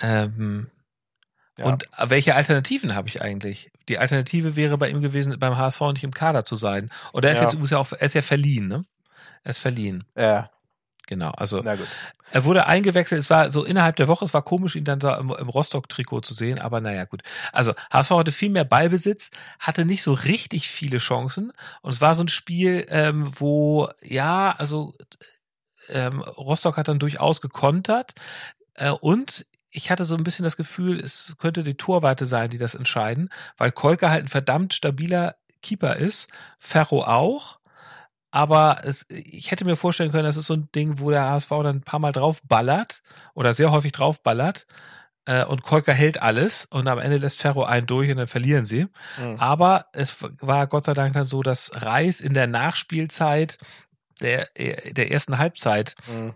Ähm, 0.00 0.70
Ja. 1.58 1.64
Und 1.66 1.88
welche 1.98 2.34
Alternativen 2.34 2.94
habe 2.94 3.08
ich 3.08 3.22
eigentlich? 3.22 3.70
Die 3.88 3.98
Alternative 3.98 4.56
wäre 4.56 4.76
bei 4.76 4.90
ihm 4.90 5.00
gewesen, 5.00 5.38
beim 5.38 5.56
HSV 5.56 5.80
nicht 5.94 6.04
im 6.04 6.12
Kader 6.12 6.44
zu 6.44 6.54
sein. 6.56 6.90
Und 7.12 7.24
er 7.24 7.30
ist 7.30 7.38
Ja. 7.38 7.44
jetzt 7.44 7.54
übrigens 7.54 7.70
ja 7.70 7.78
auch, 7.78 7.92
er 7.92 8.02
ist 8.02 8.14
ja 8.14 8.20
verliehen, 8.22 8.66
ne? 8.66 8.84
Er 9.42 9.50
ist 9.52 9.58
verliehen. 9.58 10.04
Ja, 10.16 10.50
Genau. 11.06 11.30
Also 11.30 11.62
er 12.32 12.44
wurde 12.44 12.66
eingewechselt, 12.66 13.20
es 13.20 13.30
war 13.30 13.50
so 13.50 13.64
innerhalb 13.64 13.96
der 13.96 14.08
Woche, 14.08 14.24
es 14.24 14.34
war 14.34 14.42
komisch, 14.42 14.74
ihn 14.74 14.84
dann 14.84 14.98
da 14.98 15.16
im, 15.16 15.30
im 15.30 15.48
Rostock-Trikot 15.48 16.22
zu 16.22 16.34
sehen, 16.34 16.60
aber 16.60 16.80
naja, 16.80 17.04
gut. 17.04 17.22
Also 17.52 17.72
HSV 17.92 18.10
hatte 18.10 18.32
viel 18.32 18.50
mehr 18.50 18.64
Ballbesitz, 18.64 19.30
hatte 19.60 19.84
nicht 19.84 20.02
so 20.02 20.12
richtig 20.12 20.68
viele 20.68 20.98
Chancen 20.98 21.52
und 21.82 21.92
es 21.92 22.00
war 22.00 22.14
so 22.16 22.24
ein 22.24 22.28
Spiel, 22.28 22.84
ähm, 22.88 23.32
wo, 23.38 23.88
ja, 24.02 24.54
also 24.58 24.94
ähm, 25.88 26.20
Rostock 26.20 26.76
hat 26.76 26.88
dann 26.88 26.98
durchaus 26.98 27.40
gekontert 27.40 28.14
äh, 28.74 28.90
und 28.90 29.46
ich 29.70 29.90
hatte 29.90 30.04
so 30.04 30.16
ein 30.16 30.24
bisschen 30.24 30.44
das 30.44 30.56
Gefühl, 30.56 30.98
es 31.00 31.34
könnte 31.38 31.62
die 31.62 31.76
Torwarte 31.76 32.26
sein, 32.26 32.50
die 32.50 32.58
das 32.58 32.74
entscheiden, 32.74 33.28
weil 33.58 33.70
Kolke 33.72 34.10
halt 34.10 34.24
ein 34.24 34.28
verdammt 34.28 34.74
stabiler 34.74 35.36
Keeper 35.62 35.96
ist, 35.96 36.28
Ferro 36.58 37.04
auch. 37.04 37.58
Aber 38.30 38.80
es, 38.82 39.06
ich 39.08 39.50
hätte 39.50 39.64
mir 39.64 39.76
vorstellen 39.76 40.10
können, 40.12 40.24
das 40.24 40.36
ist 40.36 40.46
so 40.46 40.54
ein 40.54 40.68
Ding, 40.74 40.98
wo 40.98 41.10
der 41.10 41.28
HSV 41.28 41.48
dann 41.48 41.76
ein 41.76 41.82
paar 41.82 42.00
Mal 42.00 42.12
drauf 42.12 42.42
ballert 42.42 43.02
oder 43.34 43.54
sehr 43.54 43.70
häufig 43.70 43.92
drauf 43.92 44.22
ballert 44.22 44.66
äh, 45.24 45.44
und 45.44 45.62
Kolker 45.62 45.92
hält 45.94 46.20
alles 46.20 46.66
und 46.66 46.88
am 46.88 46.98
Ende 46.98 47.16
lässt 47.18 47.40
Ferro 47.40 47.64
einen 47.64 47.86
durch 47.86 48.10
und 48.10 48.16
dann 48.18 48.26
verlieren 48.26 48.66
sie. 48.66 48.86
Mhm. 49.18 49.36
Aber 49.38 49.86
es 49.92 50.16
war 50.40 50.66
Gott 50.66 50.84
sei 50.84 50.94
Dank 50.94 51.14
dann 51.14 51.26
so, 51.26 51.42
dass 51.42 51.70
Reis 51.82 52.20
in 52.20 52.34
der 52.34 52.46
Nachspielzeit 52.46 53.58
der, 54.20 54.48
der 54.56 55.10
ersten 55.12 55.38
Halbzeit 55.38 55.94
Mhm. 56.08 56.34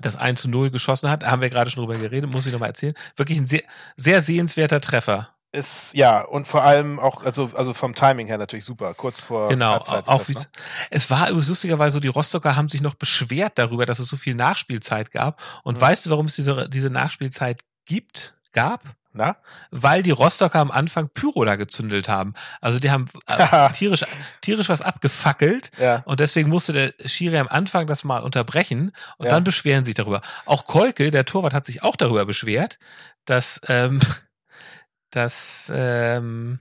das 0.00 0.16
1 0.16 0.40
zu 0.42 0.48
0 0.48 0.70
geschossen 0.70 1.10
hat. 1.10 1.22
Da 1.22 1.30
haben 1.30 1.42
wir 1.42 1.50
gerade 1.50 1.70
schon 1.70 1.84
drüber 1.84 1.98
geredet, 1.98 2.30
muss 2.30 2.46
ich 2.46 2.52
nochmal 2.52 2.68
erzählen. 2.68 2.94
Wirklich 3.16 3.38
ein 3.38 3.46
sehr, 3.46 3.62
sehr 3.96 4.22
sehenswerter 4.22 4.80
Treffer. 4.80 5.34
Ist, 5.50 5.94
ja, 5.94 6.20
und 6.20 6.46
vor 6.46 6.62
allem 6.62 7.00
auch, 7.00 7.24
also, 7.24 7.50
also 7.54 7.72
vom 7.72 7.94
Timing 7.94 8.26
her 8.26 8.36
natürlich 8.36 8.66
super, 8.66 8.92
kurz 8.92 9.18
vor 9.18 9.48
Genau, 9.48 9.72
Halbzeit 9.72 10.06
auch 10.06 10.28
wie 10.28 10.34
ne? 10.34 10.44
es 10.90 11.08
war 11.10 11.28
übrigens 11.30 11.48
lustigerweise 11.48 11.94
so, 11.94 12.00
die 12.00 12.08
Rostocker 12.08 12.54
haben 12.54 12.68
sich 12.68 12.82
noch 12.82 12.94
beschwert 12.94 13.52
darüber, 13.56 13.86
dass 13.86 13.98
es 13.98 14.08
so 14.08 14.18
viel 14.18 14.34
Nachspielzeit 14.34 15.10
gab. 15.10 15.40
Und 15.62 15.76
Mhm. 15.78 15.80
weißt 15.80 16.04
du, 16.04 16.10
warum 16.10 16.26
es 16.26 16.34
diese, 16.34 16.68
diese 16.68 16.90
Nachspielzeit 16.90 17.62
gibt, 17.86 18.34
gab? 18.52 18.82
Na? 19.14 19.36
Weil 19.70 20.02
die 20.02 20.10
Rostocker 20.10 20.60
am 20.60 20.70
Anfang 20.70 21.08
Pyro 21.08 21.46
da 21.46 21.56
gezündelt 21.56 22.10
haben. 22.10 22.34
Also 22.60 22.78
die 22.78 22.90
haben 22.90 23.08
äh, 23.26 23.70
tierisch, 23.72 24.04
tierisch 24.42 24.68
was 24.68 24.82
abgefackelt. 24.82 25.70
Ja. 25.78 26.02
Und 26.04 26.20
deswegen 26.20 26.50
musste 26.50 26.74
der 26.74 26.92
Schiri 27.08 27.38
am 27.38 27.48
Anfang 27.48 27.86
das 27.86 28.04
mal 28.04 28.18
unterbrechen 28.22 28.92
und 29.16 29.24
Ja. 29.26 29.32
dann 29.32 29.44
beschweren 29.44 29.82
sich 29.84 29.94
darüber. 29.94 30.20
Auch 30.44 30.66
Kolke, 30.66 31.10
der 31.10 31.24
Torwart, 31.24 31.54
hat 31.54 31.64
sich 31.64 31.82
auch 31.82 31.96
darüber 31.96 32.26
beschwert, 32.26 32.78
dass, 33.24 33.62
ähm, 33.68 33.98
dass, 35.10 35.72
ähm, 35.74 36.60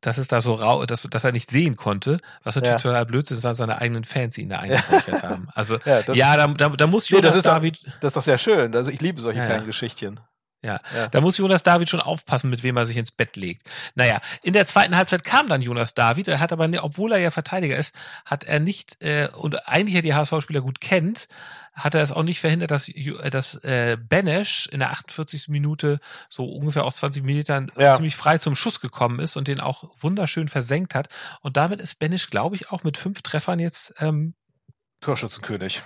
dass 0.00 0.18
es 0.18 0.28
da 0.28 0.40
so 0.40 0.54
rau, 0.54 0.84
dass, 0.86 1.02
dass 1.02 1.24
er 1.24 1.32
nicht 1.32 1.50
sehen 1.50 1.76
konnte, 1.76 2.18
was 2.44 2.54
natürlich 2.54 2.74
Ja. 2.74 2.90
total 2.90 3.06
blöd 3.06 3.28
ist, 3.30 3.42
weil 3.42 3.54
seine 3.54 3.80
eigenen 3.80 4.04
Fans 4.04 4.38
ihn 4.38 4.48
da 4.48 4.58
eingeräuchert 4.60 5.22
haben. 5.22 5.48
Also 5.54 5.78
Ja, 5.84 6.02
das- 6.02 6.16
ja, 6.16 6.36
da, 6.36 6.46
da, 6.48 6.68
da 6.68 6.86
muss 6.86 7.10
Nee, 7.10 7.16
Jonas 7.16 7.30
das 7.30 7.36
ist 7.38 7.46
doch- 7.46 7.52
David, 7.52 7.80
Das 8.00 8.10
ist 8.10 8.16
doch 8.16 8.22
sehr 8.22 8.38
schön. 8.38 8.74
Also 8.74 8.90
ich 8.90 9.00
liebe 9.00 9.20
solche 9.20 9.40
Ja, 9.40 9.46
kleinen 9.46 9.66
Geschichtchen. 9.66 10.20
ja, 10.62 10.80
da 11.10 11.20
muss 11.20 11.38
Jonas 11.38 11.62
David 11.62 11.88
schon 11.90 12.00
aufpassen, 12.00 12.50
mit 12.50 12.62
wem 12.62 12.76
er 12.76 12.86
sich 12.86 12.96
ins 12.96 13.10
Bett 13.12 13.36
legt. 13.36 13.68
Naja, 13.94 14.20
in 14.42 14.52
der 14.52 14.66
zweiten 14.66 14.96
Halbzeit 14.96 15.24
kam 15.24 15.48
dann 15.48 15.62
Jonas 15.62 15.94
David. 15.94 16.28
Er 16.28 16.40
hat 16.40 16.52
aber, 16.52 16.68
ne- 16.68 16.82
obwohl 16.82 17.12
er 17.12 17.18
ja 17.18 17.30
Verteidiger 17.30 17.76
ist, 17.76 17.94
hat 18.24 18.44
er 18.44 18.60
nicht, 18.60 19.02
äh, 19.02 19.28
und 19.32 19.66
eigentlich 19.68 19.94
ja 19.94 20.02
die 20.02 20.14
HSV-Spieler 20.14 20.60
gut 20.60 20.80
kennt, 20.80 21.26
hat 21.76 21.94
er 21.94 22.02
es 22.02 22.10
auch 22.10 22.22
nicht 22.22 22.40
verhindert, 22.40 22.70
dass, 22.70 22.88
äh, 22.88 23.30
dass 23.30 23.54
äh, 23.56 23.96
Benesch 24.00 24.66
in 24.72 24.80
der 24.80 24.90
48. 24.90 25.48
Minute 25.48 26.00
so 26.30 26.46
ungefähr 26.46 26.84
aus 26.84 26.96
20 26.96 27.22
Metern 27.22 27.70
Ja. 27.76 27.94
ziemlich 27.96 28.16
frei 28.16 28.38
zum 28.38 28.56
Schuss 28.56 28.80
gekommen 28.80 29.20
ist 29.20 29.36
und 29.36 29.46
den 29.46 29.60
auch 29.60 29.84
wunderschön 30.00 30.48
versenkt 30.48 30.94
hat. 30.94 31.08
Und 31.42 31.56
damit 31.58 31.80
ist 31.80 31.98
Benesch, 31.98 32.30
glaube 32.30 32.56
ich, 32.56 32.70
auch 32.70 32.82
mit 32.82 32.96
fünf 32.96 33.20
Treffern 33.22 33.58
jetzt 33.58 33.92
ähm, 33.98 34.34
Torschützenkönig. 35.00 35.82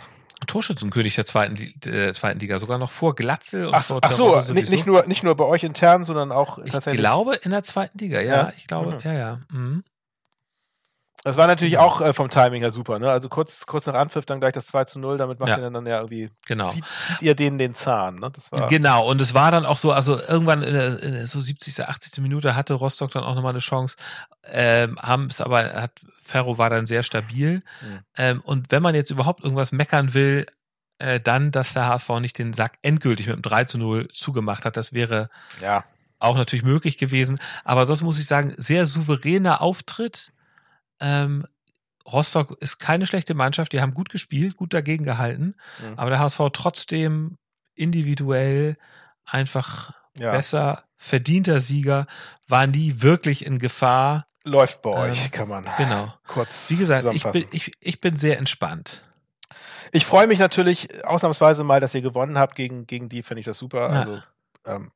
Torschützenkönig 0.46 1.16
der 1.16 1.26
zweiten, 1.26 1.58
der 1.84 2.14
zweiten 2.14 2.38
Liga, 2.40 2.58
sogar 2.58 2.78
noch 2.78 2.90
vor 2.90 3.14
Glatzel 3.14 3.66
und 3.66 3.74
Ach, 3.74 3.82
vor 3.84 3.98
ach 4.00 4.12
so, 4.12 4.40
nicht, 4.52 4.86
nur 4.86 5.04
nicht 5.06 5.22
nur 5.22 5.34
bei 5.36 5.44
euch 5.44 5.64
intern, 5.64 6.04
sondern 6.04 6.32
auch 6.32 6.58
Ich 6.58 6.72
tatsächlich. 6.72 7.00
glaube 7.00 7.34
in 7.42 7.50
der 7.50 7.62
zweiten 7.62 7.98
Liga, 7.98 8.20
ja. 8.20 8.36
Ja? 8.44 8.52
Ich 8.56 8.66
glaube, 8.66 8.94
Mhm. 8.94 9.00
ja, 9.04 9.12
ja. 9.12 9.40
Mhm. 9.52 9.84
Das 11.22 11.36
war 11.36 11.46
natürlich 11.46 11.76
auch 11.76 12.00
äh, 12.00 12.14
vom 12.14 12.30
Timing 12.30 12.62
her 12.62 12.72
super, 12.72 12.98
ne? 12.98 13.10
Also 13.10 13.28
kurz, 13.28 13.66
kurz 13.66 13.86
nach 13.86 13.94
Anpfiff 13.94 14.24
dann 14.24 14.40
gleich 14.40 14.54
das 14.54 14.66
2 14.66 14.84
zu 14.84 14.98
0, 14.98 15.18
damit 15.18 15.38
macht 15.38 15.50
Ja. 15.50 15.58
ihr 15.58 15.70
dann 15.70 15.86
ja 15.86 15.98
irgendwie, 15.98 16.30
Genau. 16.46 16.68
zieht, 16.70 16.84
zieht 16.86 17.22
ihr 17.22 17.34
denen 17.34 17.58
den 17.58 17.74
Zahn, 17.74 18.16
ne? 18.16 18.30
Das 18.34 18.50
war, 18.52 18.66
Genau, 18.68 19.06
und 19.08 19.20
es 19.20 19.34
war 19.34 19.50
dann 19.50 19.66
auch 19.66 19.76
so, 19.76 19.92
also 19.92 20.18
irgendwann 20.18 20.62
in 20.62 20.72
der, 20.72 21.02
in 21.02 21.12
der 21.12 21.26
so 21.26 21.40
70., 21.40 21.86
80. 21.86 22.22
Minute 22.22 22.56
hatte 22.56 22.72
Rostock 22.74 23.12
dann 23.12 23.24
auch 23.24 23.34
nochmal 23.34 23.52
eine 23.52 23.58
Chance, 23.58 23.96
ähm, 24.44 24.98
haben 25.00 25.26
es 25.26 25.40
aber, 25.42 25.64
hat, 25.74 25.92
Ferro 26.22 26.56
war 26.56 26.70
dann 26.70 26.86
sehr 26.86 27.02
stabil. 27.02 27.60
Mhm. 27.82 27.98
Ähm, 28.16 28.40
und 28.42 28.70
wenn 28.70 28.82
man 28.82 28.94
jetzt 28.94 29.10
überhaupt 29.10 29.42
irgendwas 29.44 29.72
meckern 29.72 30.14
will, 30.14 30.46
äh, 30.98 31.20
dann, 31.20 31.50
dass 31.50 31.74
der 31.74 31.86
HSV 31.86 32.08
nicht 32.20 32.38
den 32.38 32.54
Sack 32.54 32.78
endgültig 32.82 33.26
mit 33.26 33.34
einem 33.34 33.42
3 33.42 33.64
zu 33.64 33.76
0 33.78 34.08
zugemacht 34.14 34.64
hat. 34.64 34.76
Das 34.78 34.92
wäre 34.94 35.28
Ja. 35.60 35.84
auch 36.18 36.36
natürlich 36.36 36.62
möglich 36.64 36.96
gewesen. 36.98 37.38
Aber 37.64 37.84
das 37.84 38.00
muss 38.00 38.18
ich 38.18 38.26
sagen, 38.26 38.54
sehr 38.56 38.86
souveräner 38.86 39.60
Auftritt. 39.60 40.32
Ähm, 41.00 41.44
Rostock 42.10 42.56
ist 42.60 42.78
keine 42.78 43.06
schlechte 43.06 43.34
Mannschaft, 43.34 43.72
die 43.72 43.80
haben 43.80 43.94
gut 43.94 44.08
gespielt, 44.08 44.56
gut 44.56 44.74
dagegen 44.74 45.04
gehalten, 45.04 45.54
Mhm. 45.80 45.94
aber 45.98 46.10
der 46.10 46.18
HSV 46.18 46.40
trotzdem 46.52 47.36
individuell 47.74 48.76
einfach 49.24 49.92
Ja. 50.18 50.32
besser, 50.32 50.84
verdienter 50.96 51.60
Sieger, 51.60 52.06
war 52.48 52.66
nie 52.66 53.00
wirklich 53.02 53.46
in 53.46 53.58
Gefahr. 53.58 54.26
Läuft 54.44 54.82
bei 54.82 54.90
euch, 54.90 55.24
Ähm, 55.26 55.30
kann 55.30 55.48
man 55.48 55.66
Genau. 55.78 56.12
kurz 56.26 56.68
Wie 56.70 56.76
gesagt, 56.76 57.06
ich 57.14 57.22
bin, 57.24 57.46
ich, 57.52 57.72
ich 57.80 58.00
bin 58.00 58.16
sehr 58.16 58.38
entspannt. 58.38 59.06
Ich 59.92 60.06
freue 60.06 60.26
mich 60.26 60.38
natürlich 60.38 61.04
ausnahmsweise 61.04 61.64
mal, 61.64 61.80
dass 61.80 61.94
ihr 61.94 62.02
gewonnen 62.02 62.38
habt 62.38 62.54
gegen, 62.54 62.86
gegen 62.86 63.08
die, 63.08 63.22
finde 63.22 63.40
ich 63.40 63.46
das 63.46 63.58
super. 63.58 63.92
Ja. 63.92 64.00
Also, 64.00 64.22
ähm, 64.66 64.90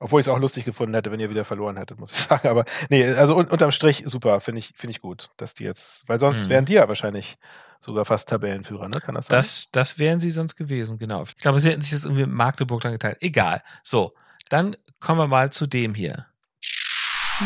obwohl 0.00 0.20
ich 0.20 0.24
es 0.26 0.28
auch 0.28 0.38
lustig 0.40 0.64
gefunden 0.64 0.94
hätte, 0.94 1.12
wenn 1.12 1.20
ihr 1.20 1.30
wieder 1.30 1.44
verloren 1.44 1.76
hättet, 1.76 1.98
muss 2.00 2.10
ich 2.10 2.16
sagen. 2.26 2.48
Aber 2.48 2.64
nee, 2.88 3.06
also 3.06 3.36
un 3.36 3.46
unterm 3.46 3.70
Strich 3.70 4.02
super, 4.06 4.40
finde 4.40 4.58
ich, 4.58 4.72
finde 4.74 4.90
ich 4.92 5.00
gut, 5.00 5.30
dass 5.36 5.54
die 5.54 5.62
jetzt, 5.64 6.08
weil 6.08 6.18
sonst 6.18 6.46
Mhm. 6.46 6.50
wären 6.50 6.64
die 6.64 6.72
ja 6.72 6.88
wahrscheinlich 6.88 7.36
sogar 7.80 8.04
fast 8.04 8.28
Tabellenführer, 8.28 8.88
ne? 8.88 8.98
Kann 9.00 9.14
das 9.14 9.26
sein? 9.28 9.38
Das, 9.38 9.68
das 9.70 9.98
wären 9.98 10.18
sie 10.20 10.30
sonst 10.32 10.56
gewesen, 10.56 10.98
genau. 10.98 11.22
Ich 11.22 11.36
glaube, 11.36 11.60
sie 11.60 11.70
hätten 11.70 11.80
sich 11.82 11.92
das 11.92 12.04
irgendwie 12.04 12.26
mit 12.26 12.34
Magdeburg 12.34 12.82
dann 12.82 12.92
geteilt. 12.92 13.18
Egal. 13.20 13.62
So, 13.82 14.14
dann 14.48 14.76
kommen 14.98 15.20
wir 15.20 15.28
mal 15.28 15.50
zu 15.52 15.66
dem 15.66 15.94
hier. 15.94 16.26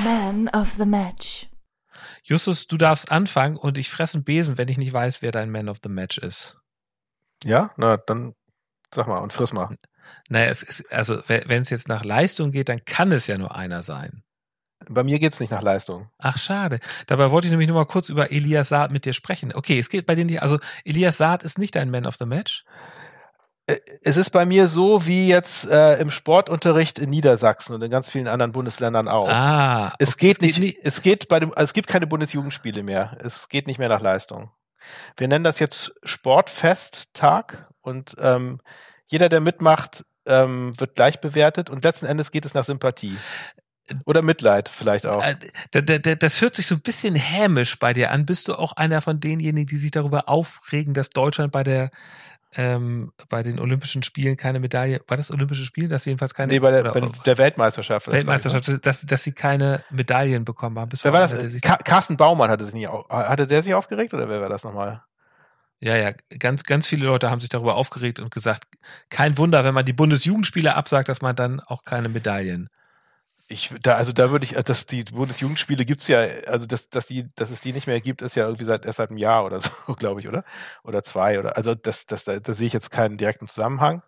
Man 0.03 0.49
of 0.49 0.73
the 0.77 0.85
Match. 0.87 1.49
Justus, 2.25 2.67
du 2.67 2.77
darfst 2.77 3.13
anfangen 3.13 3.57
und 3.57 3.79
ich 3.79 3.89
fresse 3.91 4.17
einen 4.17 4.25
Besen, 4.25 4.59
wenn 4.59 4.69
ich 4.69 4.79
nicht 4.79 4.93
weiß, 4.93 5.23
wer 5.23 5.31
dein 5.31 5.51
Man 5.51 5.69
of 5.69 5.79
the 5.83 5.89
Match 5.89 6.19
ist. 6.19 6.57
ja, 7.45 7.71
na, 7.77 7.97
dann 7.97 8.35
sag 8.93 9.07
mal 9.07 9.19
und 9.19 9.33
friss 9.33 9.53
mal. 9.53 9.77
Naja, 10.29 10.51
es 10.51 10.63
ist, 10.63 10.93
also 10.93 11.19
wenn 11.27 11.63
es 11.63 11.71
jetzt 11.71 11.89
nach 11.89 12.05
Leistung 12.05 12.53
geht, 12.53 12.69
dann 12.69 12.85
kann 12.85 13.13
es 13.13 13.27
ja 13.27 13.39
nur 13.39 13.55
einer 13.55 13.83
sein. 13.83 14.23
Bei 14.89 15.03
mir 15.03 15.19
geht's 15.19 15.41
nicht 15.41 15.51
nach 15.51 15.63
Leistung. 15.63 16.11
Ach, 16.19 16.37
schade. 16.37 16.79
Dabei 17.07 17.31
wollte 17.31 17.47
ich 17.47 17.51
nämlich 17.51 17.69
nur 17.69 17.79
mal 17.79 17.87
kurz 17.87 18.09
über 18.09 18.31
Elias 18.33 18.69
Saad 18.69 18.91
mit 18.91 19.05
dir 19.05 19.15
sprechen. 19.15 19.55
Okay, 19.55 19.79
es 19.79 19.89
geht 19.89 20.07
bei 20.07 20.15
denen 20.15 20.29
nicht, 20.29 20.43
also 20.43 20.59
Elias 20.85 21.17
Saad 21.17 21.43
ist 21.43 21.59
nicht 21.59 21.75
dein 21.75 21.91
Man 21.91 22.07
of 22.07 22.17
the 22.19 22.27
Match. 22.27 22.65
Äh, 23.67 23.79
Es 24.03 24.17
ist 24.19 24.31
bei 24.31 24.45
mir 24.45 24.69
so 24.69 25.07
wie 25.07 25.29
jetzt 25.29 25.67
äh, 25.69 25.97
im 25.99 26.11
Sportunterricht 26.11 26.99
in 26.99 27.09
Niedersachsen 27.11 27.75
und 27.75 27.83
in 27.83 27.91
ganz 27.91 28.11
vielen 28.11 28.29
anderen 28.29 28.53
Bundesländern 28.53 29.09
auch. 29.09 29.29
Ah, 29.29 29.95
Es 29.99 30.15
okay, 30.15 30.35
geht 30.35 30.43
nicht, 30.43 30.79
es 30.83 31.01
geht 31.01 31.29
bei 31.29 31.41
dem, 31.41 31.51
also 31.55 31.65
es 31.65 31.73
gibt 31.73 31.89
keine 31.89 32.07
Bundesjugendspiele 32.07 32.83
mehr. 32.83 33.17
Es 33.23 33.49
geht 33.49 33.67
nicht 33.67 33.79
mehr 33.79 33.89
nach 33.89 34.03
Leistung. 34.03 34.51
Wir 35.17 35.29
nennen 35.29 35.45
das 35.45 35.61
jetzt 35.61 35.95
Sportfesttag 36.03 37.69
und 37.81 38.15
ähm, 38.19 38.61
jeder, 39.07 39.29
der 39.29 39.41
mitmacht, 39.41 40.05
ähm, 40.27 40.73
wird 40.81 40.95
gleich 40.97 41.21
bewertet 41.21 41.71
und 41.71 41.85
letzten 41.85 42.07
Endes 42.07 42.31
geht 42.31 42.45
es 42.47 42.55
nach 42.55 42.65
Sympathie. 42.65 43.17
Oder 44.07 44.23
Mitleid 44.23 44.71
vielleicht 44.71 45.05
auch. 45.05 45.23
Äh, 45.23 45.35
da- 45.73 45.83
da- 45.83 45.99
da- 45.99 46.15
Das 46.15 46.41
hört 46.41 46.55
sich 46.57 46.67
so 46.67 46.75
ein 46.75 46.81
bisschen 46.81 47.15
hämisch 47.15 47.79
bei 47.79 47.93
dir 47.93 48.11
an. 48.13 48.25
Bist 48.25 48.49
du 48.49 48.55
auch 48.55 48.73
einer 48.73 49.03
von 49.03 49.21
denjenigen, 49.21 49.67
die 49.67 49.77
sich 49.77 49.91
darüber 49.91 50.29
aufregen, 50.31 50.95
dass 50.95 51.11
Deutschland 51.11 51.53
bei 51.53 51.63
der 51.63 51.91
ähm, 52.57 53.13
bei 53.29 53.43
den 53.43 53.59
Olympischen 53.59 54.05
Spielen 54.05 54.37
keine 54.37 54.61
Medaille, 54.61 55.01
war 55.09 55.17
das 55.17 55.33
Olympische 55.33 55.65
Spiel, 55.65 55.89
dass 55.89 56.05
jedenfalls 56.05 56.35
keine 56.35 56.53
nee, 56.53 56.61
bei 56.61 56.71
der, 56.71 56.85
bei 56.85 57.01
der 57.27 57.37
Weltmeisterschaft. 57.37 58.11
Weltmeisterschaft, 58.11 58.87
dass, 58.87 59.05
dass 59.05 59.23
sie 59.25 59.33
keine 59.33 59.83
Medaillen 59.91 60.45
bekommen 60.45 60.79
haben. 60.79 60.89
Bist 60.89 61.03
Wer 61.05 61.13
war 61.13 61.21
das? 61.21 61.35
Ka 61.61 61.77
Carsten 61.79 62.17
Baumann 62.17 62.51
hatte 62.51 62.65
sich 62.65 62.75
nicht, 62.75 62.87
au- 62.89 63.09
hatte 63.09 63.49
der 63.49 63.63
sich 63.65 63.75
aufgeregt 63.75 64.15
oder 64.15 64.29
wer 64.29 64.41
war 64.41 64.49
das 64.49 64.63
nochmal? 64.63 65.03
Ja, 65.85 65.99
ja, 65.99 66.13
ganz, 66.39 66.65
ganz 66.65 66.87
viele 66.87 67.05
Leute 67.05 67.31
haben 67.31 67.43
sich 67.43 67.51
darüber 67.51 67.75
aufgeregt 67.75 68.19
und 68.19 68.31
gesagt, 68.31 68.65
kein 69.11 69.37
Wunder, 69.37 69.65
wenn 69.65 69.75
man 69.75 69.85
die 69.85 69.93
Bundesjugendspiele 69.93 70.75
absagt, 70.75 71.11
dass 71.11 71.21
man 71.21 71.37
dann 71.37 71.61
auch 71.61 71.85
keine 71.85 72.09
Medaillen. 72.09 72.71
Ich, 73.49 73.71
da, 73.83 73.97
also 73.97 74.15
da 74.15 74.31
würde 74.31 74.47
ich, 74.47 74.53
dass 74.53 74.87
die 74.87 75.05
Bundesjugendspiele 75.05 75.85
gibt's 75.85 76.09
ja, 76.09 76.21
also 76.47 76.65
dass, 76.65 76.89
dass 76.89 77.05
die, 77.07 77.29
dass 77.35 77.51
es 77.51 77.61
die 77.61 77.75
nicht 77.75 77.87
mehr 77.87 78.01
gibt, 78.01 78.23
ist 78.23 78.35
ja 78.35 78.47
irgendwie 78.47 78.65
seit 78.65 78.87
erst 78.87 78.97
seit 78.97 79.11
einem 79.11 79.19
Jahr 79.19 79.45
oder 79.45 79.61
so, 79.61 79.71
glaube 79.99 80.21
ich, 80.21 80.29
oder? 80.29 80.43
Oder 80.85 81.03
zwei 81.03 81.39
oder 81.39 81.55
also 81.59 81.75
das, 81.75 82.07
das, 82.07 82.25
da, 82.25 82.41
da 82.41 82.55
sehe 82.55 82.67
ich 82.67 82.73
jetzt 82.73 82.91
keinen 82.91 83.19
direkten 83.19 83.47
Zusammenhang. 83.47 84.03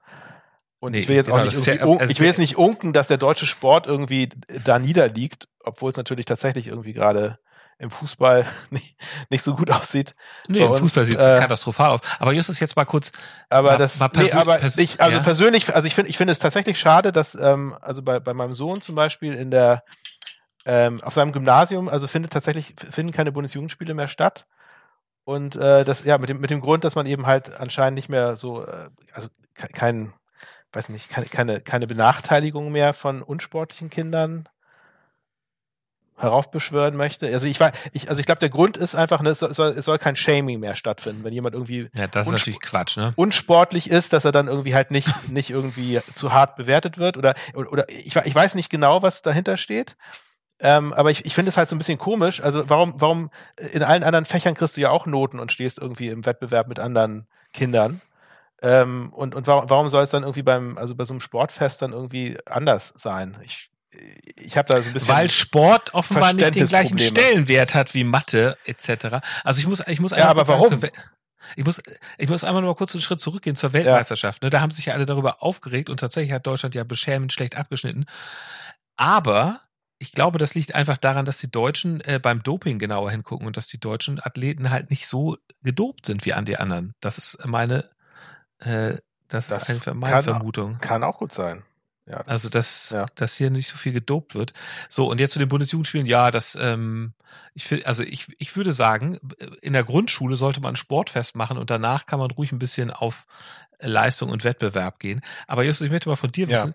Und 0.79 0.93
Nee, 0.93 1.01
ich 1.01 1.09
will 1.09 1.17
jetzt 1.17 1.27
genau, 1.27 1.41
auch 1.41 1.45
nicht 1.45 1.67
ja- 1.67 1.75
also 1.85 2.05
ich 2.11 2.21
will 2.21 2.27
jetzt 2.27 2.39
nicht 2.39 2.57
unken, 2.57 2.95
dass 2.95 3.09
der 3.09 3.19
deutsche 3.19 3.45
Sport 3.45 3.87
irgendwie 3.87 4.31
da 4.65 4.79
niederliegt, 4.79 5.49
obwohl 5.63 5.91
es 5.91 5.99
natürlich 5.99 6.25
tatsächlich 6.25 6.69
irgendwie 6.69 6.95
gerade 6.95 7.39
im 7.79 7.91
Fußball 7.91 8.47
nicht, 8.71 8.97
nicht 9.31 9.43
so 9.45 9.55
gut 9.55 9.71
aussieht. 9.71 10.15
Nee, 10.49 10.61
Bei 10.61 10.65
im 10.67 10.71
uns, 10.73 10.81
Fußball 10.81 11.07
sieht 11.07 11.19
es 11.19 11.25
äh, 11.25 11.41
katastrophal 11.41 11.91
aus. 11.91 12.01
Aber 12.19 12.33
Justus, 12.33 12.59
jetzt 12.61 12.77
mal 12.77 12.85
kurz, 12.85 13.13
Aber 13.51 13.73
Mal- 13.73 13.79
das, 13.79 13.99
mal 13.99 14.11
nee, 14.15 14.33
aber 14.33 14.63
ich, 14.63 15.01
also 15.01 15.17
ja? 15.19 15.23
persönlich, 15.23 15.75
also 15.75 15.87
ich 15.87 15.95
finde, 15.95 16.11
ich 16.11 16.17
finde 16.17 16.33
es 16.33 16.39
tatsächlich 16.39 16.79
schade, 16.79 17.13
dass, 17.13 17.35
ähm, 17.35 17.77
also 17.81 18.03
bei, 18.03 18.19
bei 18.21 18.33
meinem 18.35 18.53
Sohn 18.53 18.81
zum 18.81 18.95
Beispiel 18.95 19.35
in 19.35 19.51
der, 19.51 19.85
ähm, 20.65 21.03
auf 21.03 21.15
seinem 21.15 21.33
Gymnasium, 21.33 21.89
also 21.89 22.07
findet 22.09 22.33
tatsächlich, 22.33 22.75
finden 22.91 23.13
keine 23.13 23.33
Bundesjugendspiele 23.33 23.95
mehr 23.95 24.09
statt. 24.09 24.47
Und 25.25 25.57
äh, 25.57 25.85
das, 25.85 26.05
ja, 26.05 26.19
mit 26.19 26.29
dem, 26.31 26.41
mit 26.41 26.51
dem 26.51 26.61
Grund, 26.61 26.85
dass 26.85 26.95
man 26.95 27.07
eben 27.07 27.27
halt 27.27 27.53
anscheinend 27.59 27.97
nicht 27.97 28.09
mehr 28.09 28.37
so, 28.37 28.65
äh, 28.65 28.89
also 29.13 29.29
ke- 29.55 29.69
kein, 29.69 30.13
weiß 30.73 30.89
nicht, 30.89 31.09
keine, 31.09 31.27
keine, 31.27 31.61
keine 31.61 31.87
Benachteiligung 31.87 32.71
mehr 32.73 32.95
von 32.95 33.23
unsportlichen 33.23 33.91
Kindern 33.91 34.49
heraufbeschwören 36.17 36.97
möchte. 36.97 37.27
Also 37.27 37.47
ich 37.47 37.61
war, 37.61 37.73
ich, 37.93 38.09
also 38.09 38.21
ich 38.21 38.27
glaube, 38.27 38.39
der 38.39 38.49
Grund 38.49 38.77
ist 38.77 38.95
einfach, 38.95 39.21
ne, 39.21 39.31
es 39.31 39.41
soll, 39.41 39.75
es 39.77 39.85
soll, 39.85 39.99
kein 39.99 40.17
Shaming 40.17 40.61
mehr 40.61 40.75
stattfinden, 40.75 41.25
wenn 41.25 41.33
jemand 41.33 41.55
irgendwie 41.55 41.89
ja, 41.95 42.07
das 42.07 42.27
ist 42.27 42.33
natürlich 42.33 42.61
Quatsch, 42.61 42.97
ne? 42.97 43.13
unsportlich 43.17 43.91
ist, 43.91 44.13
dass 44.13 44.25
er 44.25 44.33
dann 44.33 44.49
irgendwie 44.49 44.75
halt 44.75 44.91
nicht, 44.91 45.09
nicht 45.31 45.51
irgendwie 45.51 46.01
zu 46.15 46.33
hart 46.33 46.57
bewertet 46.57 46.99
wird 46.99 47.17
oder, 47.17 47.35
oder, 47.55 47.89
ich, 47.89 48.17
ich 48.17 48.35
weiß 48.35 48.55
nicht 48.55 48.71
genau, 48.71 49.03
was 49.03 49.23
dahinter 49.23 49.57
steht. 49.57 49.97
Ähm, 50.59 50.95
aber 50.95 51.11
ich, 51.11 51.27
ich 51.27 51.35
finde 51.35 51.51
es 51.51 51.59
halt 51.59 51.69
so 51.69 51.77
ein 51.77 51.79
bisschen 51.79 51.99
komisch. 51.99 52.43
Also 52.43 52.69
warum, 52.71 52.95
warum 52.99 53.31
in 53.73 53.83
allen 53.83 54.03
anderen 54.03 54.25
Fächern 54.25 54.55
kriegst 54.55 54.77
du 54.77 54.81
ja 54.81 54.91
auch 54.91 55.05
Noten 55.05 55.39
und 55.39 55.53
stehst 55.53 55.79
irgendwie 55.79 56.09
im 56.09 56.25
Wettbewerb 56.25 56.67
mit 56.67 56.79
anderen 56.79 57.27
Kindern. 57.53 58.01
Ähm, 58.63 59.13
und 59.13 59.35
und 59.35 59.47
warum, 59.47 59.69
warum 59.69 59.89
soll 59.89 60.03
es 60.03 60.11
dann 60.11 60.23
irgendwie 60.23 60.43
beim, 60.43 60.79
also 60.79 60.95
bei 60.95 61.05
so 61.05 61.13
einem 61.13 61.21
Sportfest 61.21 61.83
dann 61.83 61.93
irgendwie 61.93 62.39
anders 62.47 62.95
sein? 62.97 63.37
Ich, 63.43 63.71
ich 64.37 64.57
habe 64.57 64.73
da 64.73 64.81
so 64.81 64.89
ein 64.89 64.93
bisschen. 64.95 65.09
Weil 65.09 65.31
Sport 65.31 65.95
offenbar 65.95 66.33
nicht 66.33 66.55
den 66.55 66.67
gleichen 66.67 66.99
Verständnisprobleme. 66.99 67.29
Stellenwert 67.47 67.75
hat 67.75 67.95
wie 67.95 68.05
Mathe 68.05 68.57
etc. 68.65 69.19
Also 69.45 69.61
ich 69.61 69.67
muss, 69.67 69.87
ich 69.87 70.01
muss 70.01 70.13
Ja, 70.13 70.29
aber 70.29 70.47
warum? 70.49 70.83
We- 70.83 70.93
Ich 71.57 71.65
muss, 71.65 71.81
ich 72.19 72.29
muss 72.29 72.43
einmal 72.45 72.61
noch 72.63 72.71
mal 72.71 72.75
kurz 72.75 72.93
einen 72.95 73.03
Schritt 73.03 73.21
zurückgehen 73.21 73.55
zur 73.57 73.73
Weltmeisterschaft. 73.73 74.43
Ne? 74.43 74.51
Da 74.51 74.61
haben 74.61 74.73
sich 74.73 74.87
ja 74.87 74.95
alle 74.95 75.07
darüber 75.07 75.43
aufgeregt 75.45 75.89
und 75.91 76.01
tatsächlich 76.01 76.33
hat 76.33 76.47
Deutschland 76.47 76.75
ja 76.75 76.83
beschämend 76.83 77.33
schlecht 77.33 77.57
abgeschnitten. 77.57 78.05
Aber 78.97 79.61
ich 79.99 80.13
glaube, 80.13 80.39
das 80.39 80.55
liegt 80.55 80.75
einfach 80.75 80.99
daran, 80.99 81.25
dass 81.25 81.39
die 81.39 81.51
Deutschen 81.51 82.01
äh, 82.03 82.19
beim 82.21 82.43
Doping 82.43 82.79
genauer 82.79 83.11
hingucken 83.11 83.47
und 83.47 83.57
dass 83.57 83.67
die 83.67 83.79
deutschen 83.81 84.21
Athleten 84.21 84.71
halt 84.71 84.91
nicht 84.91 85.07
so 85.07 85.37
gedopt 85.63 86.07
sind 86.07 86.25
wie 86.27 86.35
an 86.35 86.45
die 86.45 86.59
anderen. 86.59 86.93
Das 87.01 87.17
ist 87.17 87.47
meine, 87.47 87.89
äh, 88.59 88.97
das, 89.29 89.47
Das 89.49 89.69
ist 89.69 89.87
eine, 89.89 89.97
meine 89.97 90.15
kann- 90.15 90.25
Vermutung. 90.25 90.79
Kann 90.81 91.03
auch 91.05 91.19
gut 91.19 91.33
sein. 91.33 91.63
Ja, 92.07 92.19
das, 92.19 92.29
Also 92.29 92.49
dass, 92.49 92.91
ja. 92.91 93.07
dass 93.17 93.37
hier 93.37 93.51
nicht 93.51 93.69
so 93.69 93.77
viel 93.77 93.93
gedopt 93.93 94.35
wird. 94.35 94.53
So, 94.89 95.11
und 95.11 95.19
jetzt 95.19 95.33
zu 95.33 95.39
den 95.39 95.49
Bundesjugendspielen, 95.49 96.07
ja, 96.07 96.31
das, 96.31 96.57
ähm, 96.61 97.13
ich 97.55 97.65
finde, 97.65 97.87
also 97.87 98.03
ich, 98.03 98.29
ich 98.39 98.57
würde 98.57 98.73
sagen, 98.73 99.19
in 99.61 99.73
der 99.73 99.83
Grundschule 99.85 100.37
sollte 100.37 100.61
man 100.61 100.75
ein 100.75 100.77
Sportfest 100.77 101.35
machen 101.35 101.59
und 101.59 101.69
danach 101.71 102.07
kann 102.07 102.19
man 102.21 102.31
ruhig 102.31 102.53
ein 102.53 102.59
bisschen 102.61 102.91
auf 102.91 103.27
Leistung 103.81 104.31
und 104.31 104.45
Wettbewerb 104.45 105.01
gehen. 105.01 105.21
Aber 105.47 105.65
Justus, 105.65 105.87
ich 105.87 105.91
möchte 105.91 106.09
mal 106.09 106.17
von 106.17 106.31
dir 106.33 106.47
Ja. 106.47 106.53
wissen, 106.53 106.75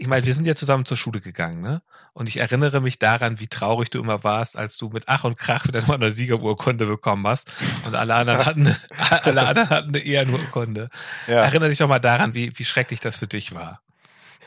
ich 0.00 0.06
meine, 0.06 0.24
wir 0.24 0.34
sind 0.34 0.46
ja 0.46 0.54
zusammen 0.54 0.84
zur 0.84 0.96
Schule 0.96 1.20
gegangen, 1.20 1.60
ne? 1.60 1.82
Und 2.12 2.28
ich 2.28 2.36
erinnere 2.36 2.80
mich 2.80 2.98
daran, 3.00 3.40
wie 3.40 3.48
traurig 3.48 3.90
du 3.90 4.00
immer 4.00 4.22
warst, 4.22 4.56
als 4.56 4.76
du 4.76 4.88
mit 4.90 5.04
Ach 5.06 5.24
und 5.24 5.36
Krach 5.36 5.66
wieder 5.66 5.84
mal 5.86 5.94
eine 5.94 6.12
Siegerurkunde 6.12 6.86
bekommen 6.86 7.26
hast 7.26 7.50
und 7.84 7.94
alle 7.96 8.14
anderen 8.14 8.44
hatten, 8.46 8.76
alle 9.22 9.46
anderen 9.46 9.70
hatten 9.70 9.88
eine 9.88 9.98
Ehrenurkunde. 9.98 10.88
ja. 11.26 11.42
Erinnere 11.42 11.68
dich 11.70 11.78
doch 11.78 11.88
mal 11.88 11.98
daran, 11.98 12.34
wie, 12.34 12.56
wie 12.56 12.64
schrecklich 12.64 13.00
das 13.00 13.16
für 13.16 13.26
dich 13.26 13.54
war. 13.54 13.82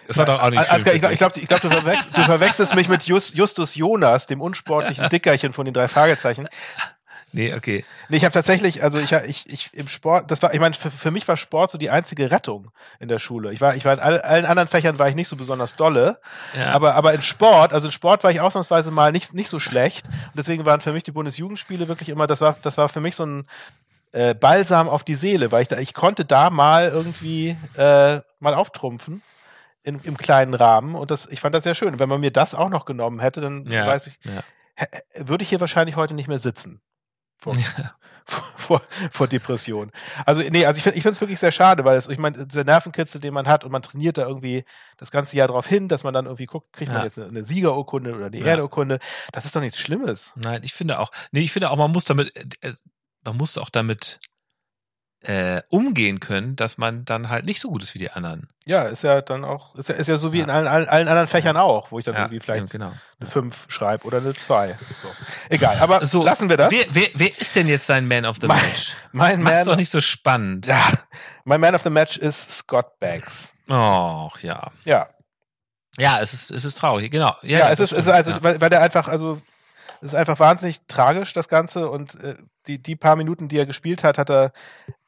Das 0.07 0.17
war 0.17 0.25
doch 0.25 0.41
auch 0.41 0.49
nicht 0.49 0.59
Als- 0.59 0.67
schön. 0.67 0.75
als- 0.75 0.83
für 0.83 0.91
ich 0.95 1.01
glaube, 1.17 1.33
glaub, 1.39 1.47
glaub, 1.47 1.61
du, 1.61 1.69
verwechselst, 1.69 2.17
du 2.17 2.21
verwechselst 2.21 2.75
mich 2.75 2.87
mit 2.89 3.03
Just, 3.03 3.35
Justus 3.35 3.75
Jonas, 3.75 4.27
dem 4.27 4.41
unsportlichen 4.41 5.07
Dickerchen 5.09 5.53
von 5.53 5.65
den 5.65 5.73
drei 5.73 5.87
Fragezeichen. 5.87 6.47
Nee, 7.33 7.53
okay. 7.53 7.85
Nee, 8.09 8.17
ich 8.17 8.25
habe 8.25 8.33
tatsächlich, 8.33 8.83
also 8.83 8.99
ich, 8.99 9.13
ich, 9.13 9.45
ich 9.49 9.69
im 9.73 9.87
Sport, 9.87 10.29
das 10.31 10.41
war, 10.41 10.53
ich 10.53 10.59
meine, 10.59 10.75
für, 10.75 10.91
für 10.91 11.11
mich 11.11 11.25
war 11.29 11.37
Sport 11.37 11.71
so 11.71 11.77
die 11.77 11.89
einzige 11.89 12.29
Rettung 12.29 12.71
in 12.99 13.07
der 13.07 13.19
Schule. 13.19 13.53
Ich 13.53 13.61
war, 13.61 13.73
ich 13.73 13.85
war 13.85 13.93
in 13.93 13.99
all, 14.01 14.19
allen 14.21 14.45
anderen 14.45 14.67
Fächern 14.67 14.99
war 14.99 15.07
ich 15.07 15.15
nicht 15.15 15.29
so 15.29 15.37
besonders 15.37 15.77
dolle, 15.77 16.19
Ja. 16.57 16.71
aber, 16.71 16.95
aber 16.95 17.13
in 17.13 17.21
Sport, 17.21 17.71
also 17.71 17.87
in 17.87 17.93
Sport 17.93 18.25
war 18.25 18.31
ich 18.31 18.41
ausnahmsweise 18.41 18.91
mal 18.91 19.13
nicht, 19.13 19.33
nicht 19.33 19.47
so 19.47 19.59
schlecht. 19.61 20.07
Und 20.07 20.35
deswegen 20.35 20.65
waren 20.65 20.81
für 20.81 20.91
mich 20.91 21.03
die 21.03 21.13
Bundesjugendspiele 21.13 21.87
wirklich 21.87 22.09
immer, 22.09 22.27
das 22.27 22.41
war, 22.41 22.57
das 22.63 22.77
war 22.77 22.89
für 22.89 22.99
mich 22.99 23.15
so 23.15 23.25
ein 23.25 23.47
äh, 24.11 24.33
Balsam 24.33 24.89
auf 24.89 25.05
die 25.05 25.15
Seele, 25.15 25.53
weil 25.53 25.61
ich 25.61 25.69
da, 25.69 25.77
ich 25.77 25.93
konnte 25.93 26.25
da 26.25 26.49
mal 26.49 26.89
irgendwie 26.89 27.55
äh, 27.77 28.19
mal 28.41 28.53
auftrumpfen. 28.55 29.21
In, 29.83 29.99
Im 30.01 30.15
kleinen 30.17 30.53
Rahmen 30.53 30.93
und 30.95 31.09
das, 31.09 31.27
ich 31.29 31.39
fand 31.39 31.55
das 31.55 31.63
sehr 31.63 31.73
schön. 31.75 31.97
Wenn 31.99 32.09
man 32.09 32.21
mir 32.21 32.31
das 32.31 32.53
auch 32.53 32.69
noch 32.69 32.85
genommen 32.85 33.19
hätte, 33.19 33.41
dann 33.41 33.65
Ja, 33.65 33.87
weiß 33.87 34.07
ich, 34.07 34.19
ja. 34.23 34.43
würde 35.27 35.43
ich 35.43 35.49
hier 35.49 35.59
wahrscheinlich 35.59 35.95
heute 35.95 36.13
nicht 36.13 36.27
mehr 36.27 36.37
sitzen. 36.39 36.81
Vor, 37.39 37.55
vor, 38.55 38.81
vor 39.11 39.27
Depression. 39.27 39.91
Also, 40.27 40.43
nee, 40.43 40.65
also 40.67 40.77
ich 40.77 40.83
finde 40.83 40.97
ich 40.97 41.01
finde 41.03 41.15
es 41.15 41.21
wirklich 41.21 41.39
sehr 41.39 41.51
schade, 41.51 41.83
weil 41.83 41.97
es, 41.97 42.07
ich 42.07 42.19
meine, 42.19 42.45
dieser 42.45 42.63
Nervenkitzel, 42.63 43.19
den 43.19 43.33
man 43.33 43.47
hat 43.47 43.63
und 43.63 43.71
man 43.71 43.81
trainiert 43.81 44.19
da 44.19 44.27
irgendwie 44.27 44.63
das 44.97 45.09
ganze 45.09 45.35
Jahr 45.35 45.47
darauf 45.47 45.65
hin, 45.65 45.87
dass 45.87 46.03
man 46.03 46.13
dann 46.13 46.25
irgendwie 46.25 46.45
guckt, 46.45 46.71
kriegt 46.73 46.91
man 46.91 46.99
Ja. 46.99 47.05
jetzt 47.05 47.17
eine, 47.17 47.29
eine 47.29 47.43
Siegerurkunde 47.43 48.13
oder 48.15 48.27
eine 48.27 48.37
Ja. 48.37 48.45
Ehrenurkunde. 48.45 48.99
Das 49.31 49.45
ist 49.45 49.55
doch 49.55 49.61
nichts 49.61 49.79
Schlimmes. 49.79 50.33
Nein, 50.35 50.61
ich 50.63 50.73
finde 50.73 50.99
auch, 50.99 51.09
nee, 51.31 51.41
ich 51.41 51.51
finde 51.51 51.71
auch, 51.71 51.77
man 51.77 51.91
muss 51.91 52.05
damit, 52.05 52.31
äh, 52.63 52.73
man 53.23 53.35
muss 53.37 53.57
auch 53.57 53.71
damit 53.71 54.19
äh, 55.23 55.61
umgehen 55.69 56.19
können, 56.19 56.55
dass 56.55 56.77
man 56.79 57.05
dann 57.05 57.29
halt 57.29 57.45
nicht 57.45 57.61
so 57.61 57.69
gut 57.69 57.83
ist 57.83 57.93
wie 57.93 57.99
die 57.99 58.09
anderen. 58.11 58.49
Ja, 58.65 58.83
ist 58.83 59.03
ja 59.03 59.21
dann 59.21 59.43
auch, 59.43 59.75
ist 59.75 59.89
ja, 59.89 59.95
ist 59.95 60.07
ja 60.07 60.17
so 60.17 60.33
wie 60.33 60.39
Ja. 60.39 60.45
in 60.45 60.49
allen, 60.49 60.67
allen, 60.67 60.87
allen 60.87 61.07
anderen 61.07 61.27
Fächern 61.27 61.57
auch, 61.57 61.91
wo 61.91 61.99
ich 61.99 62.05
dann 62.05 62.15
Ja, 62.15 62.21
irgendwie 62.21 62.39
vielleicht 62.39 62.69
genau. 62.71 62.91
eine 63.19 63.29
5 63.29 63.65
schreibe 63.69 64.05
oder 64.05 64.17
eine 64.17 64.33
2. 64.33 64.77
So. 65.01 65.09
Egal, 65.49 65.77
aber 65.79 66.05
So, 66.07 66.23
lassen 66.23 66.49
wir 66.49 66.57
das. 66.57 66.71
Wer, 66.71 66.85
wer, 66.91 67.07
wer 67.13 67.39
ist 67.39 67.55
denn 67.55 67.67
jetzt 67.67 67.87
dein 67.89 68.07
Man 68.07 68.25
of 68.25 68.37
the 68.41 68.47
Mein- 68.47 68.61
Match? 68.61 68.95
Mein 69.11 69.41
Mach's 69.43 69.55
Man, 69.57 69.65
doch 69.65 69.75
nicht 69.75 69.89
so 69.91 70.01
spannend. 70.01 70.65
ja, 70.65 70.91
mein 71.43 71.61
Man 71.61 71.75
of 71.75 71.83
the 71.83 71.89
Match 71.91 72.17
ist 72.17 72.51
Scott 72.51 72.99
Banks. 72.99 73.53
Och, 73.69 74.37
ja. 74.41 74.71
Ja, 74.85 75.07
Ja, 75.99 76.19
es 76.19 76.33
ist, 76.33 76.49
es 76.51 76.65
ist 76.65 76.77
traurig, 76.79 77.11
genau. 77.11 77.35
Ja, 77.43 77.59
Ja, 77.59 77.69
es 77.69 77.79
ist, 77.79 77.91
es 77.91 77.99
ist 78.07 78.07
also, 78.07 78.41
weil, 78.41 78.59
weil 78.59 78.69
der 78.69 78.81
einfach, 78.81 79.07
also, 79.07 79.39
es 80.01 80.07
ist 80.07 80.15
einfach 80.15 80.39
wahnsinnig 80.39 80.87
tragisch, 80.87 81.33
das 81.33 81.47
Ganze. 81.47 81.89
Und 81.91 82.15
äh, 82.23 82.35
die, 82.65 82.81
die 82.81 82.95
paar 82.95 83.15
Minuten, 83.15 83.47
die 83.49 83.57
er 83.59 83.65
gespielt 83.67 84.03
hat, 84.03 84.17
hat 84.17 84.29
er 84.31 84.51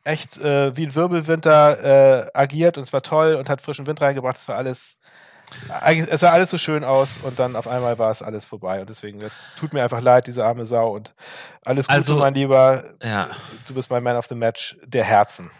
echt 0.03 0.37
äh, 0.37 0.75
wie 0.75 0.85
ein 0.85 0.95
Wirbelwinter 0.95 2.23
äh, 2.25 2.31
agiert 2.33 2.77
und 2.77 2.83
es 2.83 2.93
war 2.93 3.01
toll 3.01 3.35
und 3.35 3.49
hat 3.49 3.61
frischen 3.61 3.87
Wind 3.87 4.01
reingebracht. 4.01 4.37
Es 4.37 4.47
war 4.47 4.57
alles, 4.57 4.97
es 6.09 6.19
sah 6.21 6.31
alles 6.31 6.49
so 6.49 6.57
schön 6.57 6.83
aus 6.83 7.19
und 7.23 7.37
dann 7.39 7.55
auf 7.55 7.67
einmal 7.67 7.97
war 7.99 8.11
es 8.11 8.21
alles 8.21 8.43
vorbei. 8.45 8.81
Und 8.81 8.89
deswegen 8.89 9.21
äh, 9.21 9.29
tut 9.59 9.73
mir 9.73 9.83
einfach 9.83 10.01
leid, 10.01 10.27
diese 10.27 10.43
arme 10.45 10.65
Sau 10.65 10.91
und 10.95 11.13
alles 11.63 11.87
Gute, 11.87 11.97
Also- 11.97 12.17
mein 12.17 12.33
Lieber. 12.33 12.83
Ja. 13.03 13.27
Du 13.67 13.73
bist 13.73 13.89
mein 13.89 14.03
Man 14.03 14.17
of 14.17 14.25
the 14.27 14.35
Match 14.35 14.77
der 14.83 15.03
Herzen. 15.03 15.51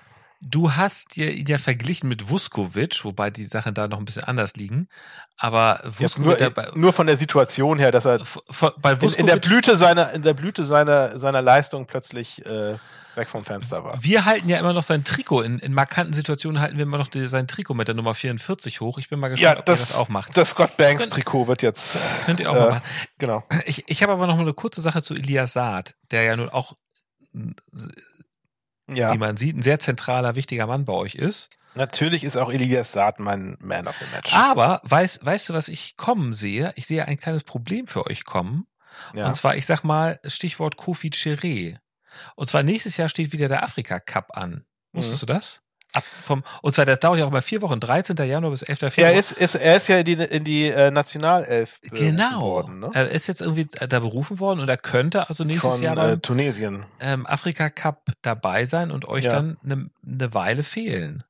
Du 0.46 0.74
hast 0.74 1.16
ja 1.16 1.28
ihn 1.28 1.46
ja 1.46 1.58
verglichen 1.58 2.10
mit 2.10 2.30
Vuskovic, 2.30 3.06
wobei 3.06 3.30
die 3.30 3.46
Sachen 3.46 3.74
da 3.74 3.88
noch 3.88 3.98
ein 3.98 4.04
bisschen 4.04 4.26
anders 4.26 4.56
liegen. 4.58 4.90
Aber 5.38 5.80
nur, 5.86 6.00
Vuskovic, 6.02 6.38
der 6.38 6.50
bei, 6.50 6.68
nur 6.74 6.92
von 6.92 7.08
der 7.08 7.16
Situation 7.16 7.80
her, 7.80 7.92
dass 7.92 8.04
er 8.04 8.16
f- 8.20 8.40
bei 8.78 8.92
in, 8.92 9.02
Vuskovic 9.02 9.20
in 9.22 9.26
der 9.28 9.38
Blüte 9.38 9.78
seiner, 9.78 10.12
in 10.12 10.22
der 10.22 10.34
Blüte 10.34 10.66
seiner, 10.66 11.18
seiner 11.18 11.42
Leistung 11.42 11.86
plötzlich 11.86 12.46
äh, 12.46 12.76
weg 13.16 13.30
vom 13.30 13.46
Fenster 13.46 13.84
war. 13.84 14.04
Wir 14.04 14.26
halten 14.26 14.50
ja 14.50 14.60
immer 14.60 14.74
noch 14.74 14.84
sein 14.84 15.04
Trikot. 15.04 15.42
In, 15.42 15.60
in 15.60 15.74
markanten 15.74 16.14
Situationen 16.14 16.60
halten 16.62 16.78
wir 16.78 16.84
immer 16.84 16.98
noch 16.98 17.08
die, 17.08 17.28
sein 17.28 17.48
Trikot 17.48 17.74
mit 17.74 17.88
der 17.88 17.96
Nummer 17.96 18.14
44 18.16 18.82
hoch. 18.82 18.98
Ich 18.98 19.10
bin 19.10 19.20
mal 19.20 19.30
gespannt, 19.30 19.44
Ja, 19.44 19.52
ob 19.60 19.60
ihr 19.60 19.64
das, 19.74 19.88
das 19.90 19.98
auch 19.98 20.10
macht. 20.10 20.36
das 20.38 20.50
Scott 20.52 20.78
Banks 20.78 21.10
Trikot 21.10 21.48
wird 21.48 21.62
jetzt, 21.62 21.98
Könnt 22.26 22.40
ihr 22.40 22.50
auch 22.52 22.56
äh, 22.56 22.60
mal 22.60 22.70
machen. 22.72 22.84
genau. 23.18 23.44
Ich, 23.66 23.84
ich 23.88 24.02
habe 24.04 24.14
aber 24.14 24.28
noch 24.28 24.36
mal 24.36 24.42
eine 24.42 24.54
kurze 24.54 24.82
Sache 24.82 25.02
zu 25.02 25.14
Elias 25.14 25.54
Saad, 25.54 25.96
der 26.12 26.24
ja 26.24 26.36
nun 26.36 26.50
auch, 26.50 26.76
Ja, 28.88 29.14
wie 29.14 29.18
man 29.18 29.38
sieht, 29.38 29.56
ein 29.58 29.64
sehr 29.64 29.80
zentraler, 29.80 30.36
wichtiger 30.36 30.68
Mann 30.68 30.86
bei 30.86 30.94
euch 30.94 31.16
ist. 31.16 31.50
natürlich 31.76 32.24
ist 32.24 32.38
auch 32.40 32.52
Elias 32.52 32.92
Saad 32.92 33.20
mein 33.20 33.58
Man 33.60 33.88
of 33.88 33.96
the 33.98 34.06
Match. 34.14 34.34
Aber 34.34 34.82
weißt, 34.84 35.26
weißt 35.26 35.50
du, 35.50 35.54
was 35.54 35.68
ich 35.70 35.96
kommen 35.98 36.34
sehe? 36.34 36.74
Ich 36.76 36.86
sehe 36.86 37.06
ein 37.08 37.18
kleines 37.18 37.44
Problem 37.44 37.88
für 37.88 38.06
euch 38.08 38.26
kommen. 38.26 38.68
ja. 39.14 39.26
Und 39.28 39.36
zwar, 39.36 39.56
ich 39.56 39.66
sag 39.66 39.84
mal, 39.84 40.20
Stichwort 40.26 40.78
Kofi 40.78 41.10
Chiré. 41.10 41.78
Und 42.36 42.50
zwar 42.50 42.64
nächstes 42.64 42.98
Jahr 42.98 43.10
steht 43.10 43.32
wieder 43.34 43.48
der 43.48 43.64
Afrika 43.64 44.00
Cup 44.00 44.36
an. 44.38 44.66
Wusstest 44.92 45.24
Mhm. 45.24 45.28
du 45.28 45.34
das? 45.34 45.60
Ab 45.96 46.04
vom, 46.24 46.44
und 46.64 46.74
zwar, 46.74 46.86
das 46.86 47.00
dauert 47.00 47.20
ja 47.20 47.26
auch 47.26 47.30
mal 47.32 47.44
vier 47.44 47.62
Wochen, 47.62 47.80
13. 47.80 48.16
Januar 48.28 48.50
bis 48.50 48.64
11. 48.64 48.90
Februar. 48.92 49.12
er 49.14 49.20
ist, 49.20 49.32
ist, 49.32 49.54
er 49.54 49.76
ist 49.76 49.88
ja 49.90 50.00
in 50.00 50.06
die, 50.06 50.14
in 50.14 50.44
die 50.44 50.66
äh, 50.68 50.90
Nationalelf 50.90 51.80
berufen 51.82 52.18
Genau. 52.18 52.42
worden, 52.42 52.80
ne? 52.80 52.90
Er 52.96 53.10
ist 53.10 53.28
jetzt 53.28 53.42
irgendwie 53.42 53.66
da 53.66 54.00
berufen 54.00 54.40
worden 54.40 54.60
und 54.60 54.70
er 54.70 54.78
könnte 54.78 55.30
also 55.30 55.44
nächstes 55.44 55.74
Von 55.76 55.84
Jahr 55.84 55.94
äh, 55.94 56.10
beim 56.12 56.22
Tunesien. 56.24 56.86
ähm, 57.00 57.28
Afrika 57.28 57.70
Cup 57.70 58.12
dabei 58.24 58.66
sein 58.66 58.90
und 58.90 59.06
euch 59.08 59.26
Ja. 59.26 59.34
dann 59.34 59.58
eine 59.64 59.90
ne 60.02 60.34
Weile 60.34 60.64
fehlen. 60.64 61.24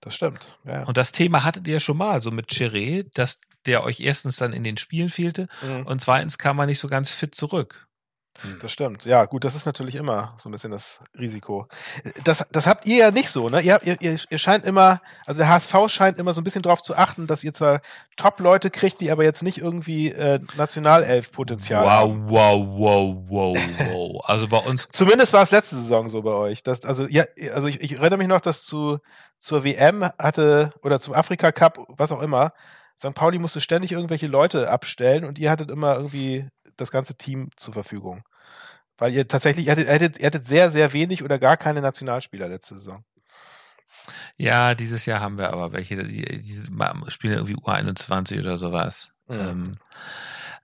Das 0.00 0.14
stimmt. 0.14 0.58
Ja. 0.64 0.84
Und 0.84 0.96
das 0.96 1.10
Thema 1.10 1.42
hattet 1.42 1.66
ihr 1.66 1.80
schon 1.80 1.96
mal, 1.96 2.20
so 2.22 2.30
mit 2.30 2.50
Chiré, 2.50 3.08
dass 3.14 3.40
der 3.66 3.82
euch 3.82 3.98
erstens 3.98 4.36
dann 4.36 4.52
in 4.52 4.62
den 4.62 4.76
Spielen 4.76 5.10
fehlte 5.10 5.48
Mhm. 5.60 5.86
und 5.86 6.00
zweitens 6.00 6.38
kam 6.38 6.58
er 6.60 6.66
nicht 6.66 6.78
so 6.78 6.86
ganz 6.86 7.10
fit 7.10 7.34
zurück. 7.34 7.88
Das 8.62 8.72
stimmt. 8.72 9.04
Ja, 9.04 9.26
gut, 9.26 9.44
das 9.44 9.54
ist 9.54 9.66
natürlich 9.66 9.94
immer 9.94 10.34
so 10.38 10.48
ein 10.48 10.52
bisschen 10.52 10.70
das 10.70 11.00
Risiko. 11.18 11.66
Das, 12.24 12.46
das 12.50 12.66
habt 12.66 12.86
ihr 12.88 12.96
ja 12.96 13.10
nicht 13.10 13.28
so, 13.28 13.48
ne? 13.48 13.60
Ihr, 13.60 13.74
habt- 13.74 13.86
ihr, 13.86 13.96
ihr, 14.00 14.38
scheint 14.38 14.64
immer, 14.66 15.00
also 15.26 15.38
der 15.38 15.48
HSV 15.50 15.74
scheint 15.88 16.18
immer 16.18 16.32
so 16.32 16.40
ein 16.40 16.44
bisschen 16.44 16.62
drauf 16.62 16.80
zu 16.82 16.96
achten, 16.96 17.26
dass 17.26 17.44
ihr 17.44 17.52
zwar 17.52 17.82
Top-Leute 18.16 18.70
kriegt, 18.70 19.00
die 19.00 19.10
aber 19.10 19.22
jetzt 19.22 19.42
nicht 19.42 19.58
irgendwie 19.58 20.12
äh, 20.12 20.40
Nationalelf-Potenzial 20.56 21.82
Wow, 21.84 21.90
haben. 21.90 22.30
wow, 22.30 22.66
wow, 22.68 23.16
wow, 23.28 23.58
wow. 23.90 24.20
Also 24.28 24.48
bei 24.48 24.58
uns 24.58 24.88
Zumindest 24.92 25.32
war 25.32 25.42
es 25.42 25.50
letzte 25.50 25.76
Saison 25.76 26.08
so 26.08 26.22
bei 26.22 26.32
euch. 26.32 26.62
Das, 26.62 26.84
also, 26.84 27.06
ja, 27.06 27.24
also 27.54 27.68
ich, 27.68 27.80
ich 27.80 27.92
erinnere 27.92 28.18
mich 28.18 28.28
noch, 28.28 28.40
dass 28.40 28.64
zu, 28.64 28.98
zur 29.38 29.64
WM 29.64 30.04
hatte, 30.18 30.72
oder 30.82 31.00
zum 31.00 31.14
Afrika 31.14 31.52
Cup, 31.52 31.78
was 31.88 32.12
auch 32.12 32.22
immer, 32.22 32.52
St. 33.00 33.14
Pauli 33.14 33.38
musste 33.38 33.60
ständig 33.60 33.92
irgendwelche 33.92 34.26
Leute 34.28 34.70
abstellen 34.70 35.24
und 35.24 35.38
ihr 35.38 35.50
hattet 35.50 35.70
immer 35.70 35.96
irgendwie 35.96 36.48
das 36.82 36.90
ganze 36.90 37.16
Team 37.16 37.50
zur 37.56 37.72
Verfügung. 37.72 38.24
Weil 38.98 39.12
ihr 39.12 39.26
tatsächlich, 39.26 39.66
ihr 39.66 39.72
hattet, 39.72 40.18
ihr 40.18 40.26
hattet 40.26 40.46
sehr, 40.46 40.70
sehr 40.70 40.92
wenig 40.92 41.22
oder 41.22 41.38
gar 41.38 41.56
keine 41.56 41.80
Nationalspieler 41.80 42.48
letzte 42.48 42.74
Saison. 42.74 43.04
Ja, 44.36 44.74
dieses 44.74 45.06
Jahr 45.06 45.20
haben 45.20 45.38
wir 45.38 45.52
aber 45.52 45.72
welche, 45.72 46.02
die, 46.02 46.22
die 46.22 47.10
spielen 47.10 47.34
irgendwie 47.34 47.56
U21 47.56 48.40
oder 48.40 48.58
sowas. 48.58 49.14
Mhm. 49.28 49.40
Ähm, 49.40 49.78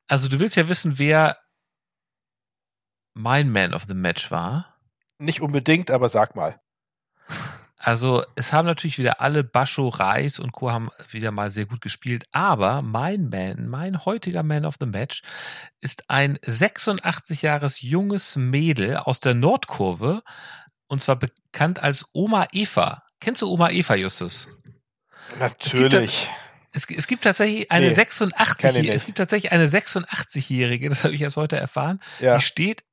also 0.08 0.28
du 0.28 0.40
willst 0.40 0.56
ja 0.56 0.68
wissen, 0.68 0.98
wer 0.98 1.38
mein 3.14 3.50
Man 3.50 3.74
of 3.74 3.84
the 3.88 3.94
Match 3.94 4.30
war. 4.30 4.76
Nicht 5.18 5.40
unbedingt, 5.40 5.90
aber 5.90 6.08
sag 6.08 6.34
mal. 6.36 6.60
Also 7.78 8.24
es 8.34 8.52
haben 8.52 8.66
natürlich 8.66 8.98
wieder 8.98 9.20
alle 9.20 9.44
Bascho, 9.44 9.88
Reis 9.88 10.40
und 10.40 10.52
Co. 10.52 10.70
haben 10.72 10.90
wieder 11.10 11.30
mal 11.30 11.48
sehr 11.50 11.66
gut 11.66 11.80
gespielt, 11.80 12.24
aber 12.32 12.80
mein 12.82 13.28
Man, 13.28 13.68
mein 13.68 14.04
heutiger 14.04 14.42
Man 14.42 14.64
of 14.64 14.74
the 14.80 14.86
Match 14.86 15.22
ist 15.80 16.10
ein 16.10 16.38
86 16.44 17.42
Jahres 17.42 17.80
junges 17.80 18.34
Mädel 18.36 18.96
aus 18.96 19.20
der 19.20 19.34
Nordkurve 19.34 20.22
und 20.88 21.00
zwar 21.00 21.16
bekannt 21.16 21.80
als 21.82 22.06
Oma 22.12 22.48
Eva. 22.52 23.04
Kennst 23.20 23.42
du 23.42 23.48
Oma 23.50 23.70
Eva, 23.70 23.94
Justus? 23.94 24.48
Natürlich. 25.38 26.28
Es, 26.72 26.84
es 26.90 27.06
gibt 27.06 27.24
tatsächlich 27.24 27.70
eine 27.70 27.88
Nee, 27.88 27.94
86 27.94 28.58
kenn 28.58 28.76
ich 28.76 28.82
nicht. 28.82 28.94
es 28.94 29.04
gibt 29.06 29.18
tatsächlich 29.18 29.52
eine 29.52 29.66
86-jährige, 29.66 30.88
das 30.88 31.04
habe 31.04 31.14
ich 31.14 31.20
erst 31.22 31.36
heute 31.36 31.56
erfahren. 31.56 32.00
Ja, 32.20 32.36
Die 32.36 32.42
steht 32.42 32.84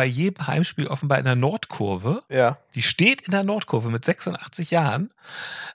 bei 0.00 0.06
jedem 0.06 0.46
Heimspiel 0.46 0.86
offenbar 0.86 1.18
in 1.18 1.26
der 1.26 1.36
Nordkurve. 1.36 2.22
ja. 2.30 2.56
Die 2.74 2.80
steht 2.80 3.20
in 3.20 3.32
der 3.32 3.44
Nordkurve 3.44 3.90
mit 3.90 4.02
86 4.02 4.70
Jahren. 4.70 5.12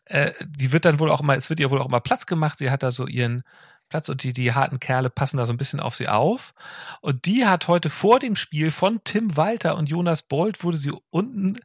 Äh, 0.05 0.31
die 0.43 0.71
wird 0.71 0.83
dann 0.83 0.97
wohl 0.97 1.11
auch 1.11 1.21
immer, 1.21 1.35
es 1.35 1.51
wird 1.51 1.59
ihr 1.59 1.69
wohl 1.69 1.79
auch 1.79 1.85
immer 1.87 1.99
Platz 1.99 2.25
gemacht. 2.25 2.57
Sie 2.57 2.71
hat 2.71 2.81
da 2.81 2.89
so 2.89 3.05
ihren 3.05 3.43
Platz 3.87 4.09
und 4.09 4.23
die, 4.23 4.33
die 4.33 4.51
harten 4.51 4.79
Kerle 4.79 5.11
passen 5.11 5.37
da 5.37 5.45
so 5.45 5.53
ein 5.53 5.57
bisschen 5.57 5.79
auf 5.79 5.93
sie 5.93 6.07
auf. 6.07 6.55
Und 7.01 7.25
die 7.25 7.45
hat 7.45 7.67
heute 7.67 7.91
vor 7.91 8.17
dem 8.17 8.35
Spiel 8.35 8.71
von 8.71 8.99
Tim 9.03 9.37
Walter 9.37 9.77
und 9.77 9.91
Jonas 9.91 10.23
Bolt 10.23 10.63
wurde 10.63 10.79
sie 10.79 10.93
unten 11.11 11.59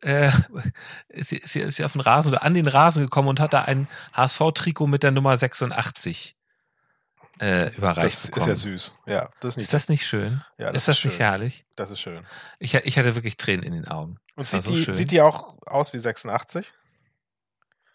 äh, 0.00 0.30
ist, 1.08 1.28
sie, 1.28 1.36
ist, 1.36 1.52
sie, 1.52 1.60
ist 1.60 1.76
sie 1.76 1.84
auf 1.84 1.92
den 1.92 2.00
Rasen 2.00 2.32
oder 2.32 2.44
an 2.44 2.54
den 2.54 2.66
Rasen 2.66 3.02
gekommen 3.02 3.28
und 3.28 3.40
hat 3.40 3.52
da 3.52 3.62
ein 3.62 3.88
HSV-Trikot 4.14 4.86
mit 4.86 5.02
der 5.02 5.10
Nummer 5.10 5.36
86 5.36 6.34
äh, 7.38 7.68
überreicht 7.76 8.04
Das 8.06 8.24
ist 8.24 8.26
bekommen. 8.26 8.48
ja 8.48 8.54
süß. 8.56 8.98
Ja, 9.06 9.30
das 9.40 9.50
ist 9.50 9.56
nicht. 9.56 9.64
Ist 9.64 9.74
das 9.74 9.88
nicht 9.88 10.06
schön? 10.06 10.42
ja, 10.58 10.72
das 10.72 10.82
ist 10.82 10.88
das 10.88 10.98
schön. 10.98 11.10
nicht 11.10 11.20
herrlich? 11.20 11.64
Das 11.76 11.90
ist 11.90 12.00
schön. 12.00 12.24
Ich, 12.58 12.74
ich 12.74 12.98
hatte 12.98 13.14
wirklich 13.14 13.36
Tränen 13.36 13.62
in 13.64 13.72
den 13.72 13.88
Augen. 13.88 14.18
Und 14.34 14.46
sieht, 14.46 14.62
so 14.62 14.72
die, 14.72 14.92
sieht 14.92 15.10
die 15.10 15.20
auch 15.20 15.56
aus 15.66 15.92
wie 15.92 15.98
86? 15.98 16.72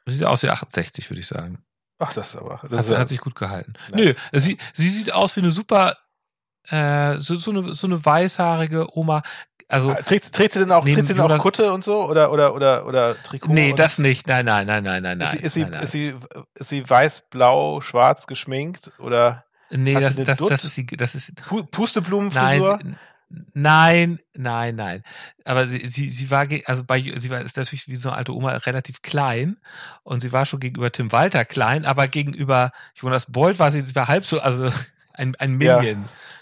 Sie 0.08 0.14
sieht 0.14 0.26
aus 0.26 0.44
wie 0.44 0.50
68, 0.50 1.10
würde 1.10 1.20
ich 1.22 1.28
sagen. 1.28 1.64
Ach, 2.00 2.14
das 2.14 2.30
ist 2.30 2.36
aber. 2.38 2.60
Das 2.64 2.72
Hat, 2.72 2.80
ist 2.80 2.89
ja, 2.89 2.98
hat 3.00 3.10
sich 3.10 3.20
gut 3.20 3.36
gehalten. 3.36 3.74
Nice. 3.92 4.16
Nö, 4.32 4.39
sie, 4.39 4.58
sie 4.74 4.89
sieht 4.89 5.14
aus 5.14 5.36
wie 5.36 5.42
eine 5.42 5.52
super, 5.52 5.98
äh, 6.68 7.18
so, 7.20 7.38
so, 7.38 7.52
eine, 7.52 7.76
so 7.76 7.86
eine 7.88 8.04
weißhaarige 8.04 8.98
Oma. 8.98 9.22
Also, 9.72 9.91
Ah, 9.91 9.95
Trägt, 9.95 10.34
trägt 10.34 10.51
sie 10.51 10.59
denn 10.59 10.72
auch, 10.72 10.84
trägt 10.84 11.05
sie 11.05 11.13
denn 11.13 11.22
auch 11.22 11.38
Kutte 11.39 11.72
und 11.72 11.84
so? 11.84 12.03
Oder, 12.03 12.32
oder, 12.34 12.53
oder, 12.53 12.86
oder 12.86 13.15
Trikot? 13.24 13.53
nee, 13.53 13.74
das 13.74 13.99
nicht. 13.99 14.28
Nein, 14.28 14.45
nein, 14.45 14.67
nein, 14.67 14.84
nein, 14.84 15.01
nein, 15.01 15.17
nein. 15.17 15.28
Ist 15.28 15.32
sie, 15.32 15.45
ist, 15.45 15.53
sie, 15.53 15.61
nein, 15.61 15.72
nein. 15.72 15.84
ist, 15.84 15.91
sie, 15.91 16.15
ist 16.55 16.69
sie 16.69 16.89
weiß, 16.89 17.30
blau, 17.30 17.80
schwarz 17.80 18.28
geschminkt? 18.28 18.91
Oder 18.99 19.45
nee, 19.69 19.95
hat 19.95 20.03
das, 20.03 20.15
das, 20.17 20.39
das 20.39 20.65
ist 20.65 20.76
sie, 20.76 20.86
das 20.86 21.15
ist, 21.15 21.36
Pu 21.36 21.59
nein, 21.59 21.67
Pusteblumenfrisur? 21.72 22.80
sie, 22.84 22.95
nein, 23.53 24.19
nein, 24.34 24.76
nein. 24.76 25.03
Aber 25.45 25.65
sie, 25.67 25.88
sie, 25.88 26.09
sie 26.09 26.30
war, 26.30 26.45
also 26.65 26.84
bei, 26.84 27.01
sie 27.15 27.30
war, 27.30 27.39
ist 27.39 27.55
natürlich 27.55 27.88
wie 27.88 27.95
so 27.95 28.09
eine 28.09 28.17
alte 28.17 28.36
Oma 28.36 28.51
relativ 28.51 29.01
klein 29.01 29.55
und 30.03 30.19
sie 30.19 30.34
war 30.34 30.45
schon 30.45 30.59
gegenüber 30.59 30.91
Tim 30.91 31.13
Walter 31.13 31.45
klein, 31.45 31.86
aber 31.86 32.09
gegenüber 32.09 32.72
Jonas 32.95 33.32
Bolt 33.32 33.57
war 33.57 33.72
sie, 33.72 33.86
sie 33.86 33.95
war 33.95 34.09
halb 34.09 34.26
so, 34.26 34.41
also 34.41 34.69
ein, 35.13 35.34
ein 35.36 35.61
Ja. 35.61 35.82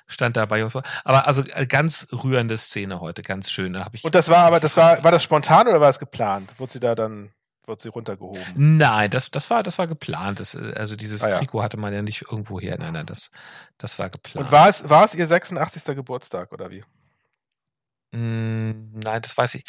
Stand 0.10 0.36
da 0.36 0.45
bei 0.45 0.57
Jonas 0.60 0.74
Bolt. 0.74 0.86
Aber 1.05 1.28
also 1.28 1.43
äh, 1.53 1.66
ganz 1.66 2.07
rührende 2.12 2.57
Szene 2.57 2.99
heute, 2.99 3.22
ganz 3.22 3.49
schön. 3.49 3.74
Da 3.74 3.88
ich 3.93 4.03
Und 4.03 4.16
das 4.16 4.28
war 4.28 4.39
aber, 4.39 4.60
das 4.60 4.76
war, 4.76 5.01
war 5.03 5.12
das 5.12 5.24
spontan 5.24 5.68
oder 5.68 5.80
war 5.80 5.89
es 5.89 5.99
geplant? 5.99 6.51
Wurde 6.60 6.74
sie 6.74 6.80
da 6.80 6.95
dann, 6.95 7.32
wurde 7.66 7.82
sie 7.82 7.89
runtergehoben? 7.89 8.41
Nein, 8.55 9.12
das, 9.12 9.30
das 9.32 9.49
war, 9.49 9.64
das 9.64 9.78
war 9.78 9.88
geplant. 9.88 10.39
Das, 10.39 10.55
äh, 10.55 10.74
also 10.76 10.95
dieses 10.95 11.24
Ah, 11.24 11.30
ja. 11.30 11.38
Trikot 11.38 11.62
hatte 11.62 11.78
man 11.78 11.93
ja 11.93 12.01
nicht 12.01 12.24
irgendwo 12.24 12.60
her. 12.60 12.76
Nein, 12.80 12.93
nein, 12.93 13.05
das, 13.05 13.30
das 13.78 13.99
war 13.99 14.10
geplant. 14.10 14.47
Und 14.47 14.51
war 14.51 14.68
es, 14.68 14.89
war 14.89 15.05
es 15.05 15.14
ihr 15.14 15.28
86. 15.28 15.95
Geburtstag 15.95 16.51
oder 16.51 16.72
wie? 16.72 16.84
Mm, 18.12 18.91
nein, 18.93 19.22
das 19.22 19.38
weiß 19.38 19.55
ich. 19.55 19.64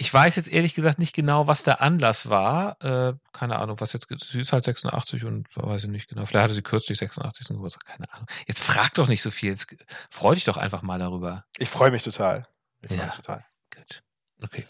Ich 0.00 0.14
weiß 0.14 0.36
jetzt 0.36 0.48
ehrlich 0.48 0.74
gesagt 0.74 1.00
nicht 1.00 1.12
genau, 1.12 1.48
was 1.48 1.64
der 1.64 1.80
Anlass 1.80 2.28
war. 2.30 2.80
Äh, 2.82 3.14
keine 3.32 3.58
Ahnung, 3.58 3.80
was 3.80 3.92
jetzt, 3.92 4.06
sie 4.24 4.40
ist 4.40 4.52
halt 4.52 4.64
86 4.64 5.24
und 5.24 5.48
weiß 5.56 5.84
ich 5.84 5.90
nicht 5.90 6.08
genau. 6.08 6.24
Vielleicht 6.24 6.44
hatte 6.44 6.54
sie 6.54 6.62
kürzlich 6.62 6.98
86. 6.98 7.48
Geburtstag, 7.48 7.84
keine 7.84 8.10
Ahnung. 8.12 8.28
Jetzt 8.46 8.62
frag 8.62 8.94
doch 8.94 9.08
nicht 9.08 9.22
so 9.22 9.32
viel. 9.32 9.50
Jetzt 9.50 9.66
freu 10.08 10.34
dich 10.34 10.44
doch 10.44 10.56
einfach 10.56 10.82
mal 10.82 11.00
darüber. 11.00 11.44
Ich 11.58 11.68
freue 11.68 11.90
mich 11.90 12.04
total. 12.04 12.46
Ich 12.80 12.88
freue 12.88 12.98
Ja. 12.98 13.06
mich 13.06 13.14
total. 13.16 13.44
Gut. 13.74 14.02
Okay. 14.42 14.64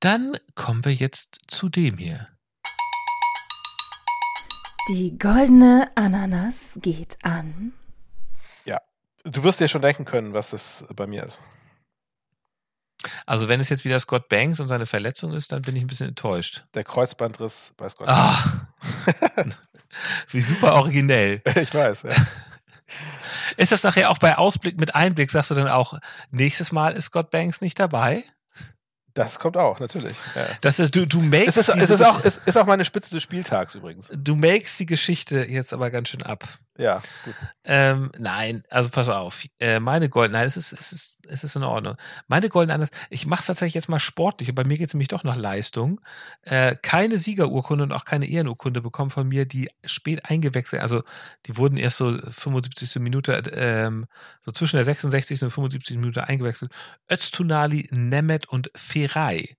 Dann 0.00 0.38
kommen 0.54 0.86
wir 0.86 0.94
jetzt 0.94 1.40
zu 1.46 1.68
dem 1.68 1.98
hier. 1.98 2.26
Die 4.88 5.18
goldene 5.18 5.90
Ananas 5.96 6.78
geht 6.80 7.18
an. 7.22 7.74
Du 9.22 9.42
wirst 9.42 9.60
dir 9.60 9.68
schon 9.68 9.82
denken 9.82 10.06
können, 10.06 10.32
was 10.32 10.48
das 10.48 10.86
bei 10.96 11.06
mir 11.06 11.24
ist. 11.24 11.42
Also 13.26 13.48
wenn 13.48 13.60
es 13.60 13.68
jetzt 13.68 13.84
wieder 13.84 13.98
Scott 14.00 14.28
Banks 14.28 14.60
und 14.60 14.68
seine 14.68 14.86
Verletzung 14.86 15.32
ist, 15.32 15.52
dann 15.52 15.62
bin 15.62 15.76
ich 15.76 15.82
ein 15.82 15.86
bisschen 15.86 16.08
enttäuscht. 16.08 16.64
Der 16.74 16.84
Kreuzbandriss 16.84 17.72
bei 17.76 17.88
Scott. 17.88 18.08
Ah, 18.08 18.68
wie 20.30 20.40
super 20.40 20.74
originell. 20.74 21.42
Ich 21.56 21.74
weiß, 21.74 22.02
ja. 22.02 22.12
Ist 23.56 23.72
das 23.72 23.82
nachher 23.82 24.10
auch 24.10 24.18
bei 24.18 24.36
Ausblick 24.36 24.78
mit 24.78 24.94
Einblick, 24.94 25.30
sagst 25.30 25.50
du 25.50 25.54
dann 25.54 25.68
auch, 25.68 25.98
nächstes 26.30 26.72
Mal 26.72 26.92
ist 26.92 27.06
Scott 27.06 27.30
Banks 27.30 27.60
nicht 27.60 27.78
dabei? 27.78 28.24
Das 29.24 29.38
kommt 29.38 29.56
auch, 29.56 29.80
natürlich. 29.80 30.16
Ja. 30.34 30.46
Das 30.60 30.78
ist, 30.78 30.94
du, 30.94 31.06
du 31.06 31.20
makest 31.20 31.56
Es, 31.56 31.68
ist, 31.68 31.76
es 31.76 31.90
ist, 31.90 32.02
auch, 32.02 32.24
es 32.24 32.40
ist 32.44 32.56
auch 32.56 32.66
meine 32.66 32.84
Spitze 32.84 33.10
des 33.14 33.22
Spieltags 33.22 33.74
übrigens. 33.74 34.10
du 34.12 34.34
makest 34.34 34.80
die 34.80 34.86
Geschichte 34.86 35.44
jetzt 35.44 35.72
aber 35.72 35.90
ganz 35.90 36.08
schön 36.08 36.22
ab. 36.22 36.48
Ja, 36.80 37.02
gut. 37.26 37.34
Ähm, 37.64 38.10
nein, 38.18 38.62
also 38.70 38.88
pass 38.88 39.10
auf. 39.10 39.44
Äh, 39.58 39.80
meine 39.80 40.08
Golden, 40.08 40.32
nein, 40.32 40.46
es 40.46 40.56
ist, 40.56 40.72
es 40.72 40.92
ist, 40.92 41.18
es 41.28 41.44
ist 41.44 41.54
in 41.54 41.62
Ordnung. 41.62 41.96
Meine 42.26 42.48
Golden 42.48 42.70
Ananas, 42.70 42.88
ich 43.10 43.26
mache 43.26 43.44
tatsächlich 43.44 43.74
jetzt 43.74 43.90
mal 43.90 44.00
sportlich 44.00 44.48
und 44.48 44.54
bei 44.54 44.64
mir 44.64 44.78
geht 44.78 44.88
es 44.88 44.94
nämlich 44.94 45.08
doch 45.08 45.22
nach 45.22 45.36
Leistung. 45.36 46.00
Äh, 46.40 46.76
keine 46.80 47.18
Siegerurkunde 47.18 47.84
und 47.84 47.92
auch 47.92 48.06
keine 48.06 48.26
Ehrenurkunde 48.26 48.80
bekommen 48.80 49.10
von 49.10 49.28
mir, 49.28 49.44
die 49.44 49.68
spät 49.84 50.24
eingewechselt, 50.30 50.80
also 50.80 51.02
die 51.44 51.58
wurden 51.58 51.76
erst 51.76 51.98
so 51.98 52.16
75. 52.16 52.96
Minute, 52.96 53.32
ähm, 53.52 54.06
so 54.40 54.50
zwischen 54.50 54.76
der 54.76 54.86
66. 54.86 55.42
und 55.42 55.50
75. 55.50 55.98
Minute 55.98 56.28
eingewechselt. 56.28 56.72
Öztunali, 57.10 57.88
Nemeth 57.90 58.48
und 58.48 58.70
Feray. 59.10 59.56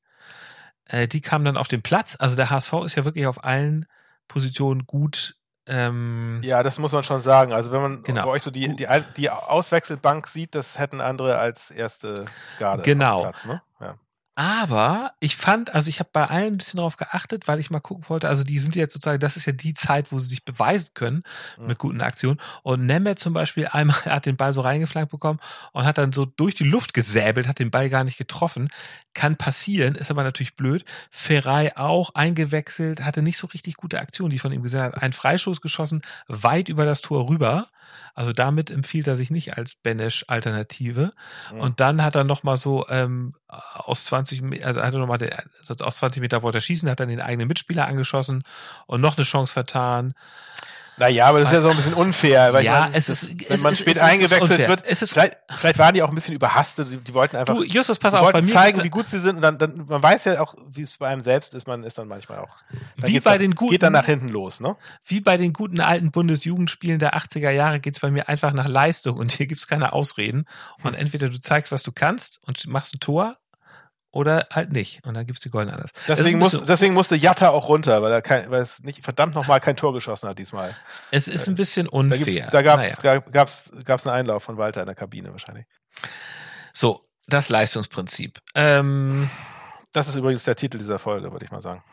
Äh, 0.86 1.08
die 1.08 1.22
kamen 1.22 1.45
dann 1.45 1.58
auf 1.58 1.68
den 1.68 1.82
Platz. 1.82 2.16
Also 2.20 2.36
der 2.36 2.49
HSV 2.49 2.74
ist 2.86 2.95
ja 2.95 3.06
wirklich 3.06 3.28
auf 3.28 3.43
allen 3.43 3.86
Positionen 4.28 4.86
gut. 4.86 5.36
Ähm, 5.68 6.39
Ja, 6.43 6.64
das 6.64 6.80
muss 6.80 6.91
man 6.91 7.04
schon 7.04 7.22
sagen. 7.22 7.54
Also 7.54 7.72
wenn 7.72 7.82
man 7.82 8.04
Genau. 8.04 8.24
bei 8.26 8.30
euch 8.32 8.43
so 8.43 8.52
die, 8.52 8.76
die, 8.76 8.88
die 9.18 9.30
Auswechselbank 9.30 10.28
sieht, 10.28 10.56
das 10.56 10.80
hätten 10.80 11.02
andere 11.02 11.38
als 11.38 11.72
erste 11.72 12.26
Garde. 12.60 12.84
Genau. 12.84 13.22
Platz, 13.22 13.45
ne? 13.45 13.62
ja. 13.80 13.95
Aber 14.42 15.14
ich 15.20 15.36
fand, 15.36 15.76
also 15.76 15.88
ich 15.88 16.00
habe 16.00 16.10
bei 16.12 16.26
allen 16.26 16.54
ein 16.54 16.58
bisschen 16.58 16.78
darauf 16.78 16.98
geachtet, 16.98 17.48
weil 17.48 17.60
ich 17.60 17.70
mal 17.70 17.80
gucken 17.80 18.06
wollte, 18.10 18.28
also 18.28 18.44
die 18.44 18.58
sind 18.58 18.76
jetzt 18.76 18.94
sozusagen, 18.94 19.20
das 19.20 19.38
ist 19.38 19.46
ja 19.46 19.54
die 19.54 19.76
Zeit, 19.76 20.12
wo 20.12 20.18
sie 20.18 20.30
sich 20.30 20.44
beweisen 20.44 20.89
können 20.96 21.22
Mhm. 21.60 21.68
mit 21.68 21.78
guten 21.78 22.02
Aktionen. 22.02 22.39
Und 22.64 22.88
Nemeth 22.88 23.20
zum 23.20 23.34
Beispiel 23.34 23.68
einmal 23.68 23.96
hat 24.06 24.26
den 24.26 24.38
Ball 24.38 24.52
so 24.52 24.62
reingeflankt 24.62 25.12
bekommen 25.12 25.39
und 25.74 25.86
hat 25.86 26.00
dann 26.00 26.12
so 26.12 26.26
durch 26.26 26.56
die 26.56 26.64
Luft 26.64 26.96
gesäbelt, 26.96 27.48
hat 27.48 27.60
den 27.60 27.70
Ball 27.70 27.88
gar 27.92 28.04
nicht 28.04 28.18
getroffen. 28.18 28.70
Kann 29.14 29.36
passieren, 29.36 29.94
ist 29.94 30.10
aber 30.10 30.24
natürlich 30.24 30.56
blöd. 30.56 30.86
Ferrei 31.12 31.78
auch 31.78 32.16
eingewechselt, 32.16 33.02
hatte 33.02 33.22
nicht 33.22 33.38
so 33.38 33.46
richtig 33.46 33.76
gute 33.76 34.00
Aktionen, 34.00 34.32
die 34.32 34.38
ich 34.38 34.42
von 34.42 34.52
ihm 34.54 34.64
gesehen 34.64 34.82
habe. 34.82 35.00
Einen 35.00 35.14
Freischuss 35.14 35.62
geschossen, 35.62 36.02
weit 36.28 36.68
über 36.68 36.86
das 36.86 37.02
Tor 37.02 37.30
rüber. 37.30 37.68
Also 38.16 38.32
damit 38.32 38.72
empfiehlt 38.72 39.06
er 39.08 39.16
sich 39.18 39.30
nicht 39.30 39.58
als 39.58 39.76
Benesch-Alternative. 39.76 41.12
Mhm. 41.54 41.60
Und 41.60 41.80
dann 41.80 42.02
hat 42.02 42.16
er 42.16 42.24
noch 42.24 42.44
mal 42.44 42.58
so 42.58 42.88
ähm, 42.89 43.36
aus 43.48 44.06
20 44.06 44.31
Me- 44.42 44.60
also 44.64 44.82
hat 44.82 44.94
er 44.94 45.00
noch 45.00 45.08
mal 45.08 45.18
der, 45.18 45.44
also 45.68 45.84
aus 45.84 45.98
20 45.98 46.22
Meter 46.22 46.42
wollte 46.44 46.60
er 46.60 46.62
schießen, 46.62 46.90
hat 46.90 47.00
dann 47.02 47.10
den 47.10 47.22
eigenen 47.22 47.48
Mitspieler 47.48 47.88
angeschossen 47.88 48.44
und 48.86 49.02
noch 49.02 49.18
eine 49.18 49.26
Chance 49.26 49.52
vertan. 49.52 50.14
Naja, 50.98 51.26
aber 51.28 51.40
das 51.40 51.48
ist 51.48 51.54
ja 51.56 51.62
so 51.62 51.70
ein 51.70 51.76
bisschen 51.78 51.94
unfair. 51.96 52.54
Weil 52.54 52.64
Ja, 52.66 52.82
meine, 52.82 52.96
es 52.96 53.10
ist- 53.10 53.30
wenn 53.50 53.56
es 53.56 53.64
man 53.64 53.74
ist- 53.74 53.80
spät 53.80 53.96
es 53.96 54.02
ist 54.04 54.08
eingewechselt 54.08 54.42
unfair. 54.52 54.68
wird, 54.68 54.86
Es 54.86 55.02
ist- 55.02 55.14
vielleicht, 55.14 55.36
vielleicht 55.58 55.80
waren 55.80 55.96
die 55.96 56.04
auch 56.04 56.10
ein 56.10 56.14
bisschen 56.14 56.36
überhastet. 56.36 56.92
Die, 56.92 56.98
die 56.98 57.14
wollten 57.16 57.38
einfach, 57.38 57.56
Du, 57.56 57.64
Justus, 57.64 57.98
pass 57.98 58.14
auf, 58.14 58.20
bei 58.28 58.34
wollten 58.34 58.46
mir 58.48 58.54
zeigen, 58.54 58.84
wie 58.84 58.90
gut 58.90 59.08
sie 59.08 59.18
sind. 59.20 59.38
Und 59.38 59.42
dann, 59.42 59.58
dann, 59.58 59.86
man 59.88 60.04
weiß 60.04 60.26
ja 60.26 60.42
auch, 60.42 60.54
wie 60.70 60.84
es 60.84 60.98
bei 60.98 61.08
einem 61.08 61.22
selbst 61.22 61.56
ist. 61.56 61.66
Man 61.66 61.84
ist 61.86 61.98
dann 61.98 62.08
manchmal 62.08 62.40
auch. 62.40 62.56
Wie 62.98 63.20
bei 63.20 63.32
dann, 63.32 63.40
den 63.40 63.56
guten- 63.56 63.72
Geht 63.72 63.84
dann 63.84 63.94
nach 63.94 64.06
hinten 64.06 64.28
los, 64.30 64.60
ne? 64.60 64.76
wie 65.06 65.22
bei 65.22 65.38
den 65.38 65.54
guten 65.54 65.80
alten 65.80 66.12
Bundesjugendspielen 66.12 67.00
der 67.00 67.16
80er 67.16 67.50
Jahre 67.52 67.80
geht's 67.80 68.00
bei 68.02 68.12
mir 68.12 68.30
einfach 68.30 68.52
nach 68.54 68.68
Leistung 68.68 69.18
und 69.18 69.32
hier 69.32 69.48
gibt's 69.48 69.68
keine 69.68 69.94
Ausreden. 69.94 70.46
Und 70.84 70.94
entweder 70.94 71.30
du 71.30 71.40
zeigst, 71.42 71.72
was 71.72 71.82
du 71.82 71.92
kannst 71.94 72.42
und 72.46 72.68
machst 72.68 72.94
ein 72.94 73.00
Tor 73.00 73.38
oder 74.12 74.47
halt 74.51 74.72
nicht. 74.74 75.05
Und 75.05 75.14
dann 75.14 75.26
gibt's 75.26 75.41
die 75.41 75.49
goldene 75.49 75.74
Ananas. 75.74 75.91
Das 75.93 76.01
ist 76.01 76.26
Deswegen, 76.26 76.39
muss, 76.39 76.51
bisschen- 76.51 76.68
deswegen 76.68 76.93
musste 76.93 77.16
Jatta 77.16 77.49
auch 77.49 77.68
runter, 77.70 78.01
weil 78.01 78.12
er, 78.12 78.22
kein, 78.22 78.49
weil 78.51 78.62
es 78.62 78.82
nicht 78.84 79.03
verdammt 79.03 79.36
nochmal 79.36 79.59
kein 79.59 79.78
Tor 79.78 79.93
geschossen 79.93 80.28
hat 80.30 80.38
diesmal. 80.39 80.76
es 81.12 81.28
ist 81.28 81.47
ein 81.47 81.55
bisschen 81.55 81.86
Da, 81.86 81.91
unfair. 81.91 82.26
gibt's, 82.26 82.49
da 82.51 82.62
gab's, 82.62 82.84
Naja. 82.84 82.95
gab, 83.20 83.32
gab's, 83.32 83.72
gab's 83.86 84.05
einen 84.07 84.16
Einlauf 84.18 84.43
von 84.43 84.57
Walter 84.57 84.82
in 84.82 84.86
der 84.88 84.95
Kabine 84.95 85.32
wahrscheinlich. 85.32 85.66
So, 86.74 87.01
das 87.28 87.49
Leistungsprinzip. 87.49 88.39
Ähm, 88.55 89.30
Das 89.93 90.07
ist 90.07 90.16
übrigens 90.16 90.43
der 90.43 90.55
Titel 90.55 90.78
dieser 90.78 90.99
Folge, 90.99 91.32
würde 91.32 91.45
ich 91.45 91.51
mal 91.51 91.62
sagen. 91.62 91.84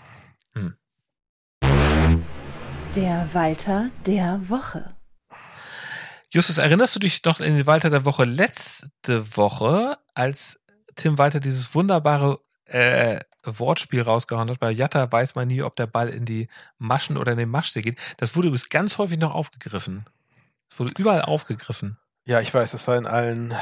Der 2.95 3.29
Walter 3.33 3.91
der 4.07 4.41
Woche. 4.49 4.97
Justus, 6.31 6.59
erinnerst 6.59 6.95
du 6.95 7.01
dich 7.01 7.23
noch 7.25 7.41
in 7.41 7.57
den 7.57 7.67
Walter 7.67 7.91
der 7.91 8.05
Woche 8.05 8.25
letzte 8.25 9.37
Woche, 9.37 9.97
als 10.15 10.58
Tim 10.99 11.17
Walter 11.17 11.41
dieses 11.41 11.75
wunderbare 11.75 12.41
äh, 12.67 13.19
Wortspiel 13.45 14.03
rausgehauen 14.03 14.51
hat? 14.51 14.61
Bei 14.61 14.71
Jatta 14.71 15.11
weiß 15.11 15.35
man 15.35 15.49
nie, 15.49 15.63
ob 15.63 15.77
der 15.77 15.87
Ball 15.87 16.09
in 16.09 16.27
die 16.27 16.49
Maschen 16.77 17.17
oder 17.17 17.33
in 17.33 17.39
den 17.39 17.49
Maschsee 17.49 17.81
geht. 17.83 17.99
Das 18.19 18.37
wurde 18.37 18.49
übrigens 18.49 18.69
ganz 18.69 18.99
häufig 18.99 19.19
noch 19.19 19.35
aufgegriffen. 19.35 20.05
Es 20.71 20.79
wurde 20.79 20.93
überall 20.99 21.23
aufgegriffen. 21.23 21.97
Ja, 22.27 22.41
ich 22.41 22.53
weiß, 22.53 22.73
das 22.73 22.87
war 22.87 22.97
in 22.97 23.07
allen 23.07 23.55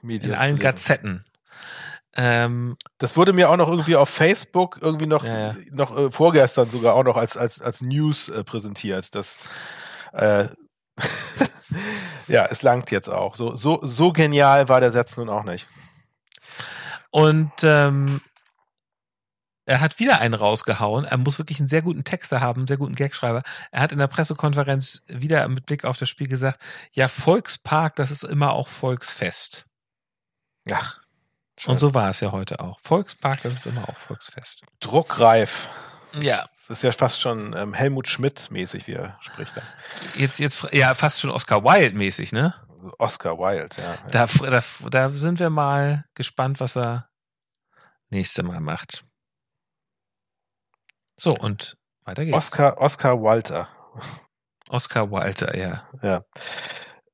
Medien. 0.00 0.32
In 0.32 0.38
allen. 0.38 0.58
Gazetten. 0.58 1.24
Ähm, 2.14 2.76
Das 2.96 3.16
wurde 3.18 3.34
mir 3.34 3.50
auch 3.50 3.58
noch 3.58 3.68
irgendwie 3.68 3.96
auf 3.96 4.08
Facebook 4.08 4.78
irgendwie 4.80 5.06
noch, 5.06 5.24
Ja, 5.24 5.48
ja. 5.48 5.56
noch 5.72 5.96
äh, 5.98 6.10
vorgestern 6.10 6.70
sogar 6.70 6.94
auch 6.94 7.04
noch 7.04 7.16
als, 7.18 7.36
als, 7.36 7.60
als 7.60 7.82
News 7.82 8.30
äh, 8.30 8.42
präsentiert. 8.42 9.14
Das, 9.14 9.44
äh, 10.14 10.48
ja, 12.28 12.46
es 12.46 12.62
langt 12.62 12.90
jetzt 12.90 13.10
auch. 13.10 13.36
So, 13.36 13.54
so, 13.54 13.80
so 13.82 14.12
genial 14.12 14.70
war 14.70 14.80
der 14.80 14.92
Satz 14.92 15.16
nun 15.18 15.28
auch 15.28 15.44
nicht. 15.44 15.68
Und 17.10 17.52
ähm, 17.62 18.20
er 19.66 19.80
hat 19.80 19.98
wieder 19.98 20.20
einen 20.20 20.34
rausgehauen. 20.34 21.04
Er 21.04 21.16
muss 21.16 21.38
wirklich 21.38 21.58
einen 21.58 21.68
sehr 21.68 21.82
guten 21.82 22.04
Texter 22.04 22.40
haben, 22.40 22.60
einen 22.60 22.66
sehr 22.68 22.76
guten 22.76 22.94
Gagschreiber. 22.94 23.42
Er 23.72 23.80
hat 23.80 23.92
in 23.92 23.98
der 23.98 24.06
Pressekonferenz 24.06 25.04
wieder 25.08 25.46
mit 25.48 25.66
Blick 25.66 25.84
auf 25.84 25.98
das 25.98 26.08
Spiel 26.08 26.28
gesagt, 26.28 26.62
ja, 26.92 27.08
Volkspark, 27.08 27.96
das 27.96 28.12
ist 28.12 28.22
immer 28.22 28.52
auch 28.52 28.68
Volksfest. 28.68 29.66
Ach, 30.70 31.00
schön. 31.58 31.72
Und 31.72 31.78
so 31.78 31.94
war 31.94 32.10
es 32.10 32.20
ja 32.20 32.30
heute 32.30 32.60
auch. 32.60 32.78
Volkspark, 32.80 33.42
das 33.42 33.54
ist 33.54 33.66
immer 33.66 33.88
auch 33.88 33.98
Volksfest. 33.98 34.62
druckreif. 34.78 35.68
Ja. 36.20 36.44
Das 36.52 36.70
ist 36.70 36.82
ja 36.82 36.92
fast 36.92 37.20
schon 37.20 37.54
ähm, 37.56 37.74
Helmut 37.74 38.08
Schmidt 38.08 38.50
mäßig, 38.50 38.86
wie 38.86 38.94
er 38.94 39.18
spricht. 39.20 39.56
Da. 39.56 39.62
Jetzt, 40.14 40.38
jetzt, 40.38 40.66
ja, 40.72 40.94
fast 40.94 41.20
schon 41.20 41.30
Oscar 41.30 41.64
Wilde 41.64 41.96
mäßig, 41.96 42.32
ne? 42.32 42.54
Oscar 42.98 43.38
Wilde, 43.38 43.76
ja. 43.80 43.96
Da, 44.10 44.26
da, 44.26 44.62
da 44.90 45.10
sind 45.10 45.40
wir 45.40 45.50
mal 45.50 46.04
gespannt, 46.14 46.60
was 46.60 46.76
er 46.76 47.08
nächste 48.10 48.42
Mal 48.42 48.60
macht. 48.60 49.04
So, 51.16 51.34
und 51.34 51.76
weiter 52.04 52.24
geht's. 52.24 52.36
Oscar, 52.36 52.78
Oscar 52.78 53.22
Walter. 53.22 53.68
Oscar 54.68 55.10
Wilde, 55.10 55.58
ja. 55.58 55.88
Ja. 56.02 56.24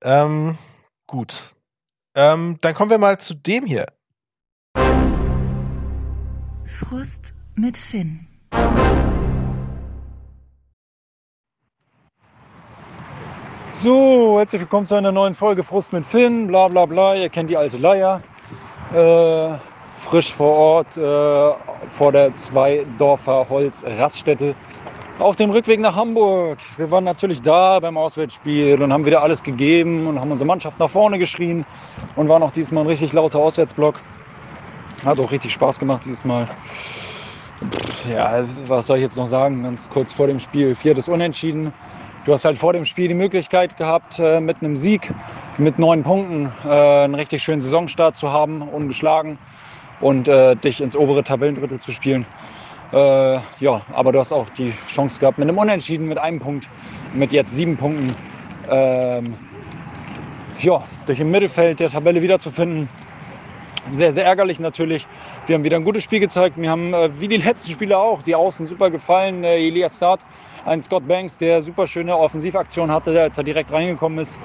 Ähm, 0.03 0.59
gut. 1.07 1.55
Ähm, 2.15 2.59
dann 2.61 2.75
kommen 2.75 2.91
wir 2.91 2.99
mal 2.99 3.19
zu 3.19 3.35
dem 3.35 3.65
hier. 3.67 3.87
Frust 6.67 7.33
mit 7.55 7.77
Finn. 7.77 8.29
So, 13.73 14.39
herzlich 14.39 14.61
willkommen 14.61 14.87
zu 14.87 14.97
einer 14.97 15.13
neuen 15.13 15.35
Folge 15.35 15.63
Frust 15.63 15.95
mit 15.95 16.05
Finn, 16.05 16.47
bla 16.47 16.69
bla 16.69 16.85
bla, 16.85 17.15
ihr 17.15 17.31
kennt 17.31 17.49
die 17.49 17.57
alte 17.57 17.79
Leier. 17.79 18.21
Äh, 18.93 19.57
frisch 19.97 20.35
vor 20.35 20.53
Ort, 20.55 20.97
äh, 20.99 21.53
vor 21.89 22.13
der 22.13 22.35
Zweidorfer 22.35 23.47
Holz-Raststätte. 23.49 24.55
Auf 25.19 25.37
dem 25.37 25.49
Rückweg 25.49 25.81
nach 25.81 25.97
Hamburg. 25.97 26.59
Wir 26.77 26.91
waren 26.91 27.05
natürlich 27.05 27.41
da 27.41 27.81
beim 27.81 27.97
Auswärtsspiel 27.97 28.81
und 28.83 28.93
haben 28.93 29.07
wieder 29.07 29.23
alles 29.23 29.43
gegeben 29.43 30.07
und 30.07 30.21
haben 30.21 30.31
unsere 30.31 30.47
Mannschaft 30.47 30.79
nach 30.79 30.91
vorne 30.91 31.19
geschrien 31.19 31.65
und 32.15 32.29
waren 32.29 32.43
auch 32.43 32.53
diesmal 32.53 32.85
ein 32.85 32.89
richtig 32.89 33.15
lauter 33.15 33.39
Auswärtsblock. 33.39 33.99
Hat 35.03 35.19
auch 35.19 35.33
richtig 35.33 35.51
Spaß 35.55 35.79
gemacht 35.79 36.03
dieses 36.05 36.27
Mal. 36.27 36.47
Ja, 38.13 38.45
was 38.67 38.87
soll 38.87 38.99
ich 38.99 39.03
jetzt 39.03 39.17
noch 39.17 39.29
sagen? 39.29 39.63
Ganz 39.63 39.89
kurz 39.89 40.13
vor 40.13 40.27
dem 40.27 40.41
Spiel, 40.41 40.75
viertes 40.75 41.09
Unentschieden. 41.09 41.73
Du 42.25 42.33
hast 42.33 42.45
halt 42.45 42.57
vor 42.57 42.73
dem 42.73 42.85
Spiel 42.85 43.09
die 43.09 43.15
Möglichkeit 43.15 43.77
gehabt, 43.77 44.21
äh, 44.21 44.41
mit 44.41 44.59
einem 44.61 44.77
Sieg 44.77 45.13
mit 45.59 45.81
neun 45.81 46.05
Punkten 46.05 46.53
äh, 46.65 46.69
einen 46.69 47.17
richtig 47.17 47.43
schönen 47.43 47.61
Saisonstart 47.61 48.17
zu 48.17 48.31
haben, 48.31 48.63
ungeschlagen 48.63 49.39
und 50.01 50.29
äh, 50.29 50.55
dich 50.55 50.81
ins 50.81 50.97
obere 50.97 51.25
Tabellendrittel 51.25 51.81
zu 51.81 51.91
spielen. 51.91 52.27
Ja, 52.95 53.81
aber 53.95 54.13
du 54.13 54.19
hast 54.19 54.33
auch 54.33 54.51
die 54.51 54.71
Chance 54.87 55.19
gehabt, 55.19 55.39
mit 55.39 55.49
einem 55.49 55.57
Unentschieden, 55.57 56.09
mit 56.09 56.19
einem 56.19 56.41
Punkt, 56.41 56.69
mit 57.15 57.33
jetzt 57.33 57.55
sieben 57.57 57.79
Punkten, 57.79 58.15
ähm, 58.69 59.25
ja, 60.61 60.85
dich 61.09 61.19
im 61.19 61.31
Mittelfeld 61.31 61.81
der 61.81 61.89
Tabelle 61.89 62.21
wiederzufinden. 62.21 62.91
Sehr, 63.91 64.13
sehr 64.13 64.27
ärgerlich 64.27 64.61
natürlich. 64.61 65.07
Wir 65.47 65.55
haben 65.55 65.65
wieder 65.65 65.79
ein 65.79 65.85
gutes 65.85 66.05
Spiel 66.05 66.21
gezeigt. 66.21 66.59
Wir 66.59 66.71
haben, 66.71 66.93
wie 67.19 67.29
die 67.29 67.39
letzten 67.39 67.73
Spiele 67.73 67.97
auch, 67.97 68.21
die 68.21 68.35
Außen 68.35 68.67
super 68.67 68.91
gefallen. 68.91 69.43
Elias 69.43 69.97
Start, 69.97 70.21
ein 70.65 70.81
Scott 70.81 71.07
Banks, 71.09 71.39
der 71.39 71.63
super 71.63 71.87
schöne 71.87 72.17
Offensivaktion 72.17 72.91
hatte, 72.91 73.21
als 73.21 73.37
er 73.39 73.45
direkt 73.45 73.73
reingekommen 73.73 74.19
ist, 74.21 74.39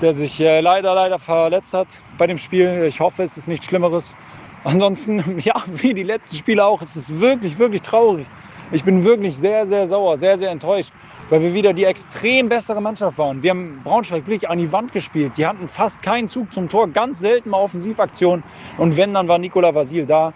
der 0.00 0.14
sich 0.14 0.40
äh, 0.40 0.60
leider, 0.60 0.94
leider 0.94 1.18
verletzt 1.18 1.74
hat 1.74 1.88
bei 2.18 2.26
dem 2.26 2.38
Spiel. 2.38 2.84
Ich 2.86 3.00
hoffe, 3.00 3.22
es 3.22 3.36
ist 3.38 3.48
nichts 3.48 3.66
Schlimmeres. 3.66 4.14
Ansonsten, 4.64 5.38
ja, 5.44 5.54
wie 5.66 5.94
die 5.94 6.02
letzten 6.02 6.36
Spiele 6.36 6.64
auch, 6.64 6.82
es 6.82 6.96
ist 6.96 7.20
wirklich, 7.20 7.58
wirklich 7.58 7.82
traurig. 7.82 8.26
Ich 8.70 8.84
bin 8.84 9.04
wirklich 9.04 9.36
sehr, 9.36 9.66
sehr 9.66 9.86
sauer, 9.86 10.16
sehr, 10.16 10.38
sehr 10.38 10.50
enttäuscht, 10.50 10.92
weil 11.28 11.42
wir 11.42 11.52
wieder 11.52 11.74
die 11.74 11.84
extrem 11.84 12.48
bessere 12.48 12.80
Mannschaft 12.80 13.18
waren. 13.18 13.42
Wir 13.42 13.50
haben 13.50 13.82
Braunschweig 13.84 14.26
wirklich 14.26 14.48
an 14.48 14.58
die 14.58 14.72
Wand 14.72 14.92
gespielt. 14.92 15.36
Die 15.36 15.46
hatten 15.46 15.68
fast 15.68 16.02
keinen 16.02 16.26
Zug 16.26 16.52
zum 16.54 16.70
Tor, 16.70 16.88
ganz 16.88 17.18
selten 17.18 17.50
mal 17.50 17.58
Offensivaktionen. 17.58 18.42
Und 18.78 18.96
wenn, 18.96 19.12
dann 19.12 19.28
war 19.28 19.38
Nikola 19.38 19.74
Vasil 19.74 20.06
da. 20.06 20.32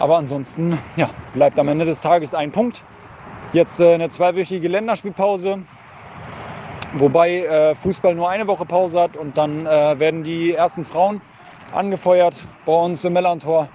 Aber 0.00 0.16
ansonsten, 0.16 0.78
ja, 0.96 1.10
bleibt 1.32 1.58
am 1.58 1.68
Ende 1.68 1.84
des 1.84 2.00
Tages 2.00 2.34
ein 2.34 2.50
Punkt. 2.50 2.82
Jetzt 3.52 3.80
äh, 3.80 3.94
eine 3.94 4.08
zweiwöchige 4.08 4.68
Länderspielpause, 4.68 5.58
wobei 6.94 7.38
äh, 7.38 7.74
Fußball 7.74 8.14
nur 8.14 8.30
eine 8.30 8.46
Woche 8.46 8.64
Pause 8.64 9.00
hat 9.00 9.16
und 9.16 9.36
dann 9.36 9.66
äh, 9.66 9.98
werden 9.98 10.22
die 10.22 10.52
ersten 10.52 10.84
Frauen 10.84 11.20
angefeuert 11.72 12.46
bei 12.64 12.72
uns 12.72 13.04
im 13.04 13.12
Mellantor 13.12 13.68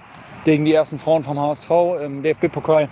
gegen 0.46 0.64
die 0.64 0.72
ersten 0.72 0.98
Frauen 0.98 1.22
vom 1.22 1.38
HSV 1.38 1.70
im 2.02 2.22
DFB-Pokal. 2.22 2.88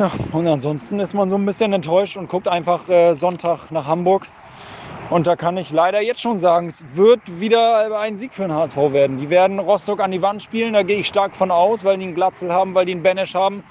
Ja, 0.00 0.10
und 0.32 0.48
ansonsten 0.48 0.98
ist 0.98 1.14
man 1.14 1.28
so 1.28 1.36
ein 1.36 1.46
bisschen 1.46 1.72
enttäuscht 1.72 2.16
und 2.16 2.28
guckt 2.28 2.48
einfach 2.48 2.88
äh, 2.88 3.14
Sonntag 3.14 3.70
nach 3.70 3.86
Hamburg. 3.86 4.26
Und 5.08 5.26
da 5.28 5.36
kann 5.36 5.56
ich 5.56 5.70
leider 5.70 6.00
jetzt 6.00 6.20
schon 6.20 6.38
sagen, 6.38 6.70
es 6.70 6.82
wird 6.94 7.20
wieder 7.38 7.96
ein 8.00 8.16
Sieg 8.16 8.34
für 8.34 8.42
den 8.42 8.52
HSV 8.52 8.76
werden. 8.76 9.18
Die 9.18 9.30
werden 9.30 9.60
Rostock 9.60 10.00
an 10.00 10.10
die 10.10 10.22
Wand 10.22 10.42
spielen, 10.42 10.72
da 10.72 10.82
gehe 10.82 10.98
ich 10.98 11.06
stark 11.06 11.36
von 11.36 11.52
aus, 11.52 11.84
weil 11.84 11.98
die 11.98 12.06
einen 12.06 12.14
Glatzel 12.14 12.52
haben, 12.52 12.74
weil 12.74 12.86
die 12.86 12.92
einen 12.92 13.02
Benesch 13.02 13.34
haben. 13.34 13.62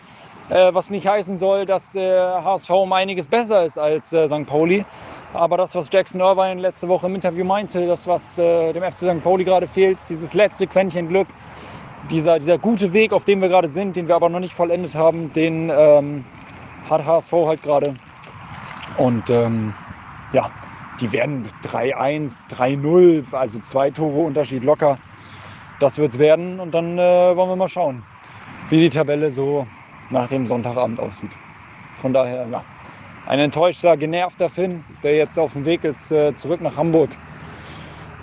Äh, 0.51 0.73
was 0.73 0.89
nicht 0.89 1.07
heißen 1.07 1.37
soll, 1.37 1.65
dass 1.65 1.95
äh, 1.95 2.19
HSV 2.19 2.69
um 2.71 2.91
einiges 2.91 3.25
besser 3.25 3.65
ist 3.65 3.77
als 3.77 4.11
äh, 4.11 4.27
St. 4.27 4.45
Pauli. 4.45 4.83
Aber 5.33 5.55
das, 5.55 5.73
was 5.75 5.87
Jackson 5.89 6.19
Irvine 6.19 6.59
letzte 6.59 6.89
Woche 6.89 7.05
im 7.05 7.15
Interview 7.15 7.45
meinte, 7.45 7.87
das, 7.87 8.05
was 8.05 8.37
äh, 8.37 8.73
dem 8.73 8.83
FC 8.83 8.97
St. 8.97 9.23
Pauli 9.23 9.45
gerade 9.45 9.65
fehlt, 9.65 9.97
dieses 10.09 10.33
letzte 10.33 10.67
Quäntchen 10.67 11.07
Glück, 11.07 11.29
dieser, 12.09 12.37
dieser 12.37 12.57
gute 12.57 12.91
Weg, 12.91 13.13
auf 13.13 13.23
dem 13.23 13.39
wir 13.39 13.47
gerade 13.47 13.69
sind, 13.69 13.95
den 13.95 14.09
wir 14.09 14.15
aber 14.15 14.27
noch 14.27 14.41
nicht 14.41 14.53
vollendet 14.53 14.93
haben, 14.93 15.31
den 15.31 15.71
ähm, 15.73 16.25
hat 16.89 17.05
HSV 17.05 17.31
halt 17.31 17.63
gerade. 17.63 17.93
Und 18.97 19.29
ähm, 19.29 19.73
ja, 20.33 20.51
die 20.99 21.13
werden 21.13 21.47
3-1, 21.63 22.49
3-0, 22.49 23.33
also 23.33 23.59
zwei 23.59 23.89
Tore 23.89 24.19
Unterschied 24.19 24.65
locker. 24.65 24.97
Das 25.79 25.97
wird's 25.97 26.19
werden 26.19 26.59
und 26.59 26.73
dann 26.73 26.97
äh, 26.97 27.35
wollen 27.37 27.49
wir 27.49 27.55
mal 27.55 27.69
schauen, 27.69 28.03
wie 28.67 28.79
die 28.81 28.89
Tabelle 28.89 29.31
so 29.31 29.65
nach 30.11 30.27
dem 30.27 30.45
Sonntagabend 30.45 30.99
aussieht. 30.99 31.31
Von 31.97 32.13
daher, 32.13 32.47
ja, 32.51 32.63
ein 33.25 33.39
enttäuschter, 33.39 33.97
genervter 33.97 34.49
Finn, 34.49 34.83
der 35.03 35.15
jetzt 35.15 35.37
auf 35.39 35.53
dem 35.53 35.65
Weg 35.65 35.83
ist 35.83 36.11
äh, 36.11 36.33
zurück 36.33 36.61
nach 36.61 36.75
Hamburg, 36.75 37.11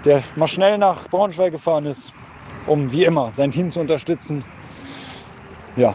der 0.04 0.22
mal 0.36 0.46
schnell 0.46 0.78
nach 0.78 1.08
Braunschweig 1.08 1.52
gefahren 1.52 1.86
ist, 1.86 2.12
um 2.66 2.92
wie 2.92 3.04
immer 3.04 3.30
sein 3.30 3.50
Team 3.50 3.70
zu 3.70 3.80
unterstützen. 3.80 4.44
Ja, 5.76 5.94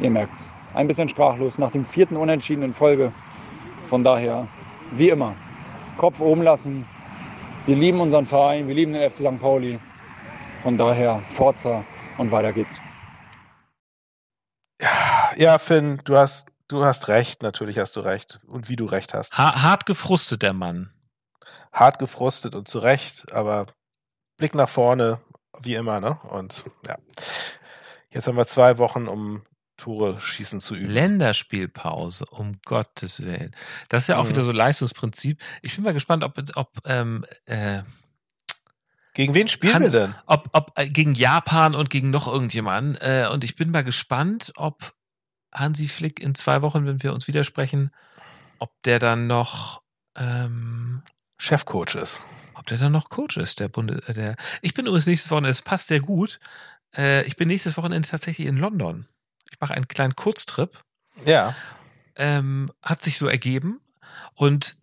ihr 0.00 0.10
merkt's. 0.10 0.50
Ein 0.74 0.88
bisschen 0.88 1.08
sprachlos 1.08 1.58
nach 1.58 1.70
dem 1.70 1.84
vierten 1.84 2.16
Unentschieden 2.16 2.62
in 2.62 2.74
Folge. 2.74 3.12
Von 3.84 4.02
daher, 4.02 4.48
wie 4.92 5.08
immer, 5.08 5.34
Kopf 5.96 6.20
oben 6.20 6.42
lassen. 6.42 6.84
Wir 7.66 7.76
lieben 7.76 8.00
unseren 8.00 8.26
Verein, 8.26 8.66
wir 8.66 8.74
lieben 8.74 8.92
den 8.92 9.08
FC 9.08 9.18
St. 9.18 9.38
Pauli. 9.40 9.78
Von 10.62 10.76
daher, 10.76 11.22
Forza 11.26 11.84
und 12.18 12.32
weiter 12.32 12.52
geht's. 12.52 12.80
Ja, 15.36 15.58
Finn, 15.58 16.00
du 16.04 16.16
hast, 16.16 16.46
du 16.68 16.84
hast 16.84 17.08
recht, 17.08 17.42
natürlich 17.42 17.78
hast 17.78 17.96
du 17.96 18.00
recht. 18.00 18.40
Und 18.46 18.68
wie 18.68 18.76
du 18.76 18.86
recht 18.86 19.14
hast. 19.14 19.36
Ha 19.36 19.62
hart 19.62 19.86
gefrustet, 19.86 20.42
der 20.42 20.52
Mann. 20.52 20.90
Hart 21.72 21.98
gefrustet 21.98 22.54
und 22.54 22.68
zu 22.68 22.78
Recht, 22.78 23.32
aber 23.32 23.66
Blick 24.36 24.54
nach 24.54 24.68
vorne, 24.68 25.20
wie 25.60 25.74
immer, 25.74 25.98
ne? 26.00 26.18
Und 26.30 26.64
ja. 26.86 26.96
Jetzt 28.10 28.28
haben 28.28 28.36
wir 28.36 28.46
zwei 28.46 28.78
Wochen, 28.78 29.08
um 29.08 29.42
Tore 29.76 30.20
schießen 30.20 30.60
zu 30.60 30.76
üben. 30.76 30.90
Länderspielpause, 30.90 32.26
um 32.26 32.60
Gottes 32.64 33.20
Willen. 33.20 33.56
Das 33.88 34.04
ist 34.04 34.08
ja 34.08 34.18
auch 34.18 34.24
Mhm. 34.24 34.28
wieder 34.28 34.42
so 34.44 34.52
Leistungsprinzip. 34.52 35.42
Ich 35.62 35.74
bin 35.74 35.84
mal 35.84 35.92
gespannt, 35.94 36.22
ob, 36.22 36.38
ob, 36.54 36.70
ähm, 36.84 37.24
äh, 37.46 37.82
Gegen 39.14 39.32
wen 39.34 39.48
spielen 39.48 39.72
Kann- 39.72 39.82
wir 39.82 39.90
denn? 39.90 40.14
ob, 40.26 40.48
ob 40.52 40.72
äh, 40.78 40.88
gegen 40.88 41.14
Japan 41.14 41.74
und 41.74 41.88
gegen 41.90 42.10
noch 42.10 42.26
irgendjemanden. 42.28 42.96
Äh, 43.00 43.28
und 43.32 43.44
ich 43.44 43.56
bin 43.56 43.70
mal 43.70 43.84
gespannt, 43.84 44.52
ob 44.56 44.94
Hansi 45.52 45.88
Flick 45.88 46.20
in 46.20 46.34
zwei 46.34 46.62
Wochen, 46.62 46.84
wenn 46.86 47.02
wir 47.02 47.12
uns 47.14 47.28
widersprechen, 47.28 47.90
ob 48.58 48.70
der 48.82 48.98
dann 48.98 49.26
noch, 49.26 49.82
ähm, 50.16 51.02
Chefcoach 51.38 51.94
ist. 51.96 52.20
ob 52.54 52.66
der 52.66 52.78
dann 52.78 52.92
noch 52.92 53.08
Coach 53.08 53.36
ist, 53.36 53.60
der 53.60 53.68
Bunde, 53.68 54.02
äh, 54.06 54.14
der. 54.14 54.36
Ich 54.62 54.74
bin 54.74 54.86
übrigens 54.86 55.06
nächstes 55.06 55.30
Wochenende, 55.30 55.50
es 55.50 55.62
passt 55.62 55.88
sehr 55.88 56.00
gut. 56.00 56.38
Äh, 56.96 57.24
ich 57.24 57.36
bin 57.36 57.48
nächstes 57.48 57.76
Wochenende 57.76 58.08
tatsächlich 58.08 58.46
in 58.46 58.56
London. 58.56 59.06
Ich 59.50 59.60
mache 59.60 59.74
einen 59.74 59.88
kleinen 59.88 60.16
Kurztrip. 60.16 60.82
Ja. 61.24 61.54
ähm, 62.16 62.72
hat 62.82 63.02
sich 63.02 63.18
so 63.18 63.28
ergeben. 63.28 63.80
Und 64.34 64.76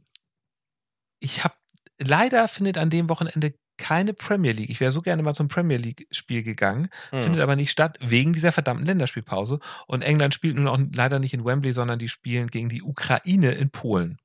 ich 1.20 1.44
habe 1.44 1.56
leider 1.98 2.48
findet 2.48 2.78
an 2.78 2.90
dem 2.90 3.10
Wochenende 3.10 3.54
keine 3.82 4.14
Premier 4.14 4.52
League. 4.54 4.70
Ich 4.70 4.80
wäre 4.80 4.92
so 4.92 5.02
gerne 5.02 5.24
mal 5.24 5.34
zum 5.34 5.48
Premier 5.48 5.78
League 5.78 6.08
Spiel 6.12 6.44
gegangen, 6.44 6.88
Hm. 7.10 7.24
findet 7.24 7.42
aber 7.42 7.56
nicht 7.56 7.72
statt 7.72 7.98
wegen 8.02 8.32
dieser 8.34 8.52
verdammten 8.52 8.86
Länderspielpause. 8.86 9.60
Und 9.88 10.04
England 10.04 10.34
spielt 10.34 10.56
nun 10.56 10.68
auch 10.68 10.80
leider 10.96 11.20
nicht 11.20 11.34
in 11.34 11.44
Wembley, 11.44 11.74
sondern 11.74 12.00
die 12.00 12.08
spielen 12.10 12.48
gegen 12.48 12.70
die 12.70 12.84
Ukraine 12.84 13.52
in 13.54 13.72
Polen. 13.72 14.18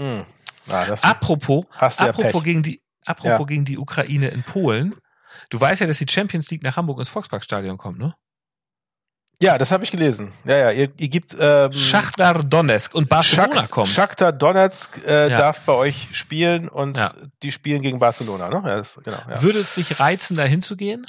Hm. 0.00 0.24
Ah, 0.68 0.86
das 0.86 1.02
Apropos, 1.04 1.64
ja 1.80 1.88
apropos 1.88 2.32
Pech. 2.32 2.42
gegen 2.44 2.62
die, 2.62 2.80
apropos 3.04 3.38
Ja. 3.40 3.44
gegen 3.46 3.64
die 3.64 3.78
Ukraine 3.78 4.28
in 4.28 4.42
Polen. 4.42 4.94
Du 5.50 5.60
weißt 5.60 5.80
ja, 5.80 5.86
dass 5.86 5.98
die 5.98 6.06
Champions 6.08 6.50
League 6.50 6.62
nach 6.62 6.76
Hamburg 6.76 6.98
ins 6.98 7.08
Volksparkstadion 7.08 7.78
kommt, 7.78 7.98
ne? 7.98 8.14
Ja, 9.42 9.58
das 9.58 9.72
habe 9.72 9.82
ich 9.82 9.90
gelesen. 9.90 10.32
Ja, 10.44 10.56
ja, 10.56 10.70
ihr, 10.70 10.92
ihr 10.96 11.08
gibt 11.08 11.36
ähm, 11.38 11.72
Schachtar 11.72 12.44
Donetsk 12.44 12.94
und 12.94 13.08
Barcelona 13.08 13.54
Schakt- 13.56 13.70
kommt. 13.72 13.88
Shakhtar 13.88 14.32
Donetsk 14.32 15.04
äh, 15.04 15.28
Ja. 15.30 15.38
darf 15.38 15.62
bei 15.62 15.72
euch 15.72 16.08
spielen 16.12 16.68
und 16.68 16.96
Ja. 16.96 17.12
die 17.42 17.50
spielen 17.50 17.82
gegen 17.82 17.98
Barcelona, 17.98 18.48
ne? 18.48 18.62
Ja, 18.64 18.76
das, 18.76 19.00
genau. 19.02 19.18
Ja. 19.28 19.42
Würde 19.42 19.58
es 19.58 19.74
dich 19.74 19.98
reizen, 19.98 20.36
da 20.36 20.44
hinzugehen? 20.44 21.06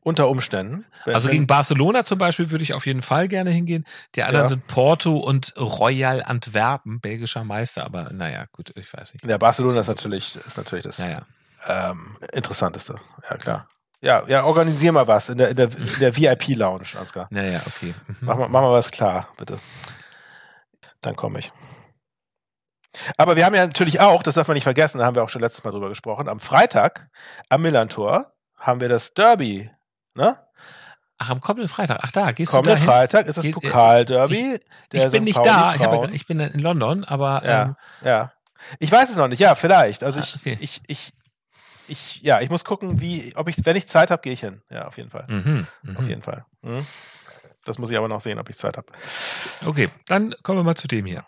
Unter 0.00 0.28
Umständen. 0.28 0.84
Wenn- 1.06 1.14
Also 1.14 1.30
gegen 1.30 1.46
Barcelona 1.46 2.04
zum 2.04 2.18
Beispiel 2.18 2.50
würde 2.50 2.62
ich 2.62 2.74
auf 2.74 2.84
jeden 2.84 3.00
Fall 3.02 3.26
gerne 3.26 3.50
hingehen. 3.50 3.84
Die 4.16 4.22
anderen 4.22 4.44
Ja. 4.44 4.48
sind 4.48 4.66
Porto 4.66 5.16
und 5.16 5.54
Royal 5.56 6.22
Antwerpen, 6.22 7.00
belgischer 7.00 7.42
Meister, 7.42 7.84
aber 7.84 8.10
naja, 8.12 8.44
gut, 8.52 8.72
ich 8.76 8.92
weiß 8.92 9.14
nicht. 9.14 9.24
Ja, 9.26 9.38
Barcelona 9.38 9.80
ist 9.80 9.88
natürlich, 9.88 10.36
ist 10.36 10.56
natürlich 10.58 10.84
das 10.84 11.02
ähm, 11.66 12.18
Interessanteste. 12.32 12.96
Ja, 13.30 13.36
klar. 13.38 13.68
Ja, 14.04 14.22
ja, 14.26 14.44
organisier 14.44 14.92
mal 14.92 15.06
was 15.08 15.30
in 15.30 15.38
der, 15.38 15.48
in 15.48 15.56
der, 15.56 15.68
in 15.76 15.98
der 15.98 16.14
VIP-Lounge, 16.16 16.88
Ansgar. 17.00 17.26
Naja, 17.30 17.60
okay. 17.66 17.94
Mhm. 18.06 18.16
Mach 18.20 18.36
mal, 18.36 18.48
mach 18.48 18.60
mal 18.60 18.72
was 18.72 18.90
klar, 18.90 19.28
bitte. 19.38 19.58
Dann 21.00 21.16
komme 21.16 21.38
ich. 21.38 21.50
Aber 23.16 23.34
wir 23.36 23.44
haben 23.46 23.54
ja 23.54 23.66
natürlich 23.66 24.00
auch, 24.00 24.22
das 24.22 24.34
darf 24.34 24.46
man 24.46 24.54
nicht 24.54 24.64
vergessen, 24.64 24.98
da 24.98 25.06
haben 25.06 25.14
wir 25.14 25.22
auch 25.22 25.28
schon 25.30 25.40
letztes 25.40 25.64
Mal 25.64 25.70
drüber 25.70 25.88
gesprochen, 25.88 26.28
am 26.28 26.38
Freitag 26.38 27.08
am 27.48 27.62
Millantor 27.62 28.32
haben 28.58 28.80
wir 28.80 28.88
das 28.88 29.14
Derby, 29.14 29.70
ne? 30.14 30.38
Ach, 31.18 31.30
am 31.30 31.40
kommenden 31.40 31.68
Freitag. 31.68 32.00
Ach, 32.02 32.10
da, 32.12 32.32
gehst 32.32 32.50
Kommenden 32.52 32.72
du 32.76 32.86
dahin? 32.86 32.86
Freitag 32.86 33.26
ist 33.26 33.38
das 33.38 33.44
äh, 33.46 33.52
Pokalderby. 33.52 34.60
der 34.92 35.06
Ich 35.06 35.10
bin 35.12 35.20
St. 35.20 35.24
nicht 35.24 35.36
Pauli 35.36 35.48
da, 35.48 35.74
ich, 35.74 35.82
Frauen. 35.82 36.12
ich 36.12 36.26
bin 36.26 36.40
in 36.40 36.60
London, 36.60 37.04
aber 37.04 37.42
Ja, 37.44 37.62
ähm, 37.62 37.76
ja. 38.02 38.32
Ich 38.80 38.90
weiß 38.90 39.10
es 39.10 39.16
noch 39.16 39.28
nicht, 39.28 39.38
ja, 39.40 39.54
vielleicht. 39.54 40.02
Also 40.02 40.20
Ah, 40.20 40.24
ich, 40.24 40.36
okay. 40.36 40.58
ich, 40.60 40.80
ich, 40.88 41.12
ich, 41.88 42.20
ja, 42.22 42.40
ich 42.40 42.50
muss 42.50 42.64
gucken, 42.64 43.00
wie, 43.00 43.32
ob 43.36 43.48
ich, 43.48 43.56
wenn 43.64 43.76
ich 43.76 43.86
Zeit 43.86 44.10
habe, 44.10 44.22
gehe 44.22 44.32
ich 44.32 44.40
hin. 44.40 44.62
Ja, 44.70 44.86
auf 44.86 44.96
jeden 44.96 45.10
Fall. 45.10 45.26
mhm, 45.28 45.66
mhm. 45.82 45.96
Auf 45.96 46.08
jeden 46.08 46.22
Fall. 46.22 46.44
Mhm. 46.62 46.86
Das 47.64 47.78
muss 47.78 47.90
ich 47.90 47.96
aber 47.96 48.08
noch 48.08 48.20
sehen, 48.20 48.38
ob 48.38 48.48
ich 48.50 48.58
Zeit 48.58 48.76
habe. 48.76 48.92
okay, 49.66 49.88
dann 50.06 50.34
kommen 50.42 50.58
wir 50.58 50.64
mal 50.64 50.74
zu 50.74 50.88
dem 50.88 51.06
hier. 51.06 51.24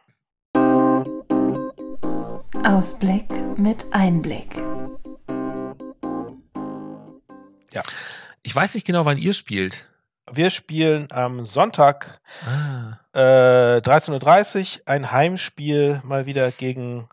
Ausblick 2.65 3.29
mit 3.57 3.87
Einblick. 3.93 4.57
Ich 8.47 8.55
weiß 8.55 8.75
nicht 8.75 8.87
genau, 8.87 9.05
wann 9.05 9.19
ihr 9.19 9.35
spielt. 9.35 9.89
Wir 10.31 10.51
spielen 10.51 11.09
am 11.11 11.45
Sonntag 11.45 12.21
Ah, 12.47 13.01
äh, 13.13 13.81
13.30 13.81 14.77
Uhr 14.77 14.83
ein 14.87 15.11
Heimspiel 15.11 16.01
mal 16.05 16.27
wieder 16.27 16.53
gegen 16.53 17.09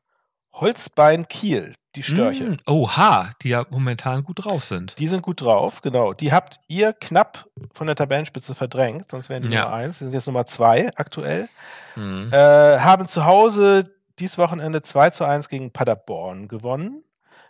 Holzbein 0.54 1.28
Kiel, 1.28 1.74
die 1.96 2.04
Störche. 2.04 2.44
Mm, 2.46 2.58
oha, 2.68 3.30
die 3.42 3.50
ja 3.50 3.66
momentan 3.70 4.24
gut 4.24 4.46
drauf 4.46 4.64
sind. 4.64 4.98
Die 5.00 5.08
sind 5.08 5.22
gut 5.22 5.42
drauf, 5.42 5.82
genau. 5.82 6.14
Die 6.14 6.32
habt 6.34 6.60
ihr 6.68 6.94
knapp 6.94 7.46
von 7.74 7.88
der 7.88 7.96
Tabellenspitze 7.96 8.56
verdrängt, 8.56 9.10
sonst 9.12 9.30
wären 9.30 9.44
die 9.44 9.50
Ja. 9.50 9.64
Nummer 9.64 9.76
eins. 9.76 10.00
Die 10.00 10.06
sind 10.06 10.14
jetzt 10.14 10.28
Nummer 10.28 10.46
zwei 10.46 10.90
aktuell. 10.96 11.48
Mhm. 11.96 12.30
Äh, 12.32 12.80
haben 12.80 13.08
zu 13.08 13.26
Hause 13.26 13.92
dieses 14.20 14.38
Wochenende 14.38 14.82
2 14.82 15.10
zu 15.10 15.26
1 15.26 15.50
gegen 15.50 15.72
Paderborn 15.72 16.48
gewonnen. 16.48 17.04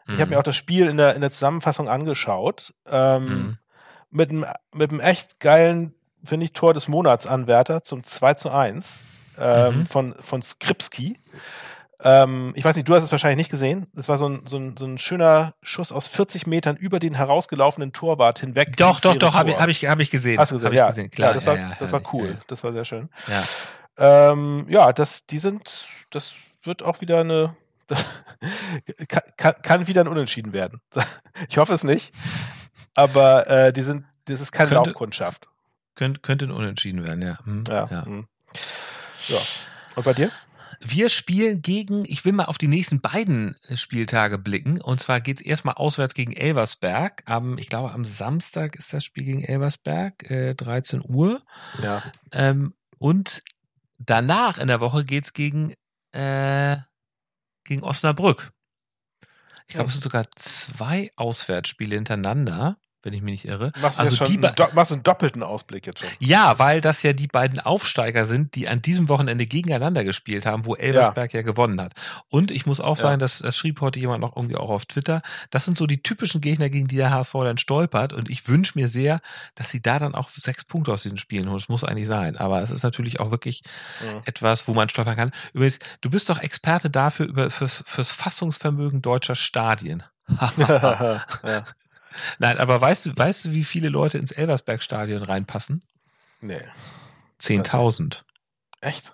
Ich 0.08 0.20
habe 0.20 0.32
mir 0.32 0.40
auch 0.40 0.44
das 0.44 0.56
Spiel 0.58 0.88
in 0.90 0.98
der, 0.98 1.16
in 1.16 1.22
der 1.22 1.32
Zusammenfassung 1.32 1.88
angeschaut. 1.88 2.74
Ähm, 2.90 3.24
Mhm. 3.26 3.58
mit, 4.12 4.30
einem, 4.32 4.46
mit 4.74 4.92
einem 4.92 5.00
echt 5.00 5.40
geilen, 5.40 5.94
finde 6.26 6.46
ich, 6.46 6.54
Tor 6.54 6.74
des 6.74 6.88
Monatsanwärter 6.90 7.84
zum 7.84 8.04
2 8.04 8.34
zu 8.36 8.50
1 8.52 9.04
ähm, 9.40 9.80
Mhm. 9.80 9.86
von, 9.88 10.14
von 10.16 10.42
Skripski. 10.42 11.18
Ähm, 12.04 12.52
ich 12.56 12.64
weiß 12.66 12.76
nicht, 12.76 12.88
du 12.88 12.94
hast 12.96 13.04
es 13.04 13.12
wahrscheinlich 13.12 13.38
nicht 13.38 13.50
gesehen. 13.52 13.88
Es 13.96 14.10
war 14.10 14.18
so 14.18 14.28
ein, 14.28 14.46
so, 14.46 14.58
ein, 14.58 14.76
so 14.78 14.86
ein 14.86 14.98
schöner 14.98 15.54
Schuss 15.62 15.92
aus 15.92 16.08
40 16.08 16.48
Metern 16.48 16.76
über 16.76 17.00
den 17.00 17.14
herausgelaufenen 17.16 17.94
Torwart 17.94 18.40
hinweg. 18.40 18.76
Doch, 18.78 19.00
doch, 19.00 19.16
doch, 19.16 19.34
habe 19.34 19.52
ich, 19.52 19.60
hab 19.60 19.68
ich, 19.70 19.86
hab 19.88 20.00
ich 20.00 20.10
gesehen. 20.10 20.38
Hast 20.40 20.52
du 20.52 20.56
gesehen? 20.56 20.72
Ich 20.72 20.78
ja, 20.78 20.88
gesehen. 20.90 21.10
Klar, 21.12 21.30
ja, 21.30 21.34
das 21.36 21.46
war, 21.46 21.58
ja, 21.58 21.72
das 21.80 21.92
war 21.94 22.02
cool. 22.14 22.30
Ja, 22.30 22.42
Das 22.48 22.64
war 22.64 22.72
sehr 22.74 22.86
schön. 22.86 23.10
ja. 23.28 23.44
Ähm, 24.32 24.66
ja, 24.70 24.92
das, 24.92 25.26
die 25.28 25.38
sind, 25.38 25.88
das 26.10 26.34
wird 26.64 26.82
auch 26.82 27.02
wieder 27.02 27.20
eine, 27.20 27.56
kann, 29.38 29.54
kann, 29.62 29.88
wieder 29.88 30.02
ein 30.02 30.08
Unentschieden 30.08 30.54
werden. 30.54 30.82
Ich 31.50 31.58
hoffe 31.58 31.74
es 31.74 31.84
nicht, 31.84 32.12
aber 32.96 33.48
äh, 33.48 33.74
die 33.74 33.82
sind, 33.82 34.06
das 34.26 34.40
ist 34.42 34.52
keine 34.52 34.70
Könnte- 34.70 34.90
Laufkundschaft. 34.92 35.48
Könnt, 35.96 36.24
könnte 36.24 36.46
ein 36.46 36.52
Unentschieden 36.52 37.06
werden, 37.06 37.22
ja. 37.22 37.38
Hm, 37.46 37.64
Ja. 37.68 37.88
ja. 37.92 38.06
hm. 38.06 38.28
ja. 39.28 39.38
Und 39.96 40.04
bei 40.06 40.14
dir? 40.14 40.32
Wir 40.86 41.10
spielen 41.10 41.62
gegen, 41.62 42.04
ich 42.06 42.26
will 42.26 42.34
mal 42.34 42.46
auf 42.46 42.58
die 42.58 42.68
nächsten 42.68 43.00
beiden 43.02 43.56
äh, 43.68 43.78
Spieltage 43.78 44.38
blicken. 44.38 44.82
Und 44.82 45.00
zwar 45.00 45.22
geht's 45.22 45.42
erstmal 45.42 45.76
auswärts 45.76 46.14
gegen 46.14 46.34
Elversberg. 46.34 47.24
Am, 47.26 47.58
ich 47.58 47.70
glaube, 47.70 47.92
am 47.92 48.06
Samstag 48.06 48.76
ist 48.76 48.92
das 48.94 49.04
Spiel 49.06 49.24
gegen 49.24 49.44
Elversberg, 49.44 50.30
äh, 50.30 50.54
13 50.56 51.02
Uhr. 51.06 51.42
Ja. 51.82 52.04
Ähm, 52.32 52.74
und 53.00 53.42
danach 54.00 54.58
in 54.58 54.68
der 54.68 54.82
Woche 54.82 55.06
geht's 55.06 55.34
gegen, 55.34 55.74
äh, 56.12 56.78
gegen 57.64 57.84
Osnabrück. 57.84 58.52
Ich 59.68 59.76
glaube, 59.76 59.86
Ja. 59.86 59.88
es 59.88 59.94
sind 59.94 60.04
sogar 60.04 60.26
zwei 60.36 61.12
Auswärtsspiele 61.16 61.96
hintereinander, 61.96 62.78
wenn 63.04 63.14
ich 63.14 63.22
mich 63.22 63.44
nicht 63.44 63.46
irre. 63.54 63.72
Machst 63.82 64.00
du 64.00 64.04
Also 64.04 64.26
einen, 64.26 64.54
machst 64.74 64.92
einen 64.92 65.04
doppelten 65.04 65.44
Ausblick 65.44 65.86
jetzt 65.86 66.00
schon? 66.00 66.10
Ja, 66.20 66.58
weil 66.60 66.82
das 66.82 67.04
ja 67.04 67.14
die 67.14 67.28
beiden 67.28 67.60
Aufsteiger 67.60 68.26
sind, 68.26 68.56
die 68.56 68.68
an 68.68 68.82
diesem 68.82 69.10
Wochenende 69.10 69.46
gegeneinander 69.46 70.04
gespielt 70.04 70.46
haben, 70.46 70.66
wo 70.66 70.76
Elversberg 70.76 71.34
ja, 71.34 71.42
gewonnen 71.42 71.80
hat. 71.82 71.92
Und 72.30 72.50
ich 72.52 72.66
muss 72.66 72.80
auch 72.80 72.98
Ja. 72.98 73.04
sagen, 73.04 73.20
das, 73.20 73.40
das 73.40 73.56
schrieb 73.58 73.82
heute 73.82 74.00
jemand 74.00 74.22
noch 74.22 74.36
irgendwie 74.36 74.56
auch 74.56 74.70
auf 74.70 74.86
Twitter, 74.86 75.22
das 75.52 75.66
sind 75.66 75.78
so 75.78 75.86
die 75.86 76.02
typischen 76.02 76.42
Gegner, 76.42 76.70
gegen 76.70 76.88
die 76.88 76.96
der 76.96 77.12
HSV 77.12 77.34
dann 77.34 77.58
stolpert. 77.58 78.14
Und 78.14 78.30
ich 78.30 78.48
wünsche 78.48 78.74
mir 78.80 78.88
sehr, 78.88 79.20
dass 79.56 79.70
sie 79.70 79.82
da 79.82 80.00
dann 80.00 80.16
auch 80.16 80.30
sechs 80.30 80.64
Punkte 80.64 80.94
aus 80.94 81.04
diesen 81.04 81.18
Spielen 81.18 81.48
holen. 81.50 81.60
Das 81.60 81.70
muss 81.70 81.84
eigentlich 81.84 82.08
sein. 82.08 82.38
Aber 82.38 82.62
es 82.62 82.72
ist 82.72 82.84
natürlich 82.84 83.20
auch 83.20 83.32
wirklich 83.32 83.62
Mhm. 84.02 84.22
etwas, 84.26 84.68
wo 84.68 84.74
man 84.74 84.90
stolpern 84.90 85.16
kann. 85.16 85.32
Übrigens, 85.54 85.80
du 86.02 86.10
bist 86.10 86.30
doch 86.30 86.40
Experte 86.40 86.90
dafür, 86.90 87.26
über, 87.28 87.50
fürs, 87.50 87.84
fürs 87.86 88.12
Fassungsvermögen 88.12 89.02
deutscher 89.02 89.36
Stadien. 89.36 90.04
ja. 90.58 91.66
Nein, 92.40 92.58
aber 92.58 92.80
weißt 92.80 93.08
du, 93.08 93.12
weißt 93.18 93.46
du, 93.46 93.52
wie 93.52 93.64
viele 93.64 93.90
Leute 93.90 94.18
ins 94.18 94.32
Elversberg-Stadion 94.32 95.24
reinpassen? 95.24 95.84
Nee. 96.42 96.62
10.000. 97.40 98.24
Echt? 98.82 99.14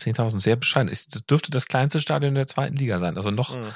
10.000, 0.00 0.40
sehr 0.40 0.56
bescheiden. 0.56 0.88
Es 0.90 1.06
dürfte 1.08 1.50
das 1.50 1.66
kleinste 1.66 2.00
Stadion 2.00 2.34
der 2.34 2.46
zweiten 2.46 2.76
Liga 2.76 2.98
sein. 2.98 3.16
Also 3.16 3.30
noch, 3.30 3.56
Mhm. 3.56 3.72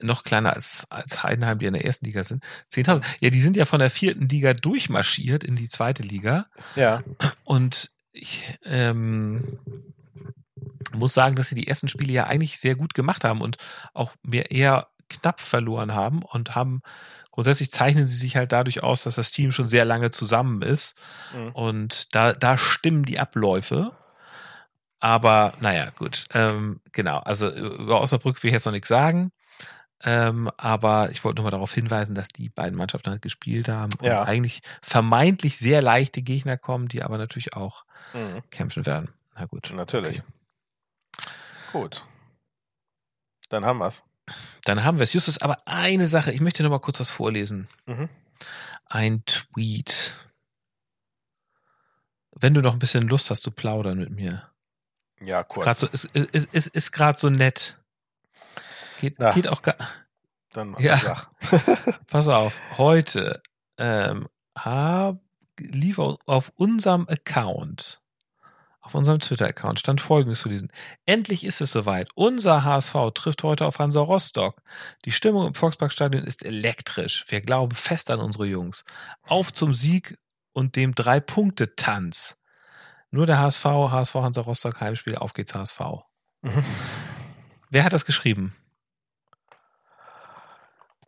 noch 0.00 0.24
kleiner 0.24 0.54
als, 0.54 0.86
als 0.90 1.22
Heidenheim, 1.22 1.58
die 1.58 1.66
in 1.66 1.74
der 1.74 1.84
ersten 1.84 2.06
Liga 2.06 2.24
sind. 2.24 2.42
10.000. 2.70 3.04
Ja, 3.20 3.30
die 3.30 3.40
sind 3.40 3.56
ja 3.56 3.66
von 3.66 3.78
der 3.80 3.90
vierten 3.90 4.28
Liga 4.28 4.54
durchmarschiert 4.54 5.44
in 5.44 5.56
die 5.56 5.68
zweite 5.68 6.02
Liga. 6.02 6.46
Ja. 6.74 7.02
Und 7.44 7.90
ich 8.12 8.58
ähm, 8.64 9.58
muss 10.94 11.14
sagen, 11.14 11.36
dass 11.36 11.48
sie 11.48 11.54
die 11.54 11.68
ersten 11.68 11.88
Spiele 11.88 12.12
ja 12.12 12.26
eigentlich 12.26 12.58
sehr 12.58 12.74
gut 12.74 12.94
gemacht 12.94 13.24
haben 13.24 13.40
und 13.40 13.56
auch 13.94 14.14
mir 14.22 14.50
eher 14.50 14.88
knapp 15.08 15.40
verloren 15.40 15.94
haben 15.94 16.22
und 16.22 16.54
haben 16.54 16.80
grundsätzlich 17.32 17.72
zeichnen 17.72 18.06
sie 18.06 18.16
sich 18.16 18.36
halt 18.36 18.52
dadurch 18.52 18.82
aus, 18.84 19.02
dass 19.02 19.16
das 19.16 19.30
Team 19.32 19.50
schon 19.50 19.66
sehr 19.66 19.84
lange 19.84 20.10
zusammen 20.12 20.62
ist 20.62 20.96
Mhm. 21.34 21.48
und 21.52 22.14
da, 22.14 22.32
da 22.32 22.56
stimmen 22.56 23.04
die 23.04 23.18
Abläufe. 23.18 23.90
Aber 25.00 25.52
naja, 25.60 25.90
gut. 25.98 26.26
Ähm, 26.32 26.80
genau, 26.92 27.18
also 27.18 27.50
über 27.52 28.00
Osnabrück 28.00 28.40
will 28.42 28.48
ich 28.50 28.54
jetzt 28.54 28.66
noch 28.66 28.72
nichts 28.72 28.88
sagen. 28.88 29.32
Ähm, 30.04 30.50
aber 30.56 31.10
ich 31.10 31.24
wollte 31.24 31.36
nur 31.36 31.44
mal 31.44 31.50
darauf 31.50 31.72
hinweisen, 31.74 32.14
dass 32.14 32.28
die 32.28 32.48
beiden 32.48 32.76
Mannschaften 32.76 33.10
halt 33.10 33.22
gespielt 33.22 33.68
haben 33.68 33.90
und 34.00 34.06
Ja. 34.06 34.22
eigentlich 34.22 34.60
vermeintlich 34.82 35.58
sehr 35.58 35.80
leichte 35.82 36.22
Gegner 36.22 36.56
kommen, 36.56 36.88
die 36.88 37.02
aber 37.02 37.18
natürlich 37.18 37.54
auch 37.56 37.84
Mhm. 38.14 38.42
kämpfen 38.50 38.84
werden. 38.86 39.10
Na 39.36 39.46
gut. 39.46 39.72
Natürlich. 39.74 40.18
Okay. 40.20 41.30
Gut. 41.72 42.04
Dann 43.48 43.64
haben 43.64 43.78
wir's. 43.78 44.02
Dann 44.64 44.84
haben 44.84 44.98
wir 44.98 45.04
es. 45.04 45.12
Justus, 45.12 45.38
aber 45.38 45.56
eine 45.66 46.06
Sache, 46.06 46.32
ich 46.32 46.40
möchte 46.40 46.62
noch 46.62 46.70
mal 46.70 46.78
kurz 46.78 47.00
was 47.00 47.10
vorlesen. 47.10 47.68
Mhm. 47.86 48.08
Ein 48.86 49.24
Tweet. 49.24 50.14
Wenn 52.32 52.54
du 52.54 52.60
noch 52.60 52.72
ein 52.72 52.78
bisschen 52.78 53.08
Lust 53.08 53.30
hast 53.30 53.42
zu 53.42 53.50
plaudern 53.50 53.98
mit 53.98 54.10
mir. 54.10 54.48
Ja, 55.20 55.44
kurz. 55.44 55.80
So, 55.80 55.86
ist, 55.86 56.04
ist, 56.06 56.30
ist, 56.34 56.54
ist, 56.54 56.66
ist 56.68 56.92
gerade 56.92 57.18
so 57.18 57.30
nett. 57.30 57.78
Geht, 59.00 59.18
Na. 59.18 59.32
geht 59.32 59.48
auch 59.48 59.62
gar. 59.62 59.76
Dann 60.52 60.76
Ja. 60.78 60.96
sag. 60.96 61.28
Pass 62.08 62.28
auf, 62.28 62.60
heute 62.76 63.42
ähm, 63.78 64.28
hab, 64.56 65.20
lief 65.58 65.98
auf, 65.98 66.18
auf 66.26 66.52
unserem 66.56 67.08
Account, 67.08 68.01
auf 68.82 68.96
unserem 68.96 69.20
Twitter-Account 69.20 69.78
stand 69.78 70.00
folgendes 70.00 70.40
zu 70.40 70.48
lesen. 70.48 70.70
Endlich 71.06 71.44
ist 71.44 71.60
es 71.60 71.70
soweit. 71.70 72.08
Unser 72.14 72.64
HSV 72.64 72.94
trifft 73.14 73.44
heute 73.44 73.64
auf 73.64 73.78
Hansa 73.78 74.00
Rostock. 74.00 74.60
Die 75.04 75.12
Stimmung 75.12 75.46
im 75.46 75.54
Volksparkstadion 75.54 76.24
ist 76.24 76.44
elektrisch. 76.44 77.24
Wir 77.28 77.40
glauben 77.40 77.76
fest 77.76 78.10
an 78.10 78.18
unsere 78.18 78.46
Jungs. 78.46 78.84
Auf 79.22 79.54
zum 79.54 79.72
Sieg 79.72 80.18
und 80.52 80.74
dem 80.74 80.96
Drei-Punkte-Tanz. 80.96 82.40
Nur 83.12 83.26
der 83.26 83.38
HSV, 83.38 83.64
HSV 83.64 84.14
Hansa 84.16 84.40
Rostock 84.40 84.80
Heimspiel, 84.80 85.16
auf 85.16 85.32
geht's 85.32 85.54
HSV. 85.54 85.80
Mhm. 86.42 86.64
Wer 87.70 87.84
hat 87.84 87.92
das 87.92 88.04
geschrieben? 88.04 88.54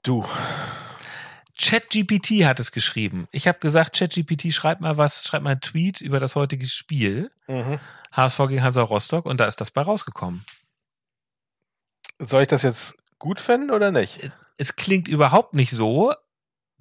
Du. 0.04 0.24
ChatGPT 1.64 2.44
hat 2.44 2.60
es 2.60 2.72
geschrieben. 2.72 3.26
Ich 3.32 3.48
habe 3.48 3.58
gesagt, 3.58 3.96
ChatGPT 3.96 4.52
schreib 4.52 4.82
mal 4.82 4.98
was, 4.98 5.24
schreib 5.24 5.42
mal 5.42 5.52
einen 5.52 5.62
Tweet 5.62 6.02
über 6.02 6.20
das 6.20 6.36
heutige 6.36 6.66
Spiel. 6.66 7.30
Mhm. 7.46 7.80
HSV 8.12 8.38
gegen 8.48 8.62
Hansa 8.62 8.82
Rostock 8.82 9.24
und 9.24 9.40
da 9.40 9.46
ist 9.46 9.62
das 9.62 9.70
bei 9.70 9.80
rausgekommen. 9.80 10.44
Soll 12.18 12.42
ich 12.42 12.48
das 12.48 12.62
jetzt 12.62 12.96
gut 13.18 13.40
finden 13.40 13.70
oder 13.70 13.90
nicht? 13.90 14.30
Es 14.58 14.76
klingt 14.76 15.08
überhaupt 15.08 15.54
nicht 15.54 15.72
so, 15.72 16.12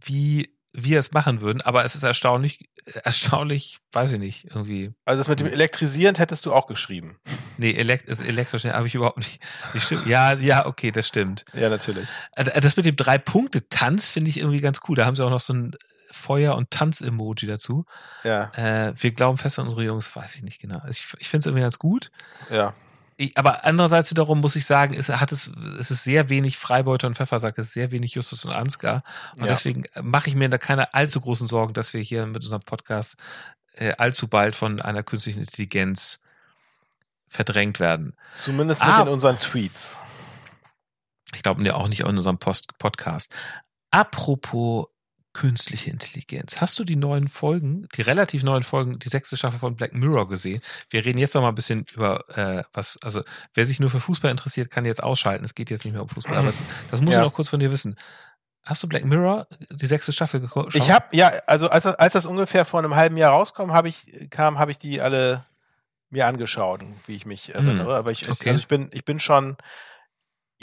wie 0.01 0.53
wir 0.74 0.99
es 0.99 1.11
machen 1.11 1.41
würden, 1.41 1.61
aber 1.61 1.86
es 1.86 1.93
ist 1.95 2.01
erstaunlich, 2.03 2.67
erstaunlich, 3.03 3.78
weiß 3.91 4.13
ich 4.13 4.19
nicht, 4.19 4.45
irgendwie. 4.45 4.91
Also 5.05 5.19
das 5.21 5.28
mit 5.28 5.39
dem 5.39 5.47
Elektrisierend 5.47 6.17
hättest 6.19 6.45
du 6.45 6.53
auch 6.53 6.65
geschrieben. 6.67 7.19
Nee, 7.57 7.71
elekt 7.74 8.09
ist 8.09 8.19
elektrisch 8.21 8.63
habe 8.65 8.88
ich 8.88 8.95
überhaupt 8.95 9.17
nicht. 9.19 9.39
nicht 9.74 9.86
stimmt. 9.86 10.07
Ja, 10.07 10.34
ja, 10.34 10.65
okay, 10.65 10.91
das 10.91 11.07
stimmt. 11.07 11.45
Ja, 11.53 11.69
natürlich. 11.69 12.07
Äh, 12.36 12.59
Das 12.59 12.76
mit 12.76 12.86
dem 12.86 12.95
Drei-Punkte-Tanz 12.95 14.09
finde 14.09 14.30
ich 14.30 14.38
irgendwie 14.39 14.61
ganz 14.61 14.80
cool. 14.88 14.95
Da 14.95 15.05
haben 15.05 15.15
sie 15.15 15.24
auch 15.24 15.30
noch 15.30 15.41
so 15.41 15.53
ein 15.53 15.76
Feuer- 16.11 16.55
und 16.55 16.71
Tanz-Emoji 16.71 17.47
dazu. 17.47 17.86
Ja, 18.24 18.51
Äh, 18.55 18.93
wir 18.95 19.11
glauben 19.11 19.38
fest 19.38 19.59
an 19.59 19.65
unsere 19.65 19.84
Jungs, 19.84 20.15
weiß 20.15 20.36
ich 20.36 20.43
nicht 20.43 20.59
genau. 20.59 20.82
Ich, 20.89 21.05
ich 21.19 21.30
finde 21.30 21.41
es 21.41 21.45
irgendwie 21.47 21.63
ganz 21.63 21.78
gut. 21.80 22.09
ja. 22.49 22.74
Ich, 23.18 23.38
aber 23.38 23.64
andererseits 23.66 24.09
wiederum 24.11 24.41
muss 24.41 24.55
ich 24.55 24.66
sagen, 24.66 24.93
es 24.93 25.09
hat 25.09 25.32
es, 25.32 25.51
es 25.80 25.91
ist 25.91 26.03
sehr 26.03 26.30
wenig 26.30 26.57
Freibeuter 26.57 27.07
und 27.07 27.16
Pfeffersack, 27.16 27.57
es 27.57 27.68
ist 27.68 27.74
sehr 27.74 27.91
wenig 27.91 28.14
Justus 28.16 28.45
und 28.45 28.53
Ansgar. 28.53 29.03
Und 29.36 29.41
Ja. 29.43 29.47
deswegen 29.47 29.84
mache 30.01 30.30
ich 30.30 30.36
mir 30.36 30.49
da 30.49 30.57
keine 30.57 30.93
allzu 30.93 31.22
großen 31.22 31.47
Sorgen, 31.47 31.74
dass 31.74 31.93
wir 31.93 32.01
hier 32.01 32.26
mit 32.26 32.38
unserem 32.43 32.61
Podcast 32.61 33.16
äh, 33.76 33.93
allzu 33.97 34.28
bald 34.28 34.55
von 34.55 34.82
einer 34.82 35.03
künstlichen 35.03 35.39
Intelligenz 35.41 36.20
verdrängt 37.28 37.80
werden. 37.80 38.16
Zumindest 38.36 38.84
nicht 38.84 38.93
Ah. 38.93 39.01
in 39.01 39.07
unseren 39.07 39.39
Tweets. 39.39 39.97
Ich 41.36 41.41
glaube 41.41 41.64
ja 41.64 41.74
auch 41.76 41.88
nicht 41.88 42.01
in 42.01 42.05
unserem 42.18 42.38
Post 42.38 42.78
Podcast. 42.78 43.34
Apropos 43.89 44.86
künstliche 45.34 45.89
Intelligenz. 45.89 46.61
Hast 46.61 46.77
du 46.79 46.84
die 46.84 46.95
neuen 46.95 47.27
Folgen, 47.27 47.88
die 47.95 48.01
relativ 48.01 48.43
neuen 48.43 48.63
Folgen, 48.63 48.99
die 48.99 49.09
sechste 49.09 49.36
Staffel 49.36 49.59
von 49.59 49.75
Black 49.75 49.93
Mirror 49.93 50.27
gesehen? 50.29 50.61
Wir 50.89 51.03
reden 51.05 51.17
jetzt 51.17 51.34
noch 51.36 51.41
mal 51.41 51.49
ein 51.49 51.55
bisschen 51.55 51.86
über 51.93 52.23
äh, 52.38 52.63
was, 52.73 52.97
also 53.03 53.21
wer 53.53 53.65
sich 53.65 53.79
nur 53.79 53.89
für 53.89 53.99
Fußball 53.99 54.29
interessiert, 54.31 54.69
kann 54.71 54.86
jetzt 54.86 55.03
ausschalten. 55.03 55.43
Es 55.43 55.55
geht 55.55 55.69
jetzt 55.69 55.86
nicht 55.86 55.93
mehr 55.93 56.03
um 56.03 56.09
Fußball, 56.09 56.38
aber 56.38 56.47
das, 56.47 56.57
das 56.91 57.01
muss 57.01 57.13
Ja. 57.13 57.19
ich 57.21 57.25
noch 57.25 57.34
kurz 57.34 57.49
von 57.49 57.59
dir 57.59 57.71
wissen. 57.71 57.97
Hast 58.63 58.81
du 58.81 58.88
Black 58.88 59.03
Mirror, 59.03 59.47
die 59.71 59.88
sechste 59.88 60.13
Staffel 60.13 60.39
geschaut? 60.39 60.73
Ich 60.75 60.89
habe 60.89 61.05
ja, 61.11 61.29
also 61.47 61.67
als, 61.69 61.84
das- 61.84 61.95
als 61.95 62.13
das 62.13 62.25
ungefähr 62.25 62.63
vor 62.63 62.79
einem 62.79 62.95
halben 62.95 63.17
Jahr 63.17 63.31
rauskam, 63.34 63.71
habe 63.73 63.89
ich 63.89 64.29
kam, 64.29 64.57
habe 64.59 64.71
ich 64.71 64.77
die 64.77 65.01
alle 65.01 65.43
mir 66.09 66.27
angeschaut, 66.27 66.81
wie 67.07 67.15
ich 67.15 67.25
mich 67.25 67.53
erinnere. 67.55 67.95
Aber 67.95 68.11
ich, 68.11 68.29
okay. 68.29 68.49
also 68.51 68.59
ich 68.59 68.67
bin, 68.67 68.88
ich 68.93 69.03
bin 69.03 69.19
schon 69.19 69.57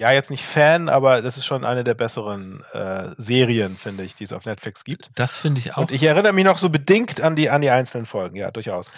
ja, 0.00 0.10
jetzt 0.12 0.30
nicht 0.30 0.44
Fan, 0.44 0.88
aber 0.88 1.20
das 1.22 1.36
ist 1.36 1.44
schon 1.44 1.64
eine 1.64 1.84
der 1.84 1.94
besseren 1.94 2.64
äh, 2.72 3.10
Serien, 3.18 3.76
finde 3.76 4.02
ich, 4.04 4.14
die 4.14 4.24
es 4.24 4.32
auf 4.32 4.46
Netflix 4.46 4.82
gibt. 4.84 5.10
Das 5.14 5.36
finde 5.36 5.60
ich 5.60 5.74
auch. 5.74 5.78
Und 5.82 5.92
ich 5.92 6.02
erinnere 6.02 6.32
mich 6.32 6.44
noch 6.44 6.56
so 6.58 6.70
bedingt 6.70 7.20
an 7.20 7.36
die, 7.36 7.50
an 7.50 7.60
die 7.60 7.68
einzelnen 7.70 8.06
Folgen, 8.06 8.36
ja, 8.36 8.50
durchaus. 8.50 8.90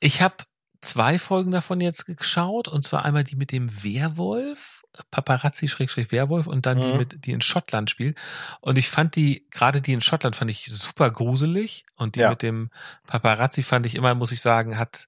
Ich 0.00 0.20
habe 0.20 0.34
zwei 0.80 1.18
Folgen 1.18 1.52
davon 1.52 1.80
jetzt 1.80 2.06
geschaut, 2.16 2.66
und 2.68 2.84
zwar 2.84 3.04
einmal 3.04 3.22
die 3.24 3.36
mit 3.36 3.52
dem 3.52 3.70
Werwolf, 3.84 4.82
Paparazzi-Werwolf 5.12 6.46
und 6.46 6.66
dann 6.66 6.80
die 6.80 6.86
Mhm. 6.88 6.96
mit, 6.98 7.24
die 7.24 7.32
in 7.32 7.40
Schottland 7.40 7.88
spielt. 7.90 8.18
Und 8.60 8.78
ich 8.78 8.88
fand 8.88 9.14
die, 9.16 9.46
gerade 9.50 9.80
die 9.80 9.92
in 9.92 10.00
Schottland 10.02 10.34
fand 10.36 10.50
ich 10.50 10.66
super 10.70 11.10
gruselig 11.10 11.84
und 11.96 12.16
die 12.16 12.20
Ja. 12.20 12.30
mit 12.30 12.42
dem 12.42 12.70
Paparazzi 13.06 13.62
fand 13.62 13.86
ich 13.86 13.94
immer, 13.94 14.14
muss 14.14 14.32
ich 14.32 14.40
sagen, 14.40 14.78
hat 14.78 15.06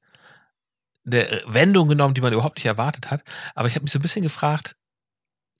eine 1.06 1.40
Wendung 1.46 1.88
genommen, 1.88 2.14
die 2.14 2.20
man 2.20 2.32
überhaupt 2.32 2.56
nicht 2.56 2.66
erwartet 2.66 3.10
hat. 3.10 3.22
Aber 3.54 3.66
ich 3.68 3.74
habe 3.74 3.82
mich 3.84 3.90
so 3.92 3.98
ein 3.98 4.02
bisschen 4.02 4.22
gefragt, 4.22 4.76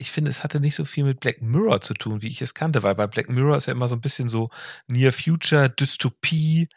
ich 0.01 0.11
finde, 0.11 0.29
es 0.31 0.43
hatte 0.43 0.59
nicht 0.59 0.75
so 0.75 0.83
viel 0.85 1.03
mit 1.05 1.19
Black 1.19 1.41
Mirror 1.41 1.79
zu 1.81 1.93
tun, 1.93 2.21
wie 2.21 2.27
ich 2.27 2.41
es 2.41 2.53
kannte, 2.53 2.83
weil 2.83 2.95
bei 2.95 3.07
Black 3.07 3.29
Mirror 3.29 3.55
ist 3.57 3.67
ja 3.67 3.73
immer 3.73 3.87
so 3.87 3.95
ein 3.95 4.01
bisschen 4.01 4.27
so 4.29 4.49
Near 4.87 5.13
Future, 5.13 5.69
Dystopie, 5.69 6.67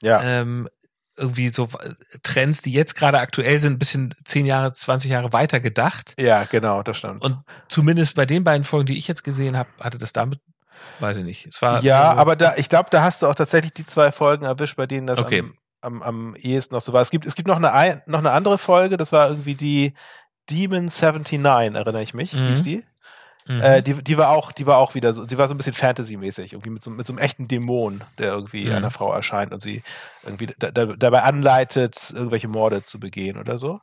Ja. 0.00 0.22
ähm, 0.22 0.68
irgendwie 1.16 1.50
so 1.50 1.64
äh, 1.80 1.94
Trends, 2.22 2.62
die 2.62 2.72
jetzt 2.72 2.94
gerade 2.96 3.18
aktuell 3.20 3.60
sind, 3.60 3.74
ein 3.74 3.78
bisschen 3.78 4.14
zehn 4.24 4.46
Jahre, 4.46 4.72
20 4.72 5.10
Jahre 5.10 5.32
weiter 5.32 5.60
gedacht. 5.60 6.14
ja, 6.18 6.44
genau, 6.44 6.82
das 6.82 6.96
stimmt. 6.96 7.22
Und 7.22 7.36
zumindest 7.68 8.14
bei 8.16 8.24
den 8.26 8.44
beiden 8.44 8.64
Folgen, 8.64 8.86
die 8.86 8.96
ich 8.98 9.08
jetzt 9.08 9.22
gesehen 9.22 9.56
habe, 9.58 9.68
hatte 9.80 9.98
das 9.98 10.12
damit, 10.14 10.40
weiß 11.00 11.18
ich 11.18 11.24
nicht. 11.24 11.46
Es 11.46 11.60
war 11.60 11.82
Ja, 11.84 12.14
so- 12.14 12.18
aber 12.20 12.34
da, 12.34 12.54
ich 12.56 12.68
glaube, 12.70 12.88
da 12.90 13.02
hast 13.02 13.20
du 13.22 13.26
auch 13.26 13.34
tatsächlich 13.34 13.74
die 13.74 13.84
zwei 13.86 14.10
Folgen 14.10 14.46
erwischt, 14.46 14.76
bei 14.76 14.86
denen 14.86 15.06
das 15.06 15.18
Okay. 15.18 15.40
am, 15.40 15.54
am, 15.82 16.02
am 16.02 16.34
ehesten 16.36 16.74
noch 16.74 16.80
so 16.82 16.92
war. 16.94 17.02
Es 17.02 17.10
gibt, 17.10 17.26
es 17.26 17.34
gibt 17.34 17.46
noch 17.46 17.56
eine, 17.56 17.72
ein- 17.72 18.00
noch 18.06 18.20
eine 18.20 18.30
andere 18.30 18.56
Folge, 18.56 18.96
das 18.96 19.12
war 19.12 19.28
irgendwie 19.28 19.54
die 19.54 19.92
Demon 20.50 20.86
79, 20.90 21.38
erinnere 21.74 22.02
ich 22.02 22.14
mich, 22.14 22.32
Mhm. 22.32 22.48
hieß 22.48 22.62
die. 22.62 22.84
Mhm. 23.48 23.60
Äh, 23.60 23.82
die, 23.82 23.94
die 24.04 24.16
war 24.18 24.30
auch, 24.30 24.52
die 24.52 24.66
war 24.66 24.78
auch 24.78 24.94
wieder 24.94 25.12
so, 25.14 25.24
sie 25.24 25.36
war 25.36 25.48
so 25.48 25.54
ein 25.54 25.56
bisschen 25.56 25.72
Fantasy-mäßig, 25.72 26.52
irgendwie 26.52 26.70
mit 26.70 26.82
so, 26.82 26.90
mit 26.90 27.06
so 27.06 27.12
einem 27.12 27.18
echten 27.18 27.48
Dämon, 27.48 28.02
der 28.18 28.32
irgendwie 28.32 28.66
Mhm. 28.66 28.72
einer 28.76 28.90
Frau 28.90 29.12
erscheint 29.12 29.52
und 29.52 29.60
sie 29.60 29.82
irgendwie 30.22 30.48
da, 30.58 30.70
da, 30.70 30.86
dabei 30.86 31.22
anleitet, 31.22 32.12
irgendwelche 32.14 32.46
Morde 32.48 32.84
zu 32.84 33.00
begehen 33.00 33.38
oder 33.38 33.58
so. 33.58 33.80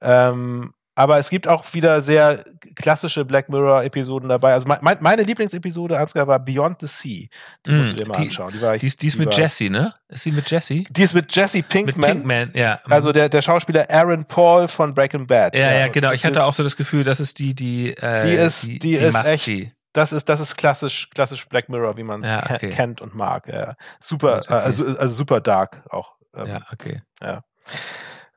Ähm, 0.00 0.72
aber 0.96 1.18
es 1.18 1.30
gibt 1.30 1.46
auch 1.46 1.64
wieder 1.74 2.02
sehr 2.02 2.42
klassische 2.74 3.24
Black 3.24 3.48
Mirror-Episoden 3.48 4.28
dabei. 4.28 4.54
Also 4.54 4.66
mein, 4.66 4.78
mein, 4.80 4.96
meine 5.00 5.22
Lieblingsepisode, 5.22 5.96
Ansgar, 5.98 6.26
war 6.26 6.40
Beyond 6.40 6.80
the 6.80 6.86
Sea. 6.88 7.26
Die 7.64 7.70
Mhm. 7.70 7.78
musst 7.78 7.92
du 7.92 7.96
dir 7.96 8.06
mal 8.08 8.14
Die- 8.18 8.22
anschauen. 8.24 8.52
Die, 8.52 8.60
war 8.62 8.74
ich, 8.74 8.80
die 8.80 8.86
ist, 8.86 9.02
die 9.02 9.06
ist 9.06 9.18
mit 9.18 9.32
Jessie, 9.36 9.70
ne? 9.70 9.94
Ist 10.08 10.24
sie 10.24 10.32
mit 10.32 10.50
Jessie? 10.50 10.86
Die 10.90 11.02
ist 11.02 11.14
mit 11.14 11.32
Jesse 11.34 11.58
Mit 11.58 11.68
Pinkman. 11.68 12.10
Pinkman, 12.10 12.50
ja. 12.54 12.80
Also 12.90 13.12
der, 13.12 13.28
der 13.28 13.42
Schauspieler 13.42 13.86
Aaron 13.90 14.24
Paul 14.24 14.66
von 14.68 14.92
Breaking 14.94 15.26
Bad. 15.26 15.54
ja, 15.54 15.72
ja, 15.72 15.84
und 15.86 15.92
genau. 15.92 16.10
Ich 16.12 16.24
hatte 16.24 16.38
ist- 16.40 16.44
auch 16.44 16.54
so 16.54 16.62
das 16.64 16.76
Gefühl, 16.76 17.04
das 17.04 17.20
ist 17.20 17.38
die, 17.38 17.54
die, 17.54 17.96
äh, 17.96 18.26
Die 18.26 18.32
ist- 18.34 18.82
die 18.82 18.94
ist 18.94 19.24
echt. 19.24 19.72
Das 19.92 20.12
ist, 20.12 20.28
das 20.28 20.40
ist 20.40 20.56
klassisch, 20.56 21.08
klassisch 21.14 21.48
Black 21.48 21.68
Mirror, 21.70 21.96
wie 21.96 22.02
man 22.02 22.22
es 22.22 22.28
Ja, 22.28 22.42
okay. 22.54 22.68
kennt 22.70 23.00
und 23.00 23.14
mag. 23.14 23.48
Ja. 23.48 23.74
Super, 24.00 24.40
okay. 24.44 24.52
äh, 24.52 24.56
also, 24.58 24.84
also 24.98 25.14
super 25.14 25.40
dark 25.40 25.82
auch. 25.90 26.16
Ähm, 26.34 26.46
Ja, 26.48 26.60
okay. 26.72 27.00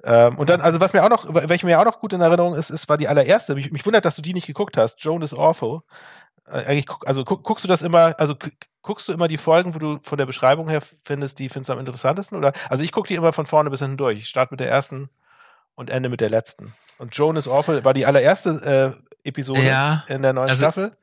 Ähm, 0.03 0.37
und 0.37 0.49
dann, 0.49 0.61
also 0.61 0.79
was 0.79 0.93
mir 0.93 1.03
auch 1.03 1.09
noch, 1.09 1.25
welche 1.29 1.65
mir 1.65 1.79
auch 1.79 1.85
noch 1.85 1.99
gut 1.99 2.13
in 2.13 2.21
Erinnerung 2.21 2.55
ist, 2.55 2.69
ist 2.69 2.87
war 2.89 2.97
die 2.97 3.07
allererste. 3.07 3.55
Mich, 3.55 3.71
mich 3.71 3.85
wundert, 3.85 4.05
dass 4.05 4.15
du 4.15 4.21
die 4.21 4.33
nicht 4.33 4.47
geguckt 4.47 4.77
hast. 4.77 5.03
Joan 5.03 5.21
is 5.21 5.33
Awful. 5.33 5.81
Äh, 6.47 6.65
eigentlich, 6.65 6.87
guck- 6.87 7.07
also 7.07 7.25
guck, 7.25 7.43
guckst 7.43 7.63
du 7.63 7.67
das 7.67 7.81
immer, 7.81 8.15
also 8.19 8.35
gu- 8.35 8.49
guckst 8.81 9.07
du 9.07 9.13
immer 9.13 9.27
die 9.27 9.37
Folgen, 9.37 9.75
wo 9.75 9.79
du 9.79 9.99
von 10.03 10.17
der 10.17 10.25
Beschreibung 10.25 10.69
her 10.69 10.81
findest, 11.03 11.39
die 11.39 11.49
findest 11.49 11.69
du 11.69 11.73
am 11.73 11.79
interessantesten? 11.79 12.37
Oder? 12.37 12.53
Also 12.69 12.83
ich 12.83 12.91
gucke 12.91 13.07
die 13.07 13.15
immer 13.15 13.33
von 13.33 13.45
vorne 13.45 13.69
bis 13.69 13.79
hinten 13.81 13.97
durch. 13.97 14.17
Ich 14.19 14.29
starte 14.29 14.53
mit 14.53 14.59
der 14.59 14.69
ersten 14.69 15.09
und 15.75 15.89
ende 15.89 16.09
mit 16.09 16.21
der 16.21 16.29
letzten. 16.29 16.73
Und 16.97 17.15
Joan 17.15 17.35
is 17.35 17.47
Awful 17.47 17.83
war 17.85 17.93
die 17.93 18.05
allererste 18.05 18.95
äh, 19.23 19.27
Episode 19.27 19.61
Ja, 19.61 20.03
in 20.07 20.21
der 20.21 20.33
neuen 20.33 20.49
also- 20.49 20.59
Staffel. 20.63 20.95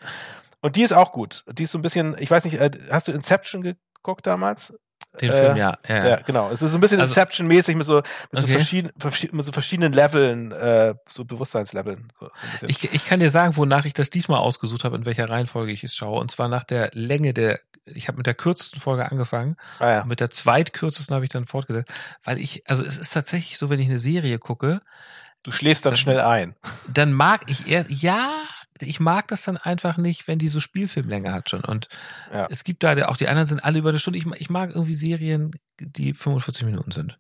Und 0.62 0.74
die 0.76 0.82
ist 0.82 0.92
auch 0.92 1.12
gut. 1.12 1.44
Die 1.53 1.62
ist 1.64 1.72
so 1.72 1.78
ein 1.78 1.82
bisschen, 1.82 2.16
ich 2.18 2.30
weiß 2.30 2.44
nicht, 2.44 2.59
äh, 2.61 2.70
hast 2.90 3.07
du 3.09 3.12
Inception 3.12 3.62
geguckt 3.62 4.26
damals? 4.26 4.72
Den 5.20 5.30
Äh, 5.30 5.32
Film, 5.44 5.56
ja. 5.56 5.78
ja. 5.88 6.06
Ja, 6.06 6.16
genau. 6.22 6.50
Es 6.50 6.62
ist 6.62 6.70
so 6.72 6.78
ein 6.78 6.80
bisschen 6.80 7.00
Also- 7.00 7.12
Inception-mäßig 7.14 7.74
mit 7.76 7.86
so, 7.86 7.96
mit, 7.96 8.06
so 8.32 8.38
Okay. 8.44 8.52
verschieden, 8.52 8.90
verschi- 9.00 9.34
mit 9.34 9.44
so 9.44 9.52
verschiedenen 9.52 9.92
Leveln, 9.92 10.52
äh, 10.52 10.94
so 11.08 11.24
Bewusstseinsleveln. 11.24 12.12
So, 12.20 12.30
so. 12.60 12.66
Ich, 12.66 12.92
ich 12.92 13.04
kann 13.06 13.20
dir 13.20 13.30
sagen, 13.30 13.56
wonach 13.56 13.84
ich 13.84 13.94
das 13.94 14.10
diesmal 14.10 14.38
ausgesucht 14.40 14.84
habe, 14.84 14.96
in 14.96 15.06
welcher 15.06 15.28
Reihenfolge 15.30 15.72
ich 15.72 15.84
es 15.84 15.94
schaue. 15.94 16.20
Und 16.20 16.30
zwar 16.30 16.48
nach 16.48 16.64
der 16.64 16.90
Länge 16.92 17.32
der, 17.34 17.58
ich 17.84 18.08
habe 18.08 18.16
mit 18.18 18.26
der 18.26 18.34
kürzesten 18.34 18.80
Folge 18.80 19.10
angefangen 19.10 19.56
ah, 19.78 19.90
ja. 19.90 20.04
mit 20.04 20.20
der 20.20 20.30
zweitkürzesten 20.30 21.14
habe 21.14 21.24
ich 21.24 21.30
dann 21.30 21.46
fortgesetzt. 21.46 21.90
Weil 22.24 22.38
ich, 22.38 22.62
also 22.68 22.82
es 22.82 22.96
ist 22.98 23.12
tatsächlich 23.12 23.58
so, 23.58 23.70
wenn 23.70 23.78
ich 23.80 23.88
eine 23.88 23.98
Serie 23.98 24.38
gucke, 24.38 24.80
Du 25.44 25.52
schläfst 25.52 25.86
dann 25.86 25.92
Das- 25.92 26.00
schnell 26.00 26.18
ein. 26.20 26.56
dann 26.92 27.12
mag 27.12 27.42
ich 27.48 27.68
eher, 27.68 27.84
ja, 27.88 28.28
ich 28.81 29.01
mag 29.01 29.29
das 29.29 29.43
dann 29.45 29.57
einfach 29.57 29.97
nicht, 29.97 30.29
wenn 30.29 30.39
die 30.39 30.49
so 30.49 30.61
Spielfilmlänge 30.61 31.33
hat 31.33 31.51
schon. 31.51 31.64
Und 31.64 31.89
Ja. 32.33 32.47
es 32.51 32.64
gibt 32.64 32.83
da, 32.83 33.07
auch 33.09 33.16
die 33.16 33.29
anderen 33.29 33.47
sind 33.47 33.64
alle 33.64 33.79
über 33.79 33.91
eine 33.91 33.99
Stunde. 33.99 34.18
Ich, 34.18 34.27
ich 34.37 34.51
mag 34.51 34.70
irgendwie 34.70 34.95
Serien, 34.95 35.51
die 35.81 36.14
45 36.14 36.64
Minuten 36.64 36.91
sind. 36.93 37.18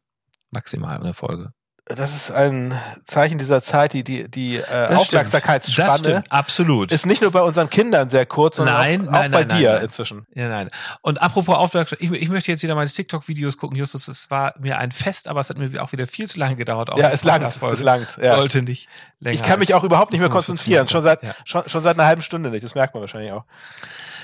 Maximal 0.50 0.98
eine 0.98 1.14
Folge. 1.14 1.52
Das 1.88 2.16
ist 2.16 2.32
ein 2.32 2.76
Zeichen 3.04 3.38
dieser 3.38 3.62
Zeit, 3.62 3.92
die, 3.92 4.02
die, 4.02 4.28
die 4.28 4.56
äh, 4.56 4.62
Das 4.66 4.96
Aufmerksamkeitsspanne 4.96 5.88
Das 5.88 5.98
stimmt, 6.00 6.32
absolut. 6.32 6.90
ist 6.90 7.06
nicht 7.06 7.22
nur 7.22 7.30
bei 7.30 7.42
unseren 7.42 7.70
Kindern 7.70 8.08
sehr 8.08 8.26
kurz, 8.26 8.56
sondern 8.56 8.74
Nein, 8.74 9.06
auch, 9.06 9.12
nein, 9.12 9.32
auch 9.32 9.38
bei 9.38 9.44
nein, 9.44 9.58
dir 9.58 9.80
inzwischen. 9.80 10.26
Ja, 10.34 10.48
nein. 10.48 10.68
Und 11.02 11.22
apropos 11.22 11.54
Aufmerksamkeit, 11.54 12.02
ich, 12.02 12.10
ich 12.20 12.28
möchte 12.28 12.50
jetzt 12.50 12.64
wieder 12.64 12.74
meine 12.74 12.90
TikTok-Videos 12.90 13.56
gucken, 13.56 13.76
Justus. 13.76 14.08
Es 14.08 14.32
war 14.32 14.54
mir 14.58 14.78
ein 14.78 14.90
Fest, 14.90 15.28
aber 15.28 15.40
es 15.40 15.48
hat 15.48 15.58
mir 15.58 15.80
auch 15.80 15.92
wieder 15.92 16.08
viel 16.08 16.26
zu 16.26 16.40
lange 16.40 16.56
gedauert. 16.56 16.90
Ja, 16.98 17.10
es 17.10 17.22
langt, 17.22 17.46
es 17.46 17.82
langt. 17.82 18.18
Ja. 18.20 18.36
Sollte 18.36 18.62
nicht 18.62 18.88
länger 19.20 19.34
Ich 19.36 19.44
kann 19.44 19.60
mich 19.60 19.72
auch 19.72 19.84
überhaupt 19.84 20.10
nicht 20.10 20.20
mehr 20.20 20.28
45 20.28 20.56
konzentrieren. 20.56 20.88
Schon 20.88 21.04
seit. 21.04 21.22
Ja. 21.22 21.36
schon, 21.44 21.68
schon 21.68 21.82
seit 21.82 21.96
einer 21.96 22.08
halben 22.08 22.22
Stunde 22.22 22.50
nicht. 22.50 22.64
Das 22.64 22.74
merkt 22.74 22.94
man 22.94 23.00
wahrscheinlich 23.00 23.30
auch. 23.30 23.44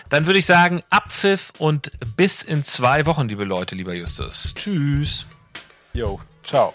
Dann 0.08 0.26
würde 0.26 0.40
ich 0.40 0.46
sagen, 0.46 0.82
Abpfiff 0.90 1.52
und 1.58 1.92
bis 2.16 2.42
in 2.42 2.64
zwei 2.64 3.06
Wochen, 3.06 3.28
liebe 3.28 3.44
Leute, 3.44 3.76
lieber 3.76 3.94
Justus. 3.94 4.52
Tschüss. 4.56 5.26
Jo, 5.92 6.20
ciao. 6.42 6.74